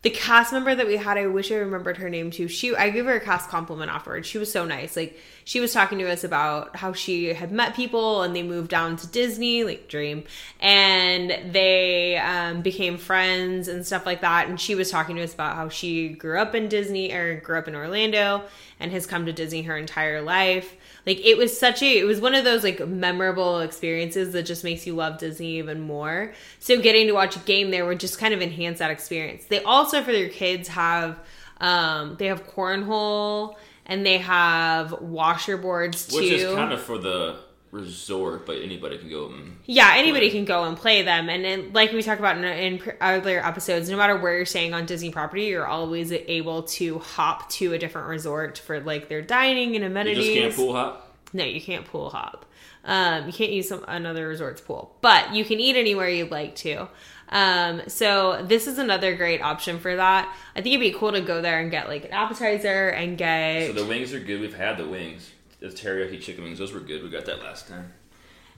the 0.06 0.12
cast 0.12 0.54
member 0.54 0.76
that 0.76 0.86
we 0.86 0.98
had. 0.98 1.18
I 1.18 1.26
wish 1.26 1.52
I 1.52 1.56
remembered 1.56 1.98
her 1.98 2.12
name 2.12 2.30
too. 2.30 2.48
She, 2.48 2.76
I 2.76 2.92
gave 2.92 3.06
her 3.06 3.16
a 3.16 3.20
cast 3.20 3.50
compliment 3.50 3.90
afterwards. 3.90 4.28
She 4.28 4.38
was 4.38 4.52
so 4.52 4.64
nice. 4.64 4.96
Like 4.96 5.20
she 5.46 5.60
was 5.60 5.74
talking 5.74 5.98
to 5.98 6.08
us 6.08 6.24
about 6.24 6.76
how 6.76 6.94
she 6.94 7.34
had 7.34 7.52
met 7.52 7.76
people 7.76 8.22
and 8.22 8.36
they 8.36 8.44
moved 8.44 8.70
down 8.70 8.98
to 8.98 9.08
Disney, 9.08 9.64
like 9.64 9.88
Dream, 9.88 10.24
and 10.60 11.52
they 11.52 12.18
um, 12.18 12.62
became 12.62 13.00
friends 13.00 13.68
and 13.68 13.84
stuff 13.84 14.06
like 14.06 14.22
that. 14.22 14.48
And 14.48 14.62
she 14.62 14.76
was 14.76 14.92
talking 14.92 15.16
to 15.16 15.24
us 15.24 15.34
about 15.34 15.56
how 15.56 15.70
she 15.70 16.10
grew 16.10 16.38
up 16.38 16.54
in 16.54 16.70
Disney 16.70 17.12
or 17.12 17.40
grew 17.40 17.58
up 17.58 17.68
in 17.68 17.74
Orlando 17.74 18.44
and 18.80 18.92
has 18.92 19.08
come 19.08 19.26
to 19.26 19.34
Disney 19.34 19.64
her 19.64 19.76
entire 19.76 20.22
life 20.22 20.76
like 21.06 21.20
it 21.24 21.38
was 21.38 21.58
such 21.58 21.82
a 21.82 22.00
it 22.00 22.04
was 22.06 22.20
one 22.20 22.36
of 22.36 22.44
those 22.44 22.64
like 22.64 22.86
memorable 22.88 23.60
experiences 23.60 24.34
that 24.34 24.44
just 24.44 24.64
makes 24.64 24.86
you 24.88 24.96
love 24.96 25.18
disney 25.18 25.58
even 25.58 25.80
more. 25.80 26.34
So 26.60 26.80
getting 26.82 27.08
to 27.08 27.14
watch 27.14 27.36
a 27.36 27.40
game 27.40 27.72
there 27.72 27.86
would 27.86 28.00
just 28.00 28.20
kind 28.20 28.34
of 28.34 28.42
enhance 28.42 28.80
that 28.80 28.92
experience. 28.92 29.46
They 29.46 29.64
also 29.64 30.02
for 30.04 30.12
their 30.12 30.30
kids 30.30 30.68
have 30.70 31.20
um 31.62 32.16
they 32.18 32.28
have 32.28 32.48
cornhole 32.48 33.56
and 33.86 34.06
they 34.06 34.18
have 34.18 35.00
washer 35.02 35.58
boards 35.58 36.08
too 36.08 36.18
Which 36.18 36.32
is 36.32 36.54
kind 36.54 36.74
of 36.74 36.82
for 36.82 36.98
the 36.98 37.40
resort, 37.76 38.46
but 38.46 38.62
anybody 38.62 38.98
can 38.98 39.10
go 39.10 39.28
and 39.28 39.58
yeah, 39.66 39.94
anybody 39.96 40.32
can 40.32 40.46
go 40.46 40.64
and 40.64 40.78
play 40.78 41.02
them, 41.02 41.30
and 41.30 41.44
then, 41.44 41.74
like 41.74 41.92
we 41.92 42.02
talked 42.02 42.20
about 42.20 42.38
in, 42.38 42.46
in 42.46 42.82
earlier 43.02 43.46
episodes, 43.46 43.90
no 43.90 43.98
matter 43.98 44.18
where 44.18 44.36
you're 44.36 44.46
staying 44.46 44.74
on 44.74 44.86
Disney 44.86 45.12
property, 45.12 45.46
you're 45.46 45.68
always 45.68 46.12
able 46.12 46.64
to 46.64 47.00
hop 47.00 47.50
to 47.52 47.74
a 47.74 47.78
different 47.78 48.08
resort 48.08 48.58
for 48.58 48.80
like 48.80 49.10
their 49.10 49.22
dining 49.22 49.76
and 49.76 49.84
you 49.84 49.90
amenities. 49.90 50.26
just 50.26 50.38
can't 50.38 50.56
pool 50.56 50.74
hop. 50.74 51.16
No, 51.34 51.44
you 51.44 51.62
can't 51.62 51.86
pool 51.86 52.10
hop. 52.10 52.46
Um, 52.86 53.26
you 53.26 53.34
can't 53.34 53.52
use 53.52 53.68
some 53.68 53.84
another 53.88 54.28
resort's 54.28 54.62
pool, 54.62 54.96
but 55.02 55.34
you 55.34 55.44
can 55.44 55.60
eat 55.60 55.76
anywhere 55.76 56.08
you'd 56.08 56.32
like 56.32 56.56
to. 56.58 56.88
Um, 57.30 57.82
so 57.88 58.46
this 58.48 58.68
is 58.68 58.78
another 58.78 59.16
great 59.16 59.42
option 59.42 59.80
for 59.80 59.96
that. 59.96 60.34
I 60.56 60.62
think 60.62 60.76
it'd 60.76 60.94
be 60.94 60.98
cool 60.98 61.12
to 61.12 61.22
go 61.22 61.42
there 61.42 61.60
and 61.60 61.72
get 61.72 61.88
like 61.88 62.06
an 62.06 62.12
appetizer 62.12 62.90
and 62.90 63.18
get. 63.18 63.68
So 63.68 63.74
the 63.74 63.86
wings 63.86 64.14
are 64.14 64.20
good. 64.20 64.40
We've 64.40 64.56
had 64.56 64.78
the 64.78 64.88
wings. 64.88 65.32
The 65.66 65.72
teriyaki 65.72 66.22
chicken 66.22 66.44
wings, 66.44 66.60
those 66.60 66.74
were 66.74 66.80
good. 66.80 67.02
We 67.02 67.10
got 67.10 67.26
that 67.26 67.42
last 67.42 67.68
time. 67.68 67.92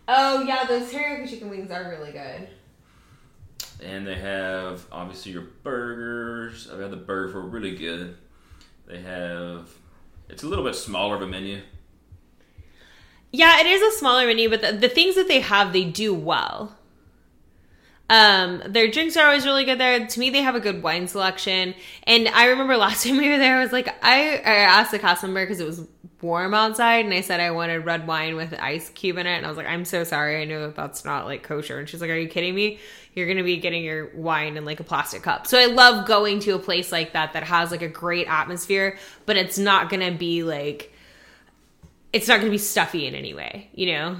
oh 0.09 0.41
yeah, 0.41 0.65
those 0.65 0.91
teriyaki 0.91 1.29
chicken 1.29 1.49
wings 1.49 1.71
are 1.71 1.89
really 1.89 2.11
good. 2.11 2.49
And 3.81 4.05
they 4.05 4.15
have 4.15 4.85
obviously 4.91 5.31
your 5.31 5.47
burgers. 5.63 6.69
I've 6.69 6.81
had 6.81 6.91
the 6.91 6.97
burgers 6.97 7.33
were 7.33 7.43
really 7.43 7.77
good. 7.77 8.17
They 8.87 9.01
have 9.01 9.69
it's 10.27 10.43
a 10.43 10.47
little 10.47 10.65
bit 10.65 10.75
smaller 10.75 11.15
of 11.15 11.21
a 11.21 11.27
menu. 11.27 11.61
Yeah, 13.31 13.61
it 13.61 13.67
is 13.67 13.81
a 13.81 13.97
smaller 13.97 14.25
menu, 14.25 14.49
but 14.49 14.61
the, 14.61 14.73
the 14.73 14.89
things 14.89 15.15
that 15.15 15.29
they 15.29 15.39
have, 15.39 15.71
they 15.71 15.85
do 15.85 16.13
well. 16.13 16.75
Um, 18.09 18.63
their 18.65 18.89
drinks 18.89 19.17
are 19.17 19.27
always 19.27 19.45
really 19.45 19.65
good 19.65 19.79
there. 19.79 20.05
To 20.05 20.19
me, 20.19 20.29
they 20.29 20.41
have 20.41 20.55
a 20.55 20.59
good 20.59 20.81
wine 20.81 21.07
selection. 21.07 21.75
And 22.03 22.27
I 22.29 22.47
remember 22.47 22.77
last 22.77 23.03
time 23.07 23.17
we 23.17 23.29
were 23.29 23.37
there, 23.37 23.57
I 23.57 23.63
was 23.63 23.71
like, 23.71 23.87
I, 24.03 24.37
I 24.37 24.55
asked 24.55 24.91
the 24.91 24.99
cast 24.99 25.23
member 25.23 25.43
because 25.43 25.59
it 25.59 25.65
was 25.65 25.85
warm 26.21 26.53
outside, 26.53 27.05
and 27.05 27.13
I 27.13 27.21
said 27.21 27.39
I 27.39 27.51
wanted 27.51 27.85
red 27.85 28.07
wine 28.07 28.35
with 28.35 28.51
an 28.53 28.59
ice 28.59 28.89
cube 28.89 29.17
in 29.17 29.27
it. 29.27 29.37
And 29.37 29.45
I 29.45 29.49
was 29.49 29.57
like, 29.57 29.67
I'm 29.67 29.85
so 29.85 30.03
sorry. 30.03 30.41
I 30.41 30.45
know 30.45 30.61
that 30.67 30.75
that's 30.75 31.05
not 31.05 31.25
like 31.25 31.43
kosher. 31.43 31.79
And 31.79 31.87
she's 31.87 32.01
like, 32.01 32.09
Are 32.09 32.17
you 32.17 32.27
kidding 32.27 32.55
me? 32.55 32.79
You're 33.13 33.27
gonna 33.27 33.43
be 33.43 33.57
getting 33.57 33.83
your 33.83 34.11
wine 34.15 34.57
in 34.57 34.65
like 34.65 34.79
a 34.79 34.83
plastic 34.83 35.23
cup. 35.23 35.47
So 35.47 35.57
I 35.57 35.65
love 35.65 36.07
going 36.07 36.39
to 36.41 36.51
a 36.51 36.59
place 36.59 36.91
like 36.91 37.13
that 37.13 37.33
that 37.33 37.43
has 37.43 37.71
like 37.71 37.81
a 37.81 37.87
great 37.87 38.27
atmosphere, 38.27 38.97
but 39.25 39.37
it's 39.37 39.57
not 39.57 39.89
gonna 39.89 40.11
be 40.11 40.43
like 40.43 40.93
it's 42.13 42.27
not 42.27 42.35
going 42.35 42.47
to 42.47 42.51
be 42.51 42.57
stuffy 42.57 43.05
in 43.05 43.15
any 43.15 43.33
way, 43.33 43.69
you 43.73 43.91
know. 43.91 44.17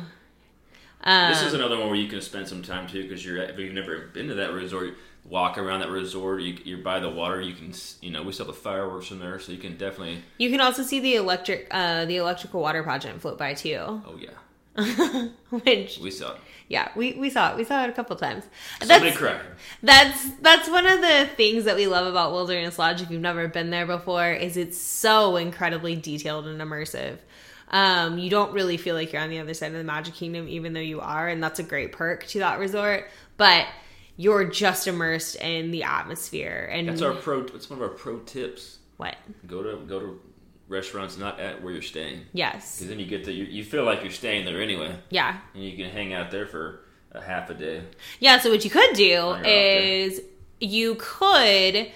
Um, 1.03 1.31
This 1.31 1.41
is 1.41 1.53
another 1.53 1.79
one 1.79 1.87
where 1.87 1.95
you 1.95 2.07
can 2.07 2.21
spend 2.21 2.47
some 2.47 2.61
time 2.61 2.87
too 2.87 3.03
because 3.03 3.25
you're 3.25 3.37
if 3.37 3.57
you've 3.57 3.73
never 3.73 4.07
been 4.13 4.27
to 4.27 4.35
that 4.35 4.51
resort, 4.51 4.95
walk 5.29 5.57
around 5.57 5.81
that 5.81 5.89
resort. 5.89 6.41
You, 6.41 6.57
you're 6.63 6.77
by 6.79 6.99
the 6.99 7.09
water. 7.09 7.41
You 7.41 7.53
can 7.53 7.73
you 8.01 8.11
know 8.11 8.23
we 8.23 8.31
saw 8.31 8.43
the 8.45 8.53
fireworks 8.53 9.11
in 9.11 9.19
there, 9.19 9.39
so 9.39 9.51
you 9.51 9.57
can 9.57 9.77
definitely. 9.77 10.23
you 10.37 10.49
can 10.49 10.61
also 10.61 10.83
see 10.83 10.99
the 10.99 11.15
electric, 11.15 11.67
uh, 11.71 12.05
the 12.05 12.17
electrical 12.17 12.61
water 12.61 12.83
pageant 12.83 13.21
float 13.21 13.37
by 13.37 13.53
too. 13.53 13.77
Oh 13.79 14.17
yeah, 14.19 15.27
Which, 15.49 15.97
we 15.99 16.11
saw 16.11 16.33
it. 16.33 16.39
yeah, 16.67 16.89
we, 16.95 17.13
we 17.13 17.29
saw 17.29 17.51
it. 17.51 17.57
We 17.57 17.63
saw 17.63 17.83
it 17.83 17.89
a 17.89 17.93
couple 17.93 18.15
times. 18.15 18.43
Somebody 18.79 19.05
That's 19.09 19.17
cried. 19.17 19.41
that's 19.81 20.31
that's 20.41 20.69
one 20.69 20.85
of 20.85 21.01
the 21.01 21.27
things 21.35 21.65
that 21.65 21.75
we 21.75 21.87
love 21.87 22.05
about 22.07 22.31
Wilderness 22.31 22.77
Lodge. 22.77 23.01
If 23.01 23.09
you've 23.09 23.21
never 23.21 23.47
been 23.47 23.69
there 23.69 23.85
before, 23.87 24.31
is 24.31 24.55
it's 24.57 24.77
so 24.77 25.35
incredibly 25.37 25.95
detailed 25.95 26.47
and 26.47 26.61
immersive. 26.61 27.17
Um, 27.69 28.17
you 28.17 28.29
don't 28.29 28.53
really 28.53 28.77
feel 28.77 28.95
like 28.95 29.11
you're 29.11 29.21
on 29.21 29.29
the 29.29 29.39
other 29.39 29.53
side 29.53 29.71
of 29.73 29.77
the 29.77 29.83
Magic 29.83 30.13
Kingdom, 30.13 30.47
even 30.47 30.71
though 30.71 30.79
you 30.79 31.01
are, 31.01 31.27
and 31.27 31.43
that's 31.43 31.59
a 31.59 31.63
great 31.63 31.91
perk 31.91 32.25
to 32.27 32.39
that 32.39 32.59
resort. 32.59 33.09
But 33.35 33.65
you're 34.17 34.43
just 34.45 34.87
immersed 34.87 35.35
in 35.37 35.71
the 35.71 35.83
atmosphere 35.83 36.69
and 36.71 36.89
That's 36.89 37.01
our 37.01 37.13
pro. 37.13 37.41
It's 37.41 37.69
one 37.69 37.79
of 37.79 37.83
our 37.83 37.95
pro 37.95 38.19
tips. 38.19 38.79
what? 38.97 39.15
Go 39.45 39.61
to 39.63 39.85
go 39.85 39.99
to 39.99 40.19
restaurants 40.67 41.17
not 41.17 41.39
at 41.39 41.63
where 41.63 41.71
you're 41.71 41.81
staying 41.81 42.21
Yes. 42.33 42.75
because 42.77 42.89
then 42.89 42.99
you 42.99 43.05
get 43.05 43.23
to 43.25 43.31
you, 43.31 43.45
you 43.45 43.63
feel 43.63 43.83
like 43.85 44.01
you're 44.01 44.11
staying 44.11 44.43
there 44.45 44.61
anyway, 44.61 44.95
Yeah. 45.09 45.37
and 45.53 45.63
you 45.63 45.77
can 45.77 45.89
hang 45.89 46.13
out 46.13 46.29
there 46.31 46.45
for 46.45 46.81
a 47.13 47.21
half 47.21 47.49
a 47.49 47.53
day. 47.53 47.83
Yeah, 48.19 48.37
so 48.39 48.51
what 48.51 48.65
you 48.65 48.69
could 48.69 48.93
do 48.93 49.03
you're 49.03 49.35
out 49.35 49.43
there. 49.43 49.79
is 49.81 50.21
you 50.59 50.95
could 50.95 51.89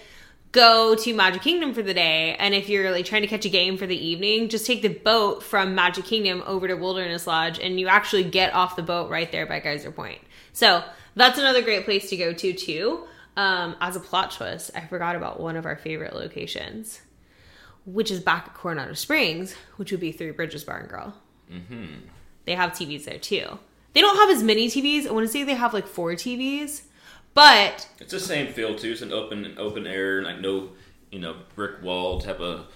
go 0.53 0.95
to 0.95 1.13
Magic 1.13 1.41
Kingdom 1.41 1.73
for 1.73 1.81
the 1.81 1.93
day, 1.93 2.35
and 2.39 2.53
if 2.53 2.69
you're 2.69 2.91
like 2.91 3.05
trying 3.05 3.21
to 3.23 3.27
catch 3.27 3.45
a 3.45 3.49
game 3.49 3.77
for 3.77 3.87
the 3.87 3.95
evening, 3.97 4.47
just 4.49 4.65
take 4.65 4.81
the 4.81 4.89
boat 4.89 5.43
from 5.43 5.75
Magic 5.75 6.05
Kingdom 6.05 6.41
over 6.45 6.67
to 6.67 6.75
Wilderness 6.75 7.25
Lodge, 7.27 7.59
and 7.59 7.79
you 7.79 7.87
actually 7.87 8.23
get 8.23 8.53
off 8.53 8.75
the 8.77 8.83
boat 8.83 9.09
right 9.09 9.31
there 9.31 9.45
by 9.45 9.59
Geyser 9.59 9.91
Point. 9.91 10.19
So 10.53 10.83
that's 11.15 11.37
another 11.37 11.61
great 11.61 11.85
place 11.85 12.09
to 12.09 12.17
go 12.17 12.33
to 12.33 12.53
too. 12.53 13.05
Um, 13.37 13.75
as 13.79 13.95
a 13.95 13.99
plot 13.99 14.31
twist, 14.31 14.71
I 14.75 14.81
forgot 14.81 15.15
about 15.15 15.39
one 15.39 15.55
of 15.55 15.65
our 15.65 15.77
favorite 15.77 16.13
locations, 16.13 17.01
which 17.85 18.11
is 18.11 18.19
back 18.19 18.47
at 18.47 18.53
Coronado 18.53 18.93
Springs, 18.93 19.55
which 19.77 19.91
would 19.91 20.01
be 20.01 20.11
Three 20.11 20.31
Bridges 20.31 20.63
Bar 20.63 20.79
and 20.79 20.89
Grill. 20.89 21.13
Mm-hmm. 21.51 21.85
They 22.45 22.55
have 22.55 22.71
TVs 22.71 23.05
there 23.05 23.19
too. 23.19 23.59
They 23.93 24.01
don't 24.01 24.17
have 24.17 24.29
as 24.29 24.43
many 24.43 24.67
TVs. 24.67 25.07
I 25.07 25.11
want 25.11 25.25
to 25.25 25.31
say 25.31 25.43
they 25.43 25.53
have 25.53 25.73
like 25.73 25.87
four 25.87 26.11
TVs, 26.13 26.83
but 27.33 27.87
It's 27.99 28.11
the 28.11 28.19
same 28.19 28.51
feel 28.53 28.75
too. 28.75 28.91
It's 28.91 29.01
an 29.01 29.13
open 29.13 29.55
open 29.57 29.87
air, 29.87 30.21
like 30.21 30.39
no 30.39 30.71
you 31.11 31.19
know 31.19 31.35
brick 31.55 31.81
wall 31.81 32.19
type 32.21 32.39
of 32.39 32.67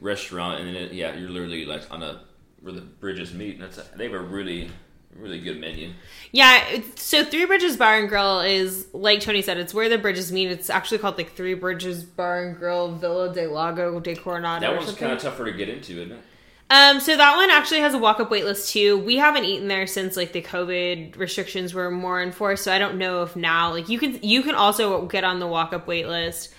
restaurant, 0.00 0.60
and 0.60 0.68
then 0.68 0.76
it, 0.76 0.92
yeah, 0.92 1.14
you're 1.14 1.30
literally 1.30 1.64
like 1.64 1.82
on 1.90 2.02
a 2.02 2.22
where 2.60 2.72
the 2.72 2.80
bridges 2.80 3.32
meet. 3.32 3.54
And 3.54 3.62
that's 3.62 3.78
a, 3.78 3.86
they 3.96 4.04
have 4.04 4.14
a 4.14 4.20
really 4.20 4.70
really 5.18 5.40
good 5.40 5.60
menu. 5.60 5.92
yeah. 6.32 6.80
So 6.96 7.24
Three 7.24 7.44
Bridges 7.44 7.76
Bar 7.76 7.98
and 7.98 8.08
Grill 8.08 8.40
is 8.40 8.86
like 8.92 9.20
Tony 9.20 9.42
said. 9.42 9.58
It's 9.58 9.74
where 9.74 9.88
the 9.88 9.98
bridges 9.98 10.32
meet. 10.32 10.50
It's 10.50 10.70
actually 10.70 10.98
called 10.98 11.18
like 11.18 11.32
Three 11.32 11.54
Bridges 11.54 12.02
Bar 12.04 12.44
and 12.44 12.58
Grill 12.58 12.92
Villa 12.92 13.32
de 13.32 13.46
Lago 13.46 13.98
de 14.00 14.14
Coronado. 14.14 14.66
That 14.66 14.76
one's 14.76 14.92
kind 14.94 15.12
of 15.12 15.20
tougher 15.20 15.44
to 15.44 15.52
get 15.52 15.68
into, 15.68 16.00
isn't 16.00 16.12
it? 16.12 16.20
Um, 16.68 16.98
so 16.98 17.16
that 17.16 17.36
one 17.36 17.48
actually 17.50 17.78
has 17.80 17.94
a 17.94 17.98
walk 17.98 18.18
up 18.18 18.28
wait 18.28 18.44
list 18.44 18.72
too. 18.72 18.98
We 18.98 19.16
haven't 19.16 19.44
eaten 19.44 19.68
there 19.68 19.86
since 19.86 20.16
like 20.16 20.32
the 20.32 20.42
COVID 20.42 21.16
restrictions 21.16 21.72
were 21.72 21.92
more 21.92 22.20
enforced, 22.20 22.64
so 22.64 22.72
I 22.72 22.78
don't 22.78 22.98
know 22.98 23.22
if 23.22 23.36
now 23.36 23.70
like 23.70 23.88
you 23.88 24.00
can 24.00 24.18
you 24.20 24.42
can 24.42 24.56
also 24.56 25.06
get 25.06 25.22
on 25.22 25.38
the 25.38 25.46
walk 25.46 25.72
up 25.72 25.86
wait 25.86 26.08
list. 26.08 26.52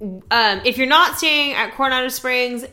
Um, 0.00 0.60
if 0.64 0.78
you're 0.78 0.86
not 0.86 1.18
staying 1.18 1.54
at 1.54 1.72
Coronado 1.74 2.08
Springs, 2.08 2.64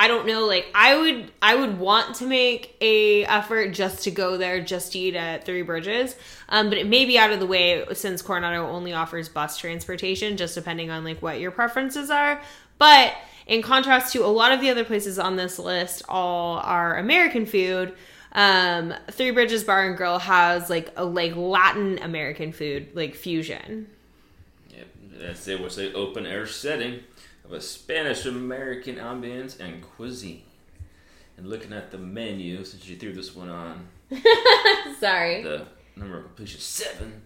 I 0.00 0.06
don't 0.06 0.26
know. 0.28 0.46
Like 0.46 0.66
I 0.74 0.96
would 0.96 1.32
I 1.42 1.56
would 1.56 1.78
want 1.78 2.14
to 2.16 2.26
make 2.26 2.76
a 2.80 3.24
effort 3.24 3.72
just 3.72 4.04
to 4.04 4.12
go 4.12 4.36
there, 4.36 4.62
just 4.62 4.92
to 4.92 4.98
eat 4.98 5.16
at 5.16 5.44
Three 5.44 5.62
Bridges. 5.62 6.14
Um, 6.48 6.68
but 6.68 6.78
it 6.78 6.86
may 6.86 7.04
be 7.04 7.18
out 7.18 7.32
of 7.32 7.40
the 7.40 7.46
way 7.46 7.84
since 7.94 8.22
Coronado 8.22 8.68
only 8.68 8.92
offers 8.92 9.28
bus 9.28 9.58
transportation, 9.58 10.36
just 10.36 10.54
depending 10.54 10.90
on 10.90 11.02
like 11.02 11.20
what 11.20 11.40
your 11.40 11.50
preferences 11.50 12.10
are. 12.10 12.40
But 12.78 13.12
in 13.48 13.60
contrast 13.60 14.12
to 14.12 14.24
a 14.24 14.28
lot 14.28 14.52
of 14.52 14.60
the 14.60 14.70
other 14.70 14.84
places 14.84 15.18
on 15.18 15.34
this 15.34 15.58
list, 15.58 16.04
all 16.08 16.58
are 16.58 16.96
American 16.96 17.44
food. 17.44 17.92
Um, 18.32 18.94
Three 19.10 19.32
Bridges 19.32 19.64
Bar 19.64 19.88
and 19.88 19.96
Grill 19.96 20.20
has 20.20 20.70
like 20.70 20.92
a 20.96 21.04
like 21.04 21.34
Latin 21.34 21.98
American 21.98 22.52
food, 22.52 22.90
like 22.94 23.16
fusion. 23.16 23.88
Yep, 24.70 24.86
that's 25.14 25.48
it. 25.48 25.60
Was 25.60 25.76
a 25.76 25.92
open 25.94 26.24
air 26.24 26.46
setting 26.46 27.00
of 27.48 27.54
a 27.54 27.60
Spanish 27.60 28.26
American 28.26 28.96
ambience 28.96 29.58
and 29.58 29.82
cuisine. 29.82 30.42
And 31.36 31.48
looking 31.48 31.72
at 31.72 31.90
the 31.90 31.98
menu, 31.98 32.64
since 32.64 32.86
you 32.88 32.96
threw 32.96 33.12
this 33.12 33.34
one 33.34 33.48
on, 33.48 33.88
Sorry. 35.00 35.42
the 35.42 35.66
number 35.96 36.18
of 36.18 36.24
completion 36.24 36.60
seven. 36.60 37.22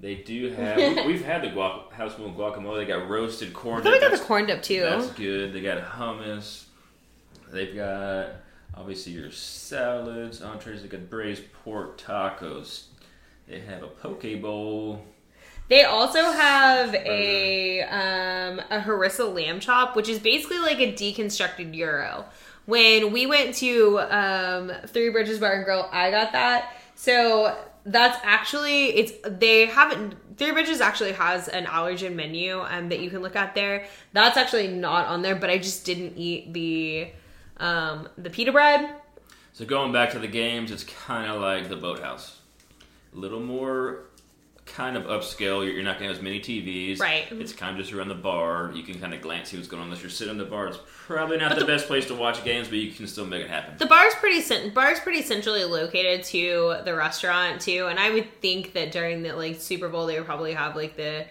They 0.00 0.14
do 0.16 0.50
have. 0.50 0.76
we- 0.76 1.06
We've 1.08 1.24
had 1.24 1.42
the 1.42 1.48
guac, 1.48 1.90
house 1.92 2.16
made 2.18 2.34
guacamole. 2.36 2.76
They 2.78 2.84
got 2.86 3.08
roasted 3.08 3.52
corn. 3.52 3.80
I 3.80 3.82
thought 3.84 4.00
got 4.00 4.12
the 4.12 4.18
corn 4.24 4.46
dip 4.46 4.62
too. 4.62 4.80
That's 4.82 5.10
good. 5.10 5.52
They 5.52 5.60
got 5.60 5.82
hummus. 5.82 6.64
They've 7.52 7.74
got 7.74 8.28
obviously 8.76 9.12
your 9.14 9.32
salads, 9.32 10.40
entrees. 10.40 10.82
They 10.82 10.88
got 10.88 11.10
braised 11.10 11.42
pork 11.64 11.98
tacos. 12.00 12.84
They 13.48 13.58
have 13.60 13.82
a 13.82 13.88
poke 13.88 14.40
bowl. 14.40 15.02
They 15.68 15.84
also 15.84 16.32
have 16.32 16.94
a 16.94 17.82
um, 17.82 18.60
a 18.70 18.80
harissa 18.80 19.32
lamb 19.32 19.60
chop, 19.60 19.96
which 19.96 20.08
is 20.08 20.18
basically 20.18 20.58
like 20.58 20.78
a 20.78 20.92
deconstructed 20.92 21.74
gyro. 21.76 22.24
When 22.64 23.12
we 23.12 23.26
went 23.26 23.54
to 23.56 23.98
um, 24.00 24.72
Three 24.86 25.10
Bridges 25.10 25.38
Bar 25.38 25.54
and 25.54 25.64
Grill, 25.64 25.88
I 25.92 26.10
got 26.10 26.32
that. 26.32 26.72
So 26.94 27.56
that's 27.84 28.18
actually 28.22 28.86
it's 28.96 29.12
they 29.24 29.66
haven't 29.66 30.16
Three 30.38 30.52
Bridges 30.52 30.80
actually 30.80 31.12
has 31.12 31.48
an 31.48 31.64
allergen 31.64 32.14
menu 32.14 32.60
um, 32.60 32.88
that 32.88 33.00
you 33.00 33.10
can 33.10 33.20
look 33.20 33.36
at 33.36 33.54
there. 33.54 33.86
That's 34.12 34.36
actually 34.36 34.68
not 34.68 35.06
on 35.06 35.22
there, 35.22 35.36
but 35.36 35.50
I 35.50 35.58
just 35.58 35.84
didn't 35.84 36.16
eat 36.16 36.52
the 36.54 37.10
um, 37.58 38.08
the 38.16 38.30
pita 38.30 38.52
bread. 38.52 38.94
So 39.52 39.66
going 39.66 39.92
back 39.92 40.12
to 40.12 40.18
the 40.18 40.28
games, 40.28 40.70
it's 40.70 40.84
kind 40.84 41.30
of 41.30 41.42
like 41.42 41.68
the 41.68 41.76
boathouse. 41.76 42.38
A 43.14 43.18
little 43.18 43.40
more 43.40 44.04
kind 44.68 44.96
of 44.96 45.04
upscale. 45.04 45.64
You're, 45.64 45.74
you're 45.74 45.82
not 45.82 45.98
going 45.98 46.08
to 46.08 46.14
have 46.14 46.16
as 46.16 46.22
many 46.22 46.40
TVs. 46.40 47.00
Right. 47.00 47.24
Mm-hmm. 47.24 47.40
It's 47.40 47.52
kind 47.52 47.72
of 47.72 47.82
just 47.84 47.92
around 47.92 48.08
the 48.08 48.14
bar. 48.14 48.70
You 48.74 48.82
can 48.82 49.00
kind 49.00 49.14
of 49.14 49.20
glance 49.20 49.48
see 49.50 49.56
what's 49.56 49.68
going 49.68 49.80
on. 49.80 49.88
Unless 49.88 50.02
you're 50.02 50.10
sitting 50.10 50.32
in 50.32 50.38
the 50.38 50.44
bar, 50.44 50.68
it's 50.68 50.78
probably 51.06 51.36
not 51.38 51.54
the, 51.54 51.60
the- 51.60 51.66
best 51.66 51.86
place 51.86 52.06
to 52.06 52.14
watch 52.14 52.44
games, 52.44 52.68
but 52.68 52.78
you 52.78 52.92
can 52.92 53.06
still 53.06 53.26
make 53.26 53.42
it 53.42 53.50
happen. 53.50 53.74
The 53.78 53.86
bar's 53.86 54.14
pretty 54.14 54.70
bar's 54.70 55.00
pretty 55.00 55.22
centrally 55.22 55.64
located 55.64 56.24
to 56.26 56.76
the 56.84 56.94
restaurant 56.94 57.60
too, 57.60 57.86
and 57.88 57.98
I 57.98 58.10
would 58.10 58.40
think 58.40 58.72
that 58.74 58.92
during 58.92 59.22
the 59.22 59.32
like 59.34 59.60
Super 59.60 59.88
Bowl 59.88 60.06
they 60.06 60.16
would 60.18 60.26
probably 60.26 60.52
have 60.52 60.76
like 60.76 60.96
the 60.96 61.26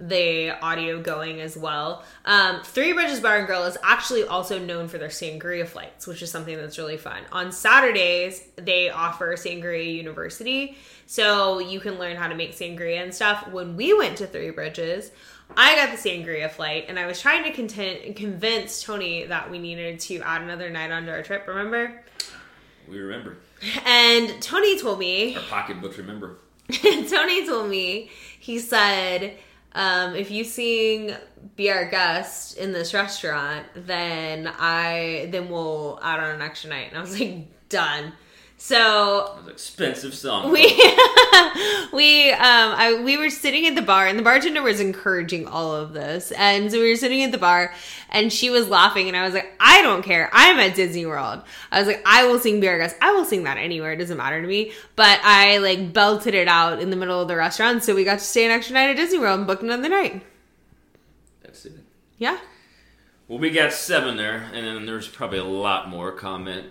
the 0.00 0.50
audio 0.60 1.00
going 1.00 1.40
as 1.40 1.56
well. 1.56 2.04
Um, 2.24 2.62
Three 2.62 2.92
Bridges 2.92 3.20
Bar 3.20 3.38
and 3.38 3.46
Grill 3.46 3.64
is 3.64 3.76
actually 3.82 4.24
also 4.24 4.58
known 4.58 4.88
for 4.88 4.98
their 4.98 5.08
sangria 5.08 5.66
flights, 5.66 6.06
which 6.06 6.22
is 6.22 6.30
something 6.30 6.56
that's 6.56 6.78
really 6.78 6.96
fun. 6.96 7.22
On 7.32 7.50
Saturdays 7.50 8.42
they 8.56 8.90
offer 8.90 9.34
Sangria 9.36 9.92
University, 9.92 10.76
so 11.06 11.58
you 11.58 11.80
can 11.80 11.98
learn 11.98 12.16
how 12.16 12.28
to 12.28 12.34
make 12.34 12.52
sangria 12.52 13.02
and 13.02 13.14
stuff. 13.14 13.48
When 13.48 13.76
we 13.76 13.96
went 13.96 14.18
to 14.18 14.26
Three 14.26 14.50
Bridges. 14.50 15.10
I 15.56 15.76
got 15.76 15.90
the 15.90 15.96
sangria 15.96 16.50
flight, 16.50 16.84
and 16.88 16.98
I 16.98 17.06
was 17.06 17.22
trying 17.22 17.42
to 17.44 17.50
content, 17.52 18.16
convince 18.16 18.82
Tony 18.82 19.24
that 19.24 19.50
we 19.50 19.58
needed 19.58 19.98
to 20.00 20.20
add 20.20 20.42
another 20.42 20.68
night 20.68 20.90
onto 20.90 21.10
our 21.10 21.22
trip. 21.22 21.46
Remember? 21.48 22.02
We 22.86 22.98
remember. 22.98 23.38
And 23.84 24.40
Tony 24.42 24.78
told 24.78 24.98
me, 24.98 25.36
Our 25.36 25.42
pocketbooks 25.42 25.98
remember. 25.98 26.36
Tony 26.70 27.46
told 27.46 27.70
me, 27.70 28.10
he 28.38 28.58
said, 28.58 29.36
um, 29.72 30.14
if 30.14 30.30
you 30.30 30.44
sing 30.44 31.14
"Be 31.56 31.70
Our 31.70 31.88
Guest" 31.90 32.56
in 32.56 32.72
this 32.72 32.94
restaurant, 32.94 33.66
then 33.74 34.50
I 34.58 35.28
then 35.30 35.48
we'll 35.50 35.98
add 36.02 36.20
on 36.20 36.36
an 36.36 36.42
extra 36.42 36.70
night. 36.70 36.88
And 36.88 36.98
I 36.98 37.00
was 37.00 37.18
like, 37.18 37.46
done. 37.68 38.12
So 38.60 39.34
That 39.36 39.44
was 39.44 39.52
expensive 39.52 40.14
song. 40.14 40.50
we 40.50 40.62
we 41.92 42.32
um 42.32 42.38
I 42.42 43.00
we 43.04 43.16
were 43.16 43.30
sitting 43.30 43.66
at 43.66 43.76
the 43.76 43.82
bar 43.82 44.06
and 44.08 44.18
the 44.18 44.22
bartender 44.22 44.62
was 44.62 44.80
encouraging 44.80 45.46
all 45.46 45.74
of 45.76 45.92
this 45.92 46.32
and 46.32 46.70
so 46.70 46.80
we 46.80 46.90
were 46.90 46.96
sitting 46.96 47.22
at 47.22 47.30
the 47.30 47.38
bar 47.38 47.72
and 48.10 48.32
she 48.32 48.50
was 48.50 48.68
laughing 48.68 49.06
and 49.06 49.16
I 49.16 49.24
was 49.24 49.32
like 49.32 49.54
I 49.60 49.80
don't 49.82 50.02
care 50.02 50.28
I'm 50.32 50.58
at 50.58 50.74
Disney 50.74 51.06
World 51.06 51.42
I 51.70 51.78
was 51.78 51.86
like 51.86 52.02
I 52.04 52.26
will 52.26 52.40
sing 52.40 52.58
Beer 52.58 52.90
I 53.00 53.12
will 53.12 53.24
sing 53.24 53.44
that 53.44 53.58
anywhere 53.58 53.92
it 53.92 53.98
doesn't 53.98 54.16
matter 54.16 54.40
to 54.42 54.46
me 54.48 54.72
but 54.96 55.20
I 55.22 55.58
like 55.58 55.92
belted 55.92 56.34
it 56.34 56.48
out 56.48 56.80
in 56.80 56.90
the 56.90 56.96
middle 56.96 57.22
of 57.22 57.28
the 57.28 57.36
restaurant 57.36 57.84
so 57.84 57.94
we 57.94 58.02
got 58.02 58.18
to 58.18 58.24
stay 58.24 58.44
an 58.44 58.50
extra 58.50 58.74
night 58.74 58.90
at 58.90 58.96
Disney 58.96 59.20
World 59.20 59.38
and 59.38 59.46
book 59.46 59.62
another 59.62 59.88
night 59.88 60.24
That's 61.42 61.64
it. 61.64 61.74
yeah 62.18 62.38
Well, 63.28 63.38
we 63.38 63.50
got 63.50 63.72
seven 63.72 64.16
there, 64.16 64.50
and 64.52 64.66
then 64.66 64.84
there's 64.86 65.06
probably 65.06 65.38
a 65.38 65.44
lot 65.44 65.88
more. 65.88 66.10
Comment. 66.12 66.66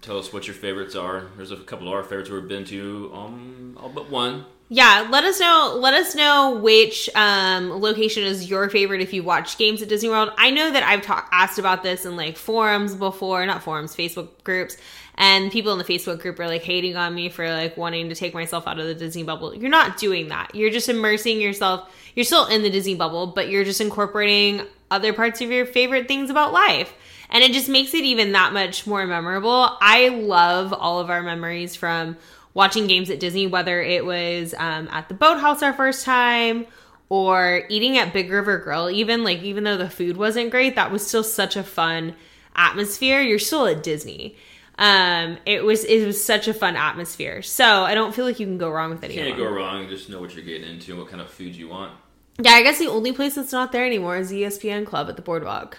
Tell 0.00 0.18
us 0.18 0.32
what 0.32 0.46
your 0.46 0.54
favorites 0.54 0.94
are. 0.94 1.26
There's 1.36 1.50
a 1.50 1.56
couple 1.56 1.88
of 1.88 1.94
our 1.94 2.04
favorites 2.04 2.30
we've 2.30 2.46
been 2.46 2.64
to, 2.66 3.10
um, 3.14 3.78
all 3.80 3.88
but 3.88 4.10
one. 4.10 4.44
Yeah, 4.70 5.08
let 5.10 5.24
us 5.24 5.40
know. 5.40 5.78
Let 5.80 5.94
us 5.94 6.14
know 6.14 6.56
which 6.56 7.08
um, 7.14 7.70
location 7.70 8.22
is 8.22 8.50
your 8.50 8.68
favorite 8.68 9.00
if 9.00 9.14
you 9.14 9.22
watch 9.22 9.56
games 9.56 9.80
at 9.80 9.88
Disney 9.88 10.10
World. 10.10 10.30
I 10.36 10.50
know 10.50 10.70
that 10.70 10.82
I've 10.82 11.00
talked 11.00 11.30
asked 11.32 11.58
about 11.58 11.82
this 11.82 12.04
in 12.04 12.16
like 12.16 12.36
forums 12.36 12.94
before, 12.94 13.46
not 13.46 13.62
forums, 13.62 13.96
Facebook 13.96 14.28
groups, 14.44 14.76
and 15.14 15.50
people 15.50 15.72
in 15.72 15.78
the 15.78 15.84
Facebook 15.84 16.20
group 16.20 16.38
are 16.38 16.46
like 16.46 16.62
hating 16.62 16.96
on 16.96 17.14
me 17.14 17.30
for 17.30 17.50
like 17.50 17.78
wanting 17.78 18.10
to 18.10 18.14
take 18.14 18.34
myself 18.34 18.68
out 18.68 18.78
of 18.78 18.86
the 18.86 18.94
Disney 18.94 19.22
bubble. 19.22 19.54
You're 19.54 19.70
not 19.70 19.96
doing 19.96 20.28
that. 20.28 20.54
You're 20.54 20.70
just 20.70 20.90
immersing 20.90 21.40
yourself. 21.40 21.90
You're 22.14 22.24
still 22.24 22.46
in 22.46 22.62
the 22.62 22.70
Disney 22.70 22.94
bubble, 22.94 23.28
but 23.28 23.48
you're 23.48 23.64
just 23.64 23.80
incorporating 23.80 24.66
other 24.90 25.14
parts 25.14 25.40
of 25.40 25.50
your 25.50 25.64
favorite 25.64 26.08
things 26.08 26.28
about 26.28 26.52
life. 26.52 26.92
And 27.30 27.44
it 27.44 27.52
just 27.52 27.68
makes 27.68 27.94
it 27.94 28.04
even 28.04 28.32
that 28.32 28.52
much 28.52 28.86
more 28.86 29.06
memorable. 29.06 29.76
I 29.80 30.08
love 30.08 30.72
all 30.72 30.98
of 31.00 31.10
our 31.10 31.22
memories 31.22 31.76
from 31.76 32.16
watching 32.54 32.86
games 32.86 33.10
at 33.10 33.20
Disney, 33.20 33.46
whether 33.46 33.80
it 33.82 34.04
was 34.04 34.54
um, 34.58 34.88
at 34.90 35.08
the 35.08 35.14
boathouse 35.14 35.62
our 35.62 35.72
first 35.72 36.04
time 36.04 36.66
or 37.08 37.64
eating 37.68 37.98
at 37.98 38.12
Big 38.12 38.30
River 38.30 38.58
Grill, 38.58 38.90
even 38.90 39.24
like 39.24 39.42
even 39.42 39.64
though 39.64 39.76
the 39.76 39.90
food 39.90 40.16
wasn't 40.16 40.50
great, 40.50 40.74
that 40.74 40.90
was 40.90 41.06
still 41.06 41.24
such 41.24 41.56
a 41.56 41.62
fun 41.62 42.14
atmosphere. 42.54 43.20
You're 43.20 43.38
still 43.38 43.66
at 43.66 43.82
Disney. 43.82 44.36
Um, 44.78 45.38
it 45.44 45.64
was 45.64 45.84
it 45.84 46.06
was 46.06 46.22
such 46.22 46.48
a 46.48 46.54
fun 46.54 46.76
atmosphere. 46.76 47.42
So 47.42 47.64
I 47.64 47.94
don't 47.94 48.14
feel 48.14 48.24
like 48.24 48.38
you 48.38 48.46
can 48.46 48.58
go 48.58 48.70
wrong 48.70 48.90
with 48.90 49.02
any 49.02 49.14
Can't 49.14 49.36
go 49.36 49.50
wrong. 49.50 49.88
Just 49.88 50.08
know 50.08 50.20
what 50.20 50.34
you're 50.34 50.44
getting 50.44 50.68
into 50.68 50.92
and 50.92 51.00
what 51.00 51.10
kind 51.10 51.20
of 51.20 51.28
food 51.28 51.54
you 51.54 51.68
want. 51.68 51.92
Yeah, 52.40 52.52
I 52.52 52.62
guess 52.62 52.78
the 52.78 52.86
only 52.86 53.12
place 53.12 53.34
that's 53.34 53.50
not 53.50 53.72
there 53.72 53.84
anymore 53.84 54.16
is 54.16 54.28
the 54.28 54.42
ESPN 54.42 54.86
Club 54.86 55.08
at 55.08 55.16
the 55.16 55.22
Boardwalk. 55.22 55.78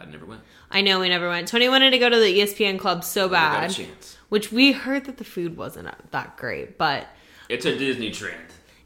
I 0.00 0.06
never 0.06 0.24
went. 0.24 0.40
I 0.70 0.80
know 0.80 1.00
we 1.00 1.08
never 1.08 1.28
went. 1.28 1.46
Tony 1.48 1.68
wanted 1.68 1.90
to 1.90 1.98
go 1.98 2.08
to 2.08 2.16
the 2.18 2.38
ESPN 2.40 2.78
Club 2.78 3.04
so 3.04 3.22
Never 3.22 3.34
got 3.34 3.56
a 3.56 3.60
bad, 3.66 3.70
chance. 3.70 4.16
which 4.30 4.50
we 4.50 4.72
heard 4.72 5.04
that 5.04 5.18
the 5.18 5.24
food 5.24 5.56
wasn't 5.56 5.88
that 6.10 6.36
great, 6.36 6.78
but 6.78 7.06
It's 7.48 7.66
a 7.66 7.76
Disney 7.76 8.10
trend. 8.10 8.36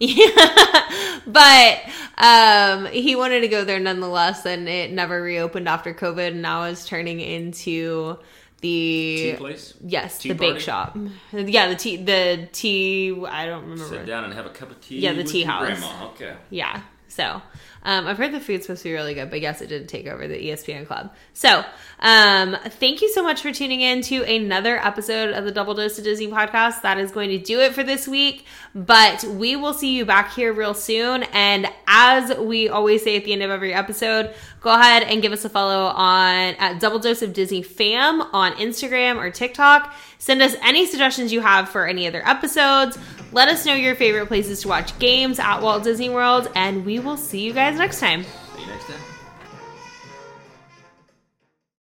Yeah, 0.01 1.21
but 1.27 1.81
um, 2.19 2.87
he 2.87 3.15
wanted 3.15 3.41
to 3.43 3.49
go 3.49 3.65
there 3.65 3.79
nonetheless, 3.79 4.45
and 4.45 4.69
it 4.69 4.91
never 4.93 5.23
reopened 5.23 5.69
after 5.69 5.95
COVID. 5.95 6.33
And 6.33 6.43
now 6.43 6.65
is 6.65 6.85
turning 6.85 7.21
into 7.21 8.19
the 8.61 9.17
Tea 9.33 9.35
place. 9.37 9.75
yes, 9.85 10.19
Tea 10.19 10.31
the 10.31 10.35
bake 10.35 10.59
shop. 10.59 10.99
Yeah, 11.33 11.69
the 11.69 11.77
tea, 11.77 11.97
the 11.99 12.49
tea. 12.53 13.15
I 13.29 13.47
don't 13.47 13.63
remember. 13.63 13.85
Sit 13.85 14.05
down 14.07 14.25
and 14.25 14.35
have 14.35 14.47
a 14.47 14.51
cup 14.51 14.71
of 14.73 14.81
tea. 14.81 14.99
Yeah, 14.99 15.13
the 15.13 15.23
tea 15.25 15.45
house. 15.45 15.65
Grandma. 15.67 16.07
Okay. 16.09 16.35
Yeah. 16.51 16.83
So 17.09 17.41
um, 17.85 18.07
I've 18.07 18.19
heard 18.19 18.33
the 18.33 18.41
food's 18.41 18.65
supposed 18.65 18.83
to 18.83 18.89
be 18.89 18.95
really 18.95 19.15
good, 19.15 19.31
but 19.31 19.41
yes, 19.41 19.61
it 19.61 19.69
did 19.69 19.89
take 19.89 20.07
over 20.07 20.27
the 20.27 20.37
ESPN 20.37 20.87
Club. 20.87 21.13
So 21.35 21.65
um, 22.01 22.57
thank 22.65 23.03
you 23.03 23.11
so 23.11 23.23
much 23.23 23.43
for 23.43 23.53
tuning 23.53 23.81
in 23.83 24.01
to 24.03 24.23
another 24.23 24.79
episode 24.79 25.35
of 25.35 25.45
the 25.45 25.53
Double 25.53 25.75
Dose 25.75 25.99
of 25.99 26.05
Disney 26.05 26.29
podcast. 26.29 26.83
That 26.83 26.99
is 26.99 27.11
going 27.11 27.31
to 27.31 27.39
do 27.39 27.61
it 27.61 27.75
for 27.75 27.83
this 27.83 28.09
week, 28.09 28.47
but 28.75 29.25
we 29.25 29.55
will 29.55 29.73
see 29.73 29.97
you 29.97 30.05
back 30.05 30.33
here 30.33 30.53
real 30.53 30.75
soon. 30.75 31.23
And 31.33 31.67
as 31.87 32.37
we 32.37 32.69
always 32.69 33.05
say 33.05 33.17
at 33.17 33.25
the 33.25 33.33
end 33.33 33.43
of 33.43 33.51
every 33.51 33.73
episode, 33.73 34.35
go 34.61 34.75
ahead 34.75 35.05
and 35.05 35.23
give 35.23 35.33
us 35.33 35.45
a 35.45 35.49
follow 35.49 35.87
on 35.87 36.55
at 36.55 36.81
Double 36.81 36.99
Dose 36.99 37.23
of 37.23 37.33
Disney 37.33 37.63
Fam 37.63 38.21
on 38.21 38.53
Instagram 38.55 39.17
or 39.17 39.31
TikTok. 39.31 39.95
Send 40.19 40.43
us 40.43 40.57
any 40.63 40.87
suggestions 40.87 41.33
you 41.33 41.41
have 41.41 41.69
for 41.69 41.87
any 41.87 42.07
other 42.07 42.27
episodes. 42.27 42.99
Let 43.31 43.49
us 43.49 43.65
know 43.65 43.75
your 43.75 43.95
favorite 43.95 44.27
places 44.27 44.63
to 44.63 44.69
watch 44.69 44.99
games 44.99 45.39
at 45.39 45.61
Walt 45.61 45.85
Disney 45.85 46.11
World, 46.11 46.51
and 46.55 46.85
we 46.85 46.99
will 46.99 47.17
see 47.17 47.41
you 47.41 47.53
guys 47.53 47.79
next 47.79 48.01
time. 48.01 48.25
See 48.25 48.61
you 48.61 48.67
next 48.67 48.87
time. 48.87 49.14